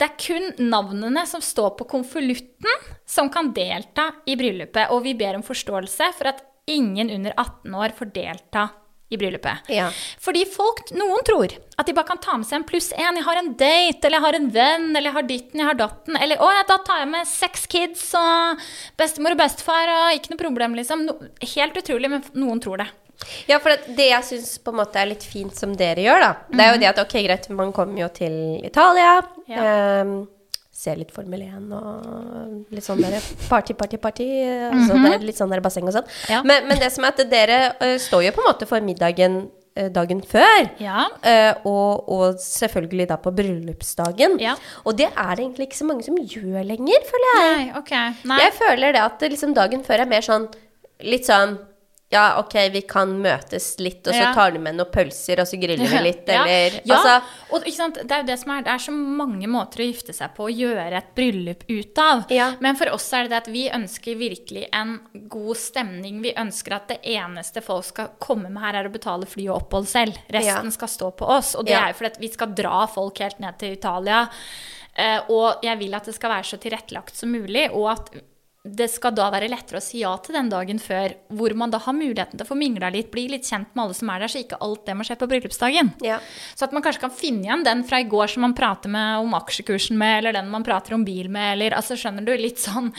det 0.00 0.06
er 0.06 0.20
kun 0.22 0.68
navnene 0.70 1.26
som 1.28 1.42
står 1.44 1.74
på 1.76 1.84
konvolutten, 1.90 2.84
som 3.04 3.28
kan 3.32 3.50
delta 3.52 4.06
i 4.24 4.36
bryllupet. 4.38 4.88
Og 4.94 5.02
vi 5.04 5.16
ber 5.18 5.36
om 5.36 5.44
forståelse 5.44 6.12
for 6.16 6.30
at 6.30 6.40
ingen 6.70 7.10
under 7.12 7.34
18 7.34 7.74
år 7.74 7.92
får 7.98 8.12
delta 8.14 8.68
i 9.10 9.18
bryllupet. 9.18 9.66
Ja. 9.74 9.88
Fordi 10.22 10.44
folk, 10.46 10.84
noen 10.94 11.24
tror 11.26 11.56
at 11.80 11.88
de 11.88 11.94
bare 11.96 12.06
kan 12.06 12.20
ta 12.22 12.36
med 12.38 12.46
seg 12.46 12.60
en 12.60 12.66
pluss 12.68 12.90
én. 12.94 13.18
Jeg 13.18 13.26
har 13.26 13.40
en 13.40 13.52
date, 13.58 14.06
eller 14.06 14.18
jeg 14.18 14.26
har 14.26 14.38
en 14.38 14.48
venn, 14.54 14.88
eller 14.92 15.08
jeg 15.08 15.16
har 15.16 15.28
ditten, 15.28 15.62
jeg 15.62 15.68
har 15.70 15.78
datten. 15.80 16.18
Eller 16.20 16.42
å, 16.42 16.50
ja, 16.54 16.64
da 16.68 16.78
tar 16.86 17.02
jeg 17.02 17.10
med 17.10 17.28
seks 17.28 17.66
kids 17.72 18.06
og 18.18 18.64
bestemor 19.00 19.34
og 19.34 19.42
bestefar, 19.42 19.90
og 19.96 20.18
ikke 20.18 20.34
noe 20.34 20.42
problem, 20.44 20.76
liksom. 20.78 21.06
No, 21.08 21.16
helt 21.56 21.78
utrolig, 21.82 22.12
men 22.12 22.26
noen 22.38 22.62
tror 22.62 22.84
det. 22.84 22.90
Ja, 23.50 23.58
for 23.60 23.74
det, 23.74 23.96
det 23.98 24.10
jeg 24.12 24.26
syns 24.30 24.52
på 24.62 24.72
en 24.72 24.78
måte 24.80 25.00
er 25.00 25.10
litt 25.10 25.24
fint 25.26 25.56
som 25.56 25.74
dere 25.76 26.04
gjør, 26.06 26.22
da, 26.22 26.30
det 26.54 26.64
er 26.64 26.70
jo 26.72 26.80
det 26.80 26.90
at 26.94 27.00
ok, 27.02 27.16
greit, 27.26 27.48
man 27.52 27.74
kommer 27.76 28.06
jo 28.06 28.08
til 28.16 28.36
Italia. 28.64 29.18
Ja. 29.50 29.64
ehm, 29.64 30.14
ser 30.80 30.98
litt 31.00 31.12
Formel 31.14 31.44
1 31.44 31.70
og 31.76 32.74
litt 32.74 32.86
sånn 32.86 33.02
der 33.02 33.18
party, 33.50 33.76
party, 33.76 34.00
party. 34.00 34.28
altså 34.70 34.96
det 34.96 35.14
er 35.14 35.24
litt 35.28 35.40
sånn 35.40 35.52
der 35.52 35.62
basseng 35.64 35.88
og 35.90 35.96
sånn. 35.98 36.10
Ja. 36.32 36.42
Men, 36.46 36.68
men 36.70 36.80
det 36.80 36.90
som 36.94 37.04
er 37.04 37.14
at 37.14 37.24
dere 37.30 37.58
uh, 37.80 37.96
står 38.00 38.28
jo 38.28 38.36
på 38.36 38.44
en 38.44 38.48
måte 38.48 38.68
for 38.70 38.84
middagen 38.84 39.42
øh, 39.78 39.90
dagen 39.94 40.22
før. 40.26 40.70
Ja. 40.82 41.06
øh, 41.32 41.66
og, 41.68 42.08
og 42.12 42.40
selvfølgelig 42.42 43.08
da 43.12 43.18
på 43.20 43.32
bryllupsdagen. 43.36 44.38
Ja. 44.42 44.56
Og 44.84 44.98
det 44.98 45.10
er 45.10 45.34
det 45.34 45.44
egentlig 45.44 45.70
ikke 45.70 45.80
så 45.82 45.88
mange 45.88 46.06
som 46.06 46.18
gjør 46.18 46.64
lenger, 46.66 47.06
føler 47.12 47.32
jeg. 47.36 47.52
Nei, 47.52 47.70
okay. 47.78 48.16
Nei. 48.24 48.40
Jeg 48.44 48.56
føler 48.58 48.96
det 48.96 49.04
at 49.04 49.26
liksom 49.28 49.54
dagen 49.56 49.84
før 49.86 50.06
er 50.06 50.10
mer 50.10 50.26
sånn 50.26 50.50
Litt 51.00 51.24
sånn 51.24 51.54
Ja, 52.10 52.40
ok, 52.40 52.54
vi 52.74 52.80
kan 52.90 53.12
møtes 53.22 53.76
litt, 53.78 54.00
og 54.08 54.12
så 54.12 54.18
Ja. 54.18 54.32
tar 54.34 54.50
du 54.50 54.58
med 54.58 54.74
noen 54.74 54.90
pølser, 54.90 55.38
og 55.38 55.46
så 55.46 55.54
griller 55.62 55.86
vi 55.86 56.00
litt, 56.02 56.28
eller 56.34 56.80
Ja, 56.84 56.96
Altså 56.96 57.22
og 57.54 57.62
ikke 57.62 57.76
sant? 57.76 58.00
det 58.02 58.10
er 58.10 58.22
jo 58.24 58.26
det 58.26 58.38
som 58.40 58.50
er 58.50 58.62
Det 58.66 58.72
er 58.72 58.82
så 58.82 58.94
mange 58.96 59.46
måter 59.46 59.78
å 59.84 59.86
gifte 59.86 60.12
seg 60.16 60.34
på 60.34 60.48
å 60.48 60.50
gjøre 60.50 60.96
et 60.98 61.12
bryllup 61.14 61.62
ut 61.70 61.98
av. 62.02 62.24
Ja. 62.34 62.48
Men 62.58 62.74
for 62.74 62.90
oss 62.90 63.06
er 63.14 63.28
det 63.28 63.30
det 63.30 63.36
at 63.44 63.50
vi 63.54 63.68
ønsker 63.70 64.18
virkelig 64.18 64.66
en 64.72 64.96
god 65.28 65.56
stemning. 65.56 66.18
Vi 66.22 66.34
ønsker 66.34 66.74
at 66.80 66.88
det 66.88 66.98
eneste 67.04 67.62
folk 67.62 67.84
skal 67.84 68.10
komme 68.18 68.50
med 68.50 68.60
her, 68.62 68.74
er 68.82 68.88
å 68.90 68.92
betale 68.92 69.24
fly 69.30 69.46
og 69.48 69.62
opphold 69.62 69.86
selv. 69.86 70.18
Resten 70.34 70.72
skal 70.74 70.88
stå 70.88 71.12
på 71.16 71.28
oss. 71.30 71.54
Og 71.54 71.64
det 71.66 71.74
er 71.78 71.92
jo 71.92 72.00
fordi 72.02 72.18
vi 72.26 72.32
skal 72.34 72.48
dra 72.58 72.86
folk 72.90 73.18
helt 73.22 73.38
ned 73.38 73.56
til 73.62 73.72
Italia. 73.78 74.24
Eh, 74.98 75.20
og 75.30 75.62
jeg 75.62 75.78
vil 75.78 75.94
at 75.94 76.04
det 76.10 76.14
skal 76.16 76.30
være 76.34 76.44
så 76.50 76.58
tilrettelagt 76.58 77.14
som 77.14 77.30
mulig, 77.30 77.68
og 77.70 77.86
at 77.92 78.10
det 78.60 78.90
skal 78.92 79.14
da 79.16 79.30
være 79.32 79.48
lettere 79.48 79.80
å 79.80 79.84
si 79.84 80.02
ja 80.02 80.10
til 80.20 80.36
den 80.36 80.50
dagen 80.52 80.78
før, 80.82 81.14
hvor 81.32 81.54
man 81.56 81.72
da 81.72 81.78
har 81.80 81.94
muligheten 81.96 82.36
til 82.36 82.44
å 82.44 82.50
få 82.50 82.58
mingla 82.60 82.90
litt, 82.92 83.08
bli 83.12 83.24
litt 83.32 83.48
kjent 83.48 83.70
med 83.72 83.86
alle 83.86 83.96
som 83.96 84.10
er 84.12 84.20
der, 84.20 84.32
så 84.32 84.42
ikke 84.42 84.58
alt 84.60 84.82
det 84.84 84.96
må 84.98 85.06
skje 85.08 85.16
på 85.16 85.28
bryllupsdagen. 85.30 85.94
Ja. 86.04 86.18
Så 86.52 86.66
at 86.68 86.74
man 86.76 86.84
kanskje 86.84 87.06
kan 87.06 87.14
finne 87.14 87.46
igjen 87.48 87.64
den 87.64 87.86
fra 87.88 88.02
i 88.02 88.08
går 88.10 88.28
som 88.34 88.44
man 88.44 88.56
prater 88.58 88.92
med 88.92 89.24
om 89.24 89.32
aksjekursen 89.38 89.96
med, 89.96 90.18
eller 90.18 90.36
den 90.36 90.52
man 90.52 90.66
prater 90.66 90.92
om 90.98 91.06
bil 91.08 91.32
med, 91.32 91.54
eller 91.54 91.78
altså 91.78 91.96
skjønner 91.96 92.28
du, 92.28 92.34
litt 92.36 92.60
sånn 92.60 92.92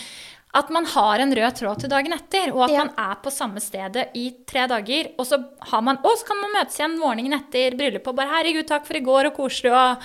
at 0.58 0.74
man 0.74 0.84
har 0.91 1.21
en 1.24 1.32
rød 1.38 1.56
tråd 1.62 1.84
til 1.86 1.93
dagen 1.93 2.17
etter, 2.17 2.50
og 2.52 2.65
at 2.65 2.74
Ja. 2.74 2.84
man 2.84 2.91
er 2.97 3.21
på 3.24 3.32
samme 3.32 3.62
stedet 3.62 4.10
i 4.17 4.26
tre 4.45 4.65
dager. 4.67 5.13
Og 5.17 5.26
så 5.30 5.39
har 5.71 5.82
man, 5.82 6.02
og 6.04 6.17
så 6.17 6.26
kan 6.28 6.41
man 6.41 6.52
møtes 6.58 6.76
igjen 6.76 7.00
morgenen 7.00 7.38
etter 7.38 7.78
bryllupet 7.78 8.08
og 8.08 8.15
bare 8.17 8.34
'Herregud, 8.34 8.67
takk 8.67 8.86
for 8.86 8.97
i 8.97 9.00
går, 9.00 9.28
og 9.28 9.38
koselig', 9.38 9.71
og 9.71 10.02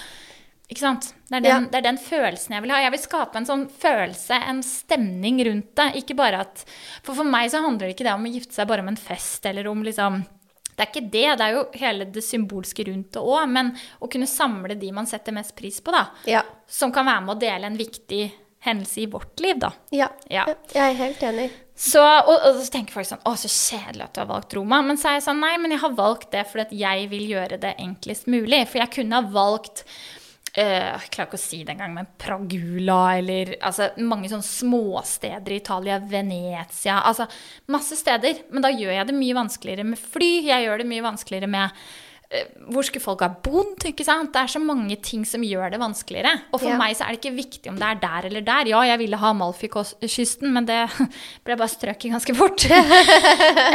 Ikke 0.66 0.82
sant? 0.82 1.12
Det 1.28 1.36
er, 1.38 1.40
den, 1.44 1.50
Ja. 1.50 1.58
det 1.70 1.78
er 1.78 1.84
den 1.86 1.98
følelsen 2.02 2.56
jeg 2.56 2.62
vil 2.64 2.72
ha. 2.74 2.80
Jeg 2.82 2.90
vil 2.96 3.02
skape 3.04 3.38
en 3.38 3.46
sånn 3.46 3.66
følelse, 3.70 4.38
en 4.50 4.62
stemning 4.66 5.38
rundt 5.46 5.74
det. 5.78 5.92
Ikke 6.02 6.16
bare 6.18 6.40
at 6.42 6.64
For 7.06 7.14
for 7.14 7.24
meg 7.24 7.50
så 7.52 7.62
handler 7.62 7.86
det 7.86 7.94
ikke 7.96 8.08
det 8.08 8.14
om 8.16 8.26
å 8.26 8.32
gifte 8.34 8.54
seg 8.58 8.66
bare 8.66 8.82
om 8.82 8.88
en 8.90 8.98
fest, 8.98 9.46
eller 9.46 9.68
om 9.70 9.82
liksom 9.86 10.24
det 10.76 10.84
er 10.84 10.90
ikke 10.90 11.08
det, 11.10 11.38
det 11.40 11.44
er 11.46 11.52
jo 11.54 11.60
hele 11.80 12.04
det 12.12 12.20
symbolske 12.20 12.84
rundt 12.84 13.14
det 13.16 13.20
òg, 13.24 13.46
men 13.48 13.70
å 14.04 14.10
kunne 14.12 14.26
samle 14.28 14.74
de 14.76 14.90
man 14.92 15.06
setter 15.08 15.32
mest 15.32 15.54
pris 15.56 15.78
på, 15.80 15.88
da. 15.94 16.02
Ja. 16.28 16.42
Som 16.68 16.92
kan 16.92 17.06
være 17.08 17.22
med 17.24 17.32
å 17.32 17.40
dele 17.40 17.70
en 17.70 17.78
viktig 17.80 18.26
hendelse 18.66 19.00
i 19.00 19.06
vårt 19.06 19.40
liv, 19.40 19.56
da. 19.62 19.70
ja. 19.90 20.10
Ja. 20.28 20.44
Jeg 20.74 20.82
er 20.82 20.98
helt 20.98 21.22
enig. 21.22 21.46
Så, 21.76 22.00
og, 22.02 22.34
og 22.44 22.60
så 22.60 22.70
tenker 22.72 22.92
folk 22.96 23.04
sånn 23.08 23.24
Å, 23.28 23.34
så 23.36 23.48
kjedelig 23.52 24.04
at 24.06 24.14
du 24.16 24.20
har 24.22 24.28
valgt 24.30 24.54
Roma. 24.56 24.78
Men 24.84 24.96
så 24.96 25.10
er 25.10 25.18
jeg 25.18 25.26
sånn 25.26 25.42
Nei, 25.44 25.54
men 25.60 25.74
jeg 25.74 25.82
har 25.82 25.92
valgt 25.92 26.30
det 26.32 26.46
fordi 26.48 26.62
at 26.64 26.72
jeg 26.72 27.08
vil 27.10 27.26
gjøre 27.34 27.58
det 27.60 27.74
enklest 27.84 28.30
mulig. 28.32 28.62
For 28.70 28.80
jeg 28.80 28.92
kunne 28.94 29.18
ha 29.20 29.28
valgt 29.32 29.82
Jeg 30.56 31.10
klarer 31.12 31.28
ikke 31.28 31.36
å 31.36 31.42
si 31.42 31.58
det 31.66 31.74
engang, 31.74 31.92
men 31.98 32.08
Pragula 32.16 33.00
eller 33.18 33.52
altså, 33.60 33.90
mange 34.00 34.30
sånne 34.32 34.46
småsteder 34.46 35.52
i 35.52 35.58
Italia. 35.60 35.98
Venezia. 36.00 37.02
Altså 37.04 37.26
masse 37.72 37.98
steder. 38.00 38.40
Men 38.54 38.64
da 38.64 38.72
gjør 38.72 38.94
jeg 38.94 39.10
det 39.10 39.18
mye 39.18 39.36
vanskeligere 39.36 39.84
med 39.90 40.00
fly. 40.00 40.30
Jeg 40.48 40.64
gjør 40.64 40.80
det 40.80 40.88
mye 40.88 41.04
vanskeligere 41.04 41.50
med 41.52 41.66
eh, 41.68 42.05
hvor 42.72 42.82
skulle 42.82 43.04
folk 43.04 43.20
ha 43.22 43.28
bodd? 43.30 43.84
ikke 43.86 44.02
sant? 44.04 44.32
Det 44.34 44.40
er 44.42 44.50
så 44.50 44.58
mange 44.58 44.96
ting 45.00 45.22
som 45.24 45.44
gjør 45.46 45.70
det 45.70 45.78
vanskeligere. 45.78 46.32
Og 46.52 46.58
for 46.60 46.68
Ja. 46.72 46.76
meg 46.80 46.96
så 46.98 47.04
er 47.06 47.14
det 47.14 47.20
ikke 47.20 47.36
viktig 47.36 47.70
om 47.70 47.76
det 47.78 47.86
er 47.86 48.00
der 48.02 48.26
eller 48.26 48.40
der. 48.42 48.66
Ja, 48.72 48.80
jeg 48.82 48.98
ville 48.98 49.16
ha 49.16 49.30
Amalfi-kysten, 49.30 50.50
men 50.52 50.66
det 50.66 50.80
ble 51.46 51.54
bare 51.56 51.70
strøket 51.70 52.10
ganske 52.12 52.34
fort. 52.34 52.66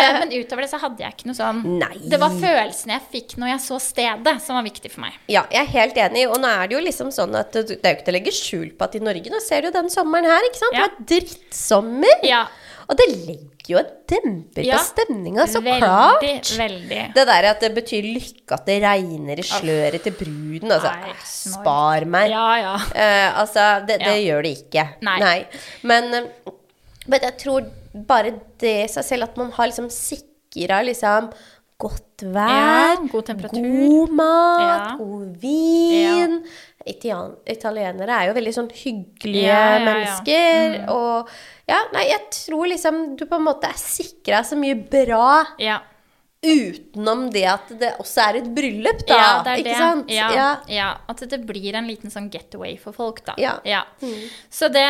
Eh, 0.02 0.14
men 0.20 0.32
utover 0.34 0.64
det 0.66 0.70
så 0.72 0.80
hadde 0.82 1.02
jeg 1.04 1.14
ikke 1.14 1.28
noe 1.30 1.36
sånn 1.38 1.60
Nei. 1.80 1.94
Det 2.10 2.18
var 2.20 2.32
følelsene 2.34 2.96
jeg 2.96 3.04
fikk 3.12 3.36
når 3.42 3.52
jeg 3.54 3.62
så 3.64 3.78
stedet, 3.84 4.34
som 4.44 4.56
var 4.58 4.64
viktig 4.66 4.92
for 4.94 5.04
meg. 5.06 5.16
Ja, 5.32 5.44
jeg 5.52 5.62
er 5.66 5.72
helt 5.76 5.98
enig. 6.04 6.24
Og 6.32 6.40
nå 6.42 6.48
er 6.50 6.68
det 6.72 6.78
jo 6.78 6.82
liksom 6.84 7.12
sånn 7.14 7.36
at 7.38 7.52
det 7.54 7.66
det 7.82 7.86
er 7.86 7.94
jo 7.94 7.98
ikke 8.00 8.06
til 8.08 8.14
å 8.14 8.18
legge 8.18 8.34
skjul 8.36 8.70
på 8.78 8.88
at 8.88 8.96
i 8.98 9.02
Norge 9.04 9.32
Nå 9.32 9.40
ser 9.44 9.62
du 9.64 9.70
jo 9.70 9.74
den 9.76 9.90
sommeren 9.94 10.28
her, 10.30 10.48
ikke 10.50 10.62
sant? 10.62 10.76
Ja. 10.78 10.88
Det 10.88 10.98
var 10.98 11.08
drittsommer. 11.14 12.26
Ja, 12.28 12.42
Og 12.92 12.98
det 13.00 13.08
legger 13.14 13.70
jo 13.72 13.78
en 13.80 13.92
demper 14.12 14.66
Ja. 14.68 14.76
på 14.76 14.84
stemninga, 14.90 15.46
så 15.48 15.62
veldig, 15.64 15.80
klart. 15.80 16.50
veldig. 16.60 17.04
Det 17.16 17.24
der 17.30 17.46
at 17.52 17.62
det 17.64 17.70
betyr 17.78 18.04
lykke 18.04 18.58
at 18.58 18.66
det 18.68 18.82
regner 18.84 19.40
i 19.40 19.46
sløret 19.48 20.04
til 20.04 20.12
bruden. 20.18 20.68
Altså, 20.76 20.92
Nei, 20.92 21.14
eh, 21.14 21.22
spar 21.24 22.06
meg. 22.06 22.34
Ja, 22.34 22.50
ja. 22.60 22.74
Uh, 22.76 23.40
altså, 23.46 23.86
det, 23.88 24.02
det 24.04 24.18
gjør 24.26 24.44
det 24.44 24.52
ikke. 24.58 24.86
Nei. 25.08 25.46
Men, 25.88 26.14
eh, 26.14 26.52
men 27.08 27.20
jeg 27.30 27.38
tror 27.40 27.64
bare 28.08 28.36
det 28.60 28.76
i 28.84 28.92
seg 28.92 29.08
selv, 29.08 29.30
at 29.30 29.40
man 29.40 29.52
har 29.56 29.72
liksom 29.72 29.88
sikra 29.90 30.82
liksom 30.84 31.32
godt 31.82 32.22
vær, 32.30 33.00
god 33.10 33.24
temperatur. 33.26 33.64
god 33.64 34.12
mat, 34.14 34.92
god 35.00 35.32
vin. 35.42 36.36
Italian, 36.86 37.36
italienere 37.50 38.18
er 38.18 38.30
jo 38.30 38.36
veldig 38.38 38.54
sånn 38.56 38.70
hyggelige 38.74 39.46
Ja, 39.46 39.62
ja, 39.76 39.86
mennesker. 39.86 40.78
Og 40.94 41.32
ja, 41.70 41.80
nei, 41.94 42.08
jeg 42.10 42.28
tror 42.36 42.70
liksom 42.72 43.02
du 43.20 43.26
på 43.30 43.38
en 43.38 43.48
måte 43.48 43.70
er 43.70 43.80
sikra 43.80 44.42
så 44.48 44.58
mye 44.60 44.76
bra 44.92 45.44
ja. 45.62 45.80
Utenom 46.42 47.28
det 47.32 47.44
at 47.46 47.70
det 47.78 47.92
også 48.02 48.24
er 48.24 48.38
et 48.40 48.48
bryllup, 48.56 49.04
da. 49.06 49.18
Ja, 49.18 49.34
det 49.46 49.52
er 49.52 49.60
ikke 49.62 49.70
det. 49.70 49.78
sant? 49.78 50.10
Ja, 50.10 50.30
Ja. 50.34 50.48
ja. 50.68 50.88
At 51.12 51.22
det 51.30 51.40
blir 51.46 51.76
en 51.78 51.86
liten 51.88 52.10
sånn 52.10 52.32
getaway 52.34 52.78
for 52.82 52.94
folk, 52.98 53.22
da. 53.26 53.36
Ja. 53.38 53.84
Så 54.50 54.70
det 54.74 54.82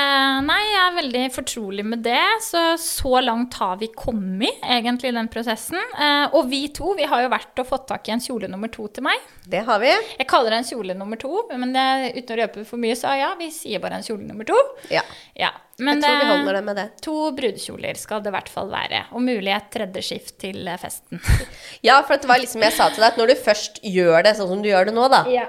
Nei, 0.42 0.60
jeg 0.72 0.82
er 0.82 0.96
veldig 0.96 1.24
fortrolig 1.36 1.84
med 1.86 2.04
det. 2.04 2.22
Så 2.42 2.62
så 2.80 3.20
langt 3.24 3.54
har 3.60 3.78
vi 3.82 3.88
kommet, 3.88 4.62
egentlig, 4.64 5.12
i 5.12 5.18
den 5.18 5.28
prosessen. 5.28 5.80
Eh, 6.00 6.28
og 6.34 6.48
vi 6.50 6.68
to, 6.70 6.94
vi 6.96 7.04
har 7.04 7.26
jo 7.26 7.30
vært 7.34 7.60
og 7.60 7.68
fått 7.68 7.88
tak 7.92 8.08
i 8.08 8.16
en 8.16 8.24
kjole 8.24 8.48
nummer 8.52 8.72
to 8.72 8.88
til 8.88 9.04
meg. 9.04 9.20
Det 9.48 9.66
har 9.68 9.80
vi. 9.84 9.92
Jeg 10.20 10.28
kaller 10.32 10.50
det 10.56 10.62
en 10.62 10.70
kjole 10.72 10.96
nummer 10.96 11.20
to, 11.20 11.44
men 11.52 11.74
det, 11.76 12.16
uten 12.16 12.38
å 12.38 12.40
røpe 12.46 12.66
for 12.66 12.78
mye, 12.82 12.96
så 12.96 13.12
ja, 13.20 13.34
vi 13.40 13.52
sier 13.52 13.82
bare 13.84 14.00
en 14.00 14.08
kjole 14.08 14.24
nummer 14.28 14.48
to. 14.48 14.58
Ja. 14.90 15.04
Ja. 15.36 15.52
Men 15.82 15.98
jeg 15.98 16.06
tror 16.06 16.20
vi 16.22 16.30
holder 16.32 16.58
det 16.60 16.64
med 16.68 16.76
det. 16.78 16.86
To 17.08 17.16
brudekjoler 17.38 17.98
skal 17.98 18.22
det 18.22 18.30
i 18.30 18.36
hvert 18.36 18.50
fall 18.54 18.70
være. 18.70 19.00
Og 19.18 19.24
mulig 19.26 19.54
et 19.56 19.70
tredje 19.74 20.04
skift 20.06 20.36
til 20.44 20.68
eh, 20.70 20.78
festen. 20.82 21.22
Ja, 21.88 21.96
for 22.06 22.22
det 22.22 22.30
var 22.30 22.38
liksom 22.44 22.62
jeg 22.62 22.76
sa 22.78 22.90
til 22.94 23.02
deg, 23.02 23.16
at 23.16 23.18
når 23.18 23.32
du 23.34 23.40
først 23.48 23.80
gjør 23.84 24.22
det 24.28 24.36
sånn 24.38 24.52
som 24.54 24.62
du 24.62 24.70
gjør 24.70 24.92
det 24.92 24.94
nå, 24.94 25.08
da, 25.10 25.24
Ja. 25.34 25.48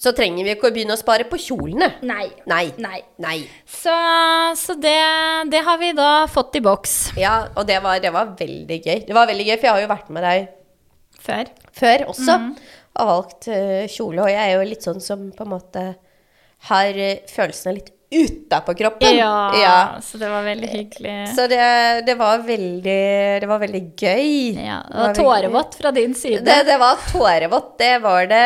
så 0.00 0.10
trenger 0.16 0.42
vi 0.48 0.54
ikke 0.56 0.70
å 0.70 0.74
begynne 0.74 0.96
å 0.96 1.00
spare 1.00 1.26
på 1.30 1.38
kjolene. 1.38 1.90
Nei. 2.02 2.26
Nei. 2.50 2.64
Nei. 2.82 2.98
Nei. 3.22 3.36
Så, 3.68 3.94
så 4.58 4.74
det, 4.80 4.96
det 5.52 5.60
har 5.66 5.78
vi 5.82 5.92
da 5.98 6.10
fått 6.30 6.56
i 6.58 6.62
boks 6.64 6.96
Ja, 7.20 7.36
og 7.54 7.66
det 7.68 7.78
var, 7.84 8.00
det 8.02 8.10
var 8.14 8.34
veldig 8.38 8.80
gøy. 8.82 8.98
Det 9.06 9.14
var 9.16 9.28
veldig 9.30 9.46
gøy, 9.52 9.56
for 9.60 9.68
jeg 9.68 9.76
har 9.76 9.84
jo 9.86 9.92
vært 9.94 10.10
med 10.16 10.26
deg 10.26 10.48
før. 11.20 11.50
før 11.76 12.06
også, 12.10 12.38
Mm. 12.40 12.52
og 13.00 13.06
valgt 13.14 13.46
eh, 13.52 13.86
kjole, 13.92 14.24
og 14.24 14.30
jeg 14.32 14.40
er 14.48 14.56
jo 14.58 14.68
litt 14.72 14.82
sånn 14.88 15.00
som 15.04 15.28
på 15.36 15.44
en 15.46 15.52
måte 15.54 15.82
har 16.70 16.96
følelsene 17.30 17.76
litt 17.78 17.92
utapå 18.10 18.74
kroppen. 18.74 19.16
Ja, 19.16 19.54
Ja. 19.56 20.00
så 20.02 20.18
det 20.18 20.28
var 20.28 20.42
veldig 20.42 20.68
hyggelig. 20.68 21.16
Så 21.36 21.46
det, 21.46 21.60
det 22.06 22.14
var 22.18 22.38
veldig 22.42 23.40
Det 23.40 23.46
var 23.46 23.58
veldig 23.62 23.82
gøy. 23.96 24.56
Ja, 24.66 24.80
Det 24.82 24.96
og 24.96 25.04
var 25.06 25.14
tårevått 25.14 25.76
fra 25.78 25.90
din 25.94 26.14
side. 26.14 26.40
Det, 26.44 26.56
det 26.66 26.78
var 26.80 26.98
tårevått. 27.12 27.78
Det 27.78 27.92
var 28.02 28.26
det 28.26 28.42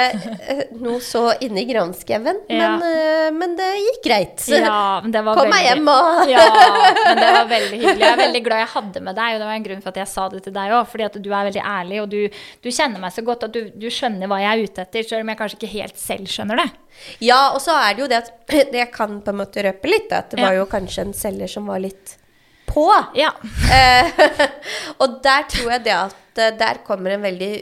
eh, 0.48 0.62
noe 0.84 1.00
så 1.00 1.32
inni 1.40 1.64
granskauen. 1.70 2.42
Ja. 2.52 2.74
Men, 2.76 2.84
eh, 2.84 3.30
men 3.32 3.56
det 3.56 3.70
gikk 3.80 4.02
greit. 4.04 4.44
Ja, 4.52 5.00
men 5.02 5.12
det 5.14 5.24
var 5.24 5.40
Kom 5.40 5.48
meg 5.50 5.64
hjem 5.70 5.88
og 5.88 6.28
Ja, 6.34 6.44
men 7.08 7.22
det 7.22 7.32
var 7.38 7.48
veldig 7.54 7.80
hyggelig. 7.80 8.04
Jeg 8.04 8.12
er 8.12 8.20
veldig 8.20 8.44
glad 8.44 8.64
jeg 8.66 8.72
hadde 8.76 9.04
med 9.08 9.16
deg, 9.16 9.34
og 9.34 9.40
det 9.44 9.48
var 9.48 9.56
en 9.58 9.66
grunn 9.70 9.82
for 9.84 9.94
at 9.94 10.02
jeg 10.04 10.12
sa 10.12 10.28
det 10.28 10.42
til 10.44 10.56
deg 10.60 10.76
òg. 10.76 10.84
Fordi 10.92 11.08
at 11.08 11.18
du 11.24 11.30
er 11.32 11.48
veldig 11.50 11.64
ærlig, 11.64 12.02
og 12.04 12.12
du, 12.12 12.20
du 12.60 12.70
kjenner 12.70 13.00
meg 13.00 13.16
så 13.16 13.24
godt 13.26 13.48
at 13.48 13.56
du, 13.56 13.62
du 13.72 13.88
skjønner 13.88 14.28
hva 14.30 14.42
jeg 14.44 14.52
er 14.52 14.64
ute 14.68 14.84
etter, 14.84 15.08
selv 15.08 15.24
om 15.24 15.32
jeg 15.32 15.40
kanskje 15.40 15.60
ikke 15.62 15.72
helt 15.78 16.00
selv 16.00 16.28
skjønner 16.36 16.60
det. 16.64 16.68
Ja, 17.24 17.40
og 17.56 17.58
så 17.64 17.74
er 17.74 17.96
det 17.96 18.04
jo 18.04 18.10
det 18.12 18.20
at 18.22 18.32
det 18.74 18.84
kan 18.94 19.18
på 19.24 19.32
en 19.32 19.40
måte 19.40 19.53
røpe 19.62 19.88
litt, 19.90 20.10
at 20.12 20.30
det 20.34 20.42
var 20.42 20.54
jo 20.58 20.66
kanskje 20.70 21.02
en 21.06 21.14
selger 21.14 21.50
som 21.50 21.66
var 21.70 21.78
litt 21.84 22.16
på. 22.66 22.88
Ja. 23.14 23.30
Eh, 23.70 24.10
og 25.02 25.20
der 25.22 25.46
tror 25.52 25.70
jeg 25.76 25.84
det 25.84 25.94
at 25.94 26.42
eh, 26.42 26.54
der 26.58 26.82
kommer 26.86 27.14
en 27.14 27.22
veldig 27.22 27.52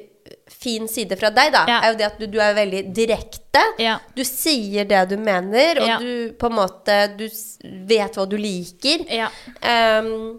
fin 0.53 0.87
side 0.89 1.17
fra 1.19 1.31
deg, 1.35 1.51
da. 1.53 1.65
Ja. 1.69 1.81
Er 1.83 1.93
jo 1.93 1.99
det 1.99 2.07
at 2.07 2.19
du, 2.21 2.27
du 2.31 2.39
er 2.41 2.55
veldig 2.57 2.83
direkte. 2.95 3.63
Ja. 3.83 3.99
Du 4.17 4.23
sier 4.27 4.87
det 4.89 5.03
du 5.11 5.17
mener, 5.21 5.81
og 5.83 5.89
Ja. 5.89 5.99
du 6.01 6.33
på 6.39 6.49
en 6.49 6.57
måte 6.57 6.97
Du 7.19 7.27
vet 7.89 8.17
hva 8.17 8.27
du 8.31 8.37
liker. 8.41 9.05
Ja. 9.13 9.29
Ehm, 9.61 10.39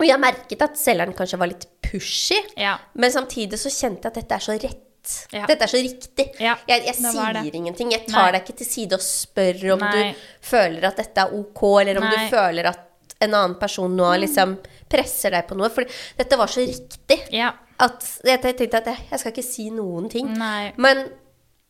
og 0.00 0.06
jeg 0.08 0.18
merket 0.18 0.64
at 0.66 0.78
selgeren 0.80 1.14
kanskje 1.14 1.38
var 1.38 1.50
litt 1.52 1.68
pushy, 1.84 2.38
Ja. 2.58 2.76
men 2.94 3.12
samtidig 3.14 3.58
så 3.60 3.70
kjente 3.70 4.08
jeg 4.08 4.12
at 4.12 4.20
dette 4.22 4.34
er 4.34 4.44
så 4.48 4.56
rett. 4.58 4.88
Ja. 5.32 5.46
Dette 5.46 5.64
er 5.66 5.70
så 5.72 5.80
riktig. 5.82 6.26
Ja, 6.40 6.54
jeg 6.68 6.84
jeg 6.86 6.94
sier 6.94 7.32
det. 7.34 7.54
ingenting. 7.54 7.90
Jeg 7.92 8.06
tar 8.06 8.28
Nei. 8.28 8.32
deg 8.36 8.44
ikke 8.44 8.56
til 8.62 8.66
side 8.66 8.92
og 8.98 9.00
spør 9.04 9.72
om 9.74 9.80
Nei. 9.80 10.12
du 10.12 10.20
føler 10.46 10.84
at 10.88 10.96
dette 10.96 11.24
er 11.24 11.32
ok, 11.38 11.62
eller 11.80 11.98
om 11.98 12.04
Nei. 12.08 12.12
du 12.28 12.36
føler 12.36 12.68
at 12.70 13.16
en 13.22 13.34
annen 13.34 13.58
person 13.58 13.96
nå 13.96 14.10
liksom 14.20 14.56
presser 14.90 15.30
deg 15.30 15.46
på 15.48 15.56
noe. 15.58 15.70
For 15.70 15.84
dette 16.18 16.36
var 16.38 16.46
så 16.50 16.64
riktig 16.66 17.20
Ja. 17.32 17.52
at 17.80 18.06
jeg 18.24 18.40
tenkte 18.42 18.74
at 18.82 18.86
jeg, 18.86 18.98
jeg 19.10 19.18
skal 19.20 19.32
ikke 19.32 19.44
si 19.46 19.70
noen 19.70 20.08
ting. 20.10 20.30
Men 20.76 21.08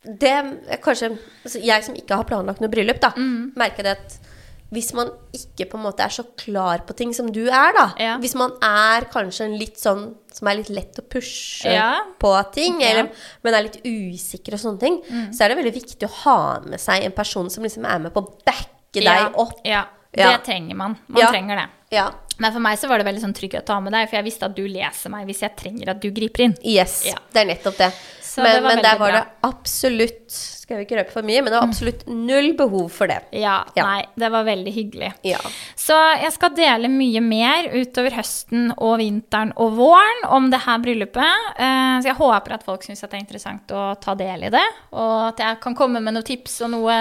det 0.03 0.33
er 0.33 0.79
kanskje 0.83 1.13
altså 1.45 1.61
Jeg 1.63 1.85
som 1.85 1.95
ikke 1.95 2.17
har 2.17 2.25
planlagt 2.25 2.61
noe 2.61 2.69
bryllup, 2.73 2.99
da, 3.01 3.11
Mm. 3.17 3.53
merker 3.57 3.83
det 3.85 3.97
at 3.99 4.19
hvis 4.73 4.93
man 4.97 5.11
ikke 5.37 5.67
på 5.71 5.77
en 5.79 5.85
måte 5.85 6.01
er 6.05 6.09
så 6.15 6.25
klar 6.41 6.79
på 6.89 6.95
ting 6.97 7.13
som 7.15 7.29
du 7.33 7.43
er, 7.49 7.73
da 7.77 7.87
Ja. 8.01 8.17
Hvis 8.19 8.35
man 8.35 8.53
er 8.63 9.05
kanskje 9.13 9.45
en 9.45 9.59
litt 9.61 9.77
sånn 9.77 10.15
som 10.33 10.49
er 10.49 10.57
litt 10.57 10.71
lett 10.73 10.97
å 10.99 11.03
pushe 11.07 11.71
Ja. 11.71 12.01
på 12.19 12.33
ting, 12.53 12.81
Ja. 12.81 13.03
Mm. 13.03 13.11
men 13.45 13.55
er 13.55 13.63
litt 13.69 13.83
usikker 13.85 14.55
og 14.55 14.61
sånne 14.61 14.81
ting, 14.81 15.03
så 15.33 15.45
er 15.45 15.49
det 15.55 15.59
veldig 15.59 15.75
viktig 15.75 16.09
å 16.09 16.13
ha 16.25 16.61
med 16.61 16.81
seg 16.81 17.05
en 17.05 17.13
person 17.13 17.51
som 17.51 17.63
liksom 17.65 17.85
er 17.85 17.99
med 17.99 18.13
på 18.15 18.23
å 18.25 18.33
backe 18.47 19.03
ja. 19.03 19.27
deg 19.29 19.37
opp. 19.37 19.61
Ja. 19.65 19.85
Ja. 20.15 20.37
Det 20.37 20.45
trenger 20.45 20.75
man. 20.77 20.99
Man 21.09 21.23
Ja. 21.23 21.31
trenger 21.31 21.57
det. 21.57 21.69
Ja. 21.91 22.11
Men 22.39 22.53
for 22.53 22.61
meg 22.61 22.79
så 22.79 22.89
var 22.89 22.99
det 22.99 23.07
veldig 23.07 23.23
sånn 23.23 23.35
trygghet 23.35 23.65
å 23.67 23.75
ha 23.75 23.81
med 23.81 23.93
deg, 23.93 24.09
for 24.09 24.17
jeg 24.17 24.25
visste 24.25 24.45
at 24.45 24.55
du 24.57 24.67
leser 24.67 25.11
meg 25.11 25.27
hvis 25.27 25.41
jeg 25.41 25.57
trenger 25.57 25.89
at 25.91 26.01
du 26.01 26.11
griper 26.11 26.41
inn. 26.45 26.57
Yes, 26.65 27.05
Ja. 27.07 27.15
det 27.33 27.41
er 27.43 27.55
nettopp 27.55 27.77
det. 27.79 27.93
Så 28.33 28.41
men 28.41 28.55
det 28.57 28.63
var 28.65 28.75
men 28.75 28.83
der 28.85 28.99
var 29.01 29.11
bra. 29.13 29.19
det 29.21 29.49
absolutt 29.49 30.31
Skal 30.63 30.79
vi 30.79 30.85
ikke 30.87 30.97
røpe 31.03 31.13
for 31.13 31.27
mye, 31.29 31.43
men 31.43 31.53
det 31.53 31.59
var 31.59 31.67
absolutt 31.69 32.05
null 32.09 32.53
behov 32.57 32.87
for 32.95 33.11
det. 33.11 33.19
Ja, 33.37 33.59
Ja. 33.77 33.85
nei, 33.85 34.07
det 34.17 34.31
var 34.33 34.45
veldig 34.47 34.73
hyggelig. 34.73 35.11
Ja. 35.29 35.39
Så 35.77 35.97
jeg 36.23 36.33
skal 36.33 36.55
dele 36.57 36.89
mye 36.89 37.21
mer 37.21 37.69
utover 37.75 38.15
høsten 38.17 38.71
og 38.79 38.95
vinteren 39.03 39.53
og 39.61 39.75
våren 39.77 40.25
om 40.33 40.49
det 40.55 40.63
her 40.65 40.79
bryllupet. 40.79 41.51
Eh, 41.59 42.01
Så 42.01 42.09
jeg 42.09 42.17
håper 42.17 42.55
at 42.57 42.65
folk 42.65 42.83
syns 42.87 43.03
det 43.05 43.13
er 43.13 43.21
interessant 43.21 43.69
å 43.77 44.01
ta 44.01 44.15
del 44.15 44.45
i 44.49 44.53
det, 44.55 44.65
og 44.93 45.29
at 45.35 45.39
jeg 45.45 45.61
kan 45.61 45.75
komme 45.77 46.01
med 46.01 46.15
noen 46.15 46.25
tips 46.25 46.63
og 46.63 46.71
noe 46.79 46.97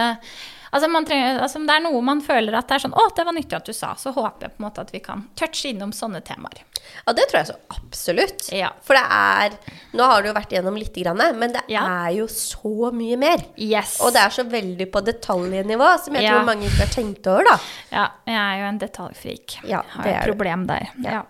Altså, 0.73 0.87
man 0.87 1.03
trenger, 1.03 1.41
altså 1.43 1.59
Om 1.59 1.65
det 1.67 1.73
er 1.75 1.81
noe 1.83 2.01
man 2.01 2.21
føler 2.23 2.55
at 2.55 2.69
det 2.69 2.75
er 2.77 2.83
sånn 2.85 2.93
Å, 2.95 3.09
det 3.13 3.25
var 3.27 3.33
nyttig 3.35 3.57
at 3.57 3.65
du 3.67 3.73
sa, 3.75 3.89
så 3.99 4.13
håper 4.15 4.45
jeg 4.47 4.53
på 4.55 4.61
en 4.63 4.65
måte 4.69 4.79
at 4.85 4.91
vi 4.93 4.99
kan 5.03 5.25
touche 5.35 5.67
innom 5.73 5.91
sånne 5.91 6.21
temaer. 6.23 6.61
Ja, 7.07 7.13
det 7.17 7.27
tror 7.31 7.39
jeg 7.41 7.47
så 7.47 7.55
absolutt. 7.75 8.51
Ja. 8.53 8.69
For 8.85 8.93
det 8.93 9.03
er 9.09 9.55
Nå 9.97 10.05
har 10.07 10.21
du 10.23 10.29
jo 10.29 10.33
vært 10.33 10.53
gjennom 10.55 10.77
litt, 10.79 10.93
grann, 10.95 11.17
men 11.37 11.51
det 11.51 11.61
Ja. 11.67 11.81
er 12.07 12.11
jo 12.15 12.25
så 12.27 12.91
mye 12.95 13.17
mer. 13.19 13.41
Yes. 13.57 13.97
Og 13.99 14.13
det 14.13 14.21
er 14.21 14.29
så 14.29 14.43
veldig 14.47 14.89
på 14.91 15.01
detaljnivå, 15.03 15.99
som 16.05 16.13
jeg 16.15 16.23
Ja. 16.23 16.37
tror 16.37 16.45
mange 16.45 16.63
ikke 16.69 16.79
har 16.85 16.87
tenkt 16.93 17.27
over, 17.27 17.43
da. 17.43 17.57
Ja, 17.91 18.07
jeg 18.25 18.35
er 18.35 18.59
jo 18.61 18.67
en 18.69 18.79
detaljfrik. 18.79 19.57
Ja, 19.67 19.81
har 19.89 20.03
det 20.03 20.15
et 20.15 20.23
du. 20.25 20.31
problem 20.33 20.65
der. 20.67 20.87
Ja. 21.03 21.23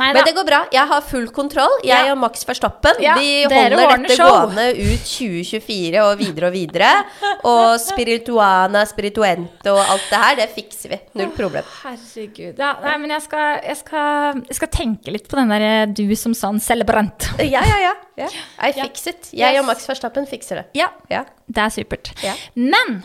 Nei 0.00 0.12
Men 0.14 0.24
det 0.24 0.34
går 0.34 0.46
bra. 0.46 0.66
Jeg 0.72 0.88
har 0.88 1.00
full 1.02 1.28
kontroll. 1.28 1.70
Jeg 1.84 2.10
og 2.10 2.18
Max 2.18 2.44
Verstappen 2.44 2.94
Ja, 3.00 3.14
vi 3.14 3.44
holder 3.44 3.76
dette 3.98 4.16
show. 4.16 4.26
gående 4.48 4.70
ut 4.72 5.04
2024 5.06 6.00
og 6.02 6.18
videre 6.18 6.46
og 6.46 6.52
videre. 6.52 7.04
Og 7.44 7.78
spirituana, 7.80 8.84
spirituente 8.86 9.66
og 9.72 9.78
alt 9.78 10.02
det 10.10 10.18
her, 10.18 10.34
det 10.36 10.50
fikser 10.54 10.88
vi. 10.90 10.98
Null 11.14 11.30
problem. 11.30 11.64
Herregud. 11.82 12.58
Ja, 12.58 12.74
nei, 12.82 12.96
men 12.98 13.10
jeg 13.10 13.22
skal, 13.22 13.60
jeg, 13.62 13.76
skal, 13.76 14.34
jeg 14.48 14.54
skal 14.56 14.68
tenke 14.68 14.81
litt 15.12 15.28
på 15.30 15.36
den 15.38 15.48
der 15.52 15.64
eh, 15.66 15.86
du 15.86 16.04
som 16.18 16.34
sånn 16.34 16.60
celebrant. 16.60 17.28
Ja, 17.38 17.62
ja, 17.64 17.78
ja. 17.86 17.94
ja. 18.24 18.28
I 18.68 18.72
fix 18.76 19.06
it. 19.06 19.30
Jeg 19.32 19.54
Yes. 19.54 19.60
og 19.62 19.66
Max 19.70 19.88
Verstappen 19.88 20.26
fikser 20.26 20.62
det. 20.62 20.64
Ja, 20.78 20.90
Ja. 21.10 21.24
det 21.48 21.62
er 21.66 21.70
supert. 21.70 22.12
Ja. 22.22 22.34
Men 22.54 23.02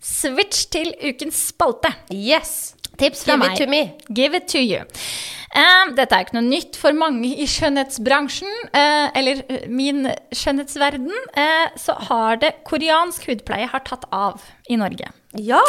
switch 0.00 0.66
til 0.72 0.92
ukens 1.04 1.40
spalte. 1.52 1.92
Yes. 2.12 2.74
Tips 2.98 3.24
fra 3.24 3.36
Give 3.36 3.38
meg. 3.44 3.52
it 3.52 3.58
to 3.62 3.66
me. 3.70 3.82
Give 4.14 4.34
it 4.34 4.48
to 4.48 4.58
you. 4.58 4.80
Eh, 5.54 5.90
dette 5.96 6.12
er 6.16 6.24
ikke 6.26 6.34
noe 6.34 6.48
nytt 6.48 6.76
for 6.76 6.92
mange 6.92 7.30
i 7.40 7.46
skjønnhetsbransjen, 7.48 8.50
uh, 8.74 9.08
eller 9.16 9.40
min 9.70 10.02
skjønnhetsverden. 10.34 11.12
Uh, 11.36 11.68
så 11.78 11.94
har 12.10 12.36
det 12.42 12.50
koreansk 12.68 13.28
hudpleie 13.30 13.68
har 13.70 13.80
tatt 13.86 14.04
av 14.12 14.42
i 14.68 14.76
Norge. 14.76 15.08
Ja, 15.38 15.62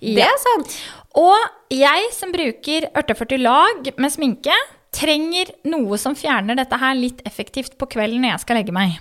det 0.00 0.18
Ja. 0.18 0.26
er 0.26 0.38
sant. 0.42 0.74
Og 1.14 1.38
jeg 1.70 2.10
som 2.12 2.32
bruker 2.34 2.88
48 2.94 3.38
lag 3.38 3.92
med 3.96 4.10
sminke, 4.12 4.52
trenger 4.94 5.50
noe 5.70 5.98
som 6.00 6.14
fjerner 6.18 6.56
dette 6.58 6.78
her 6.80 6.94
litt 6.98 7.20
effektivt 7.26 7.76
på 7.80 7.88
kvelden 7.96 8.22
når 8.24 8.34
jeg 8.36 8.44
skal 8.44 8.60
legge 8.60 8.74
meg. 8.76 8.96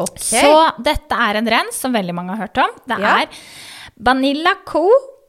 Okay. 0.00 0.40
Så 0.40 0.52
dette 0.80 1.16
er 1.28 1.40
en 1.40 1.50
rens 1.52 1.76
som 1.82 1.92
veldig 1.92 2.14
mange 2.16 2.36
har 2.36 2.46
hørt 2.46 2.60
om. 2.62 2.70
Det 2.88 2.98
Ja. 3.02 3.16
er 3.22 3.28
Vanilla 4.00 4.54
Co. 4.64 4.86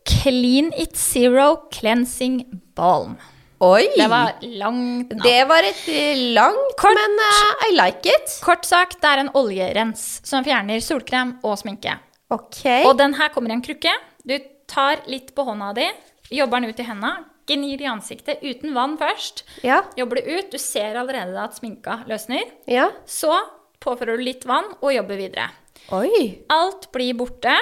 Clean 0.08 0.72
It 0.78 0.96
Zero 0.98 1.68
Cleansing 1.72 2.46
Balm. 2.76 3.18
Oi! 3.62 3.84
Det 3.96 4.08
var 4.10 4.32
langt 4.42 5.12
navn. 5.12 5.22
Det 5.22 5.48
var 5.48 5.64
et 5.68 5.84
eh, 5.94 6.18
langt, 6.34 6.72
Kort. 6.82 6.98
men 6.98 7.20
uh, 7.22 7.68
I 7.68 7.76
like 7.76 8.10
it. 8.10 8.32
Kort 8.42 8.66
sagt, 8.66 8.98
det 9.04 9.10
er 9.12 9.22
en 9.22 9.30
oljerens 9.38 10.22
som 10.26 10.44
fjerner 10.44 10.82
solkrem 10.82 11.36
og 11.46 11.60
sminke. 11.62 11.94
Ok. 12.34 12.64
Og 12.88 12.96
den 12.98 13.14
her 13.20 13.30
kommer 13.30 13.54
i 13.54 13.58
en 13.60 13.62
krukke. 13.62 13.94
Du 14.26 14.34
tar 14.72 15.04
litt 15.12 15.36
på 15.36 15.46
hånda 15.46 15.70
di, 15.78 15.86
jobber 16.34 16.64
den 16.64 16.72
ut 16.74 16.80
i 16.82 16.88
hendene, 16.88 17.26
gnir 17.50 17.78
det 17.80 17.86
i 17.88 17.90
ansiktet 17.92 18.44
uten 18.44 18.74
vann 18.76 18.98
først. 19.00 19.44
Ja, 19.66 19.82
Jobber 19.98 20.20
det 20.22 20.28
ut, 20.30 20.52
du 20.54 20.58
ser 20.62 20.96
allerede 21.02 21.38
at 21.42 21.58
sminka 21.58 22.02
løsner. 22.10 22.44
ja. 22.68 22.90
Så 23.06 23.34
påfører 23.82 24.20
du 24.20 24.24
litt 24.28 24.44
vann 24.46 24.68
og 24.82 24.92
jobber 24.94 25.18
videre. 25.18 25.48
Oi. 25.92 26.44
Alt 26.54 26.92
blir 26.94 27.16
borte. 27.18 27.56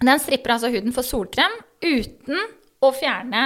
Den 0.00 0.18
stripper 0.22 0.54
altså 0.54 0.70
huden 0.72 0.94
for 0.96 1.04
solkrem 1.04 1.52
uten 1.84 2.38
å 2.80 2.92
fjerne 2.96 3.42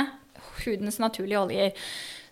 hudens 0.63 1.01
naturlige 1.03 1.41
oljer. 1.41 1.73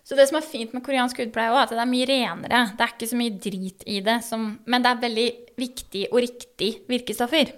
Så 0.07 0.15
det 0.15 0.27
som 0.29 0.37
er 0.39 0.45
fint 0.47 0.71
med 0.73 0.83
koreansk 0.85 1.19
hudpleie, 1.19 1.51
er 1.51 1.65
at 1.65 1.73
det 1.73 1.81
er 1.83 1.89
mye 1.89 2.07
renere. 2.07 2.61
Det 2.77 2.85
er 2.85 2.93
ikke 2.95 3.09
så 3.11 3.19
mye 3.19 3.35
drit 3.43 3.83
i 3.87 3.99
det, 4.05 4.17
som, 4.23 4.47
men 4.65 4.83
det 4.83 4.89
er 4.93 5.03
veldig 5.03 5.27
viktig 5.61 6.05
og 6.11 6.19
riktig 6.23 6.71
virkestoffer. 6.89 7.51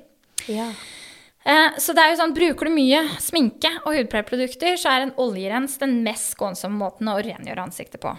Ja. 0.52 0.68
Eh, 1.46 1.78
så 1.78 1.94
det 1.94 2.04
er 2.04 2.14
jo 2.14 2.20
sånn, 2.22 2.34
Bruker 2.36 2.70
du 2.70 2.72
mye 2.72 3.02
sminke 3.20 3.70
og 3.86 3.94
hudpleieprodukter, 3.98 4.78
så 4.80 4.94
er 4.94 5.02
en 5.08 5.16
oljerens 5.20 5.78
den 5.82 5.98
mest 6.06 6.36
skånsomme 6.38 6.78
måten 6.80 7.10
å 7.12 7.18
rengjøre 7.20 7.66
ansiktet 7.66 8.00
på. 8.04 8.14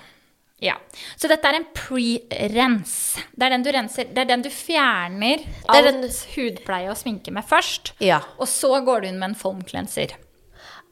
Ja. 0.60 0.76
Så 1.16 1.28
dette 1.28 1.44
er 1.48 1.58
en 1.58 1.66
pre-rens. 1.76 3.16
Det 3.34 3.46
er 3.46 3.50
den 3.56 3.64
du 3.64 3.70
renser, 3.74 4.04
det 4.14 4.18
er 4.24 4.28
den 4.30 4.44
du 4.44 4.50
fjerner 4.52 5.40
er 5.42 5.72
alt 5.74 5.84
den- 5.88 6.10
hudpleie 6.36 6.88
og 6.90 6.96
sminke 6.96 7.32
med 7.32 7.44
først. 7.44 7.92
Ja. 8.00 8.20
Og 8.38 8.46
så 8.46 8.84
går 8.84 9.02
du 9.02 9.08
inn 9.08 9.18
med 9.18 9.30
en 9.30 9.34
foam 9.34 9.62
cleanser. 9.62 10.14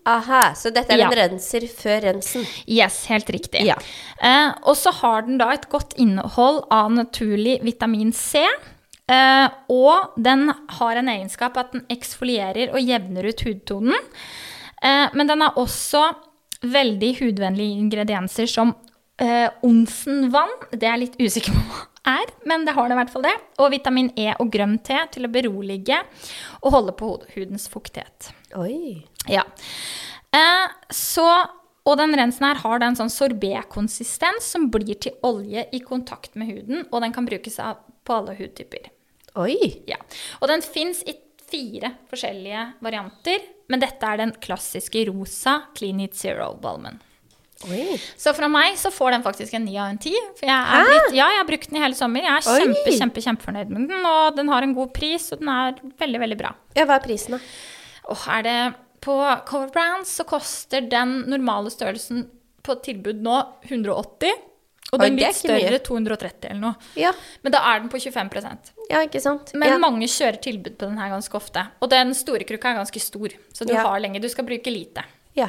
Aha, 0.05 0.53
så 0.59 0.73
dette 0.75 0.91
er 0.91 0.99
Ja. 0.99 1.07
en 1.09 1.17
renser 1.17 1.61
før 1.69 2.03
rensen. 2.03 2.45
Yes, 2.67 3.07
helt 3.07 3.27
riktig. 3.27 3.65
Ja. 3.65 3.77
Eh, 4.21 4.53
og 4.65 4.75
så 4.75 4.91
har 4.93 5.23
den 5.23 5.39
da 5.39 5.51
et 5.53 5.69
godt 5.71 5.95
innhold 5.97 6.67
av 6.73 6.91
naturlig 6.91 7.63
vitamin 7.63 8.13
C. 8.13 8.45
Eh, 9.13 9.47
og 9.73 10.17
den 10.17 10.49
har 10.79 10.99
en 10.99 11.13
egenskap 11.13 11.59
at 11.61 11.75
den 11.75 11.85
eksfolierer 11.93 12.73
og 12.73 12.81
jevner 12.81 13.29
ut 13.29 13.45
hudtonen. 13.47 14.11
Eh, 14.83 15.07
men 15.13 15.31
den 15.31 15.45
har 15.45 15.59
også 15.61 16.07
veldig 16.63 17.15
hudvennlige 17.21 17.79
ingredienser 17.83 18.51
som 18.51 18.75
eh, 19.21 19.49
onsenvann. 19.67 20.53
Det 20.73 20.87
er 20.87 20.95
jeg 20.95 21.05
litt 21.07 21.19
usikker 21.23 21.57
på 21.57 21.65
hva 21.71 21.89
er, 22.13 22.31
men 22.49 22.65
det 22.67 22.75
har 22.75 22.89
det 22.89 22.97
i 22.97 23.01
hvert 23.01 23.13
fall 23.15 23.27
det. 23.27 23.35
Og 23.63 23.73
vitamin 23.75 24.11
E 24.19 24.31
og 24.35 24.51
grønn 24.55 24.79
te 24.87 24.99
til 25.15 25.27
å 25.27 25.33
berolige 25.33 26.01
og 26.63 26.73
holde 26.75 26.95
på 26.99 27.15
hudens 27.35 27.69
fuktighet. 27.71 28.33
Oi. 28.59 29.03
Ja. 29.31 29.45
Eh, 30.35 30.67
så, 30.91 31.29
og 31.87 31.99
den 32.01 32.17
rensen 32.19 32.49
her 32.49 32.63
har 32.63 32.83
den 32.83 32.99
sånn 32.99 33.13
sorbet-konsistens 33.13 34.51
som 34.55 34.71
blir 34.73 34.99
til 35.03 35.19
olje 35.27 35.67
i 35.75 35.83
kontakt 35.85 36.35
med 36.39 36.51
huden, 36.51 36.87
og 36.91 37.05
den 37.05 37.15
kan 37.15 37.29
brukes 37.29 37.59
av, 37.63 37.83
på 38.03 38.19
alle 38.19 38.37
hudtyper. 38.39 38.92
Oi. 39.41 39.57
Ja. 39.89 39.99
Og 40.41 40.51
den 40.51 40.65
fins 40.65 41.03
i 41.09 41.17
fire 41.53 41.95
forskjellige 42.11 42.67
varianter, 42.85 43.45
men 43.73 43.81
dette 43.83 44.09
er 44.09 44.21
den 44.21 44.35
klassiske 44.43 45.07
rosa 45.09 45.63
Clean 45.77 46.01
It 46.05 46.17
Zero-balmen. 46.17 47.01
Oi. 47.71 47.95
Så 48.19 48.33
fra 48.35 48.49
meg 48.51 48.75
så 48.81 48.91
får 48.91 49.15
den 49.15 49.25
faktisk 49.25 49.55
en 49.55 49.67
ni 49.69 49.77
av 49.79 49.93
en 49.93 50.01
ti. 50.03 50.13
For 50.39 50.49
jeg, 50.49 50.53
er 50.57 50.89
blitt, 50.89 51.13
ja, 51.15 51.29
jeg 51.31 51.41
har 51.41 51.49
brukt 51.49 51.69
den 51.71 51.79
i 51.79 51.83
hele 51.85 51.99
sommer. 51.99 52.25
Jeg 52.27 52.33
er 52.35 52.49
Oi. 52.51 52.63
kjempe, 52.65 52.95
kjempe, 52.99 53.25
kjempefornøyd 53.27 53.75
med 53.75 53.93
den, 53.93 54.07
og 54.09 54.39
den 54.39 54.51
har 54.51 54.67
en 54.67 54.75
god 54.77 54.91
pris, 54.97 55.29
og 55.35 55.43
den 55.43 55.53
er 55.53 55.79
veldig, 56.03 56.23
veldig 56.25 56.39
bra. 56.41 56.55
Ja, 56.79 56.87
hva 56.89 56.99
er 56.99 57.05
prisen, 57.05 57.37
da? 57.37 57.43
Og 58.11 58.25
er 58.35 58.47
det 58.49 58.57
på 59.03 59.15
Cover 59.49 59.71
Brands 59.75 60.11
så 60.19 60.27
koster 60.27 60.85
den 60.91 61.23
normale 61.31 61.71
størrelsen 61.75 62.27
på 62.63 62.77
tilbud 62.83 63.23
nå 63.23 63.39
180, 63.67 64.43
og 64.93 65.01
den 65.01 65.17
litt 65.17 65.37
større 65.39 65.79
230 65.81 66.51
eller 66.51 66.61
noe. 66.61 66.75
Ja, 67.01 67.13
Men 67.43 67.53
da 67.55 67.63
er 67.73 67.81
den 67.81 67.89
på 67.89 67.97
25% 67.97 68.73
ja 68.91 69.01
ikke 69.07 69.21
sant? 69.25 69.55
Men 69.55 69.75
ja. 69.75 69.79
mange 69.81 70.05
kjører 70.11 70.37
tilbud 70.43 70.77
på 70.77 70.85
den 70.91 70.99
her 71.01 71.09
ganske 71.15 71.37
ofte. 71.39 71.65
Og 71.81 71.89
den 71.91 72.13
store 72.15 72.45
krukka 72.45 72.73
er 72.75 72.81
ganske 72.83 73.01
stor, 73.01 73.33
så 73.53 73.65
du 73.67 73.73
Ja. 73.73 73.87
har 73.89 74.01
lenge. 74.01 74.21
Du 74.21 74.29
skal 74.29 74.45
bruke 74.45 74.71
lite. 74.71 75.05
Ja. 75.35 75.49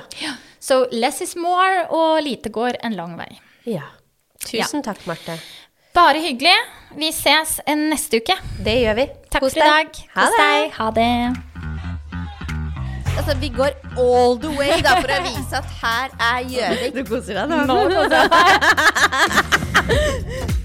Så 0.59 0.87
less 0.91 1.21
is 1.21 1.35
more, 1.35 1.87
og 1.91 2.21
lite 2.23 2.49
går 2.49 2.77
en 2.83 2.95
lang 2.95 3.17
vei. 3.17 3.39
ja. 3.65 3.83
Tusen 4.43 4.83
takk, 4.83 5.05
Marte. 5.07 5.37
Bare 5.93 6.19
hyggelig. 6.19 6.55
Vi 6.97 7.11
ses 7.11 7.59
neste 7.67 8.19
uke. 8.19 8.35
Det 8.63 8.75
gjør 8.81 8.95
vi. 8.95 9.05
Takk 9.29 9.41
Kos 9.41 9.53
for 9.53 9.63
i 9.63 9.69
dag. 9.69 9.91
Kos 10.13 10.37
deg. 10.37 10.71
Ha 10.71 10.91
det. 10.91 11.52
Altså, 13.17 13.35
vi 13.39 13.49
går 13.49 13.69
all 13.97 14.39
the 14.41 14.49
way 14.59 14.81
da, 14.83 14.95
for 15.01 15.11
å 15.13 15.21
vise 15.27 15.55
at 15.59 15.65
her 15.83 16.07
er 16.31 16.39
Gjøvik. 16.49 16.95
Du 16.97 17.03
koser 17.13 17.33
deg 17.41 17.45
nå? 17.51 17.57
Nå 17.69 17.77
koser 17.93 18.17
jeg 18.17 18.29
meg. 18.33 18.49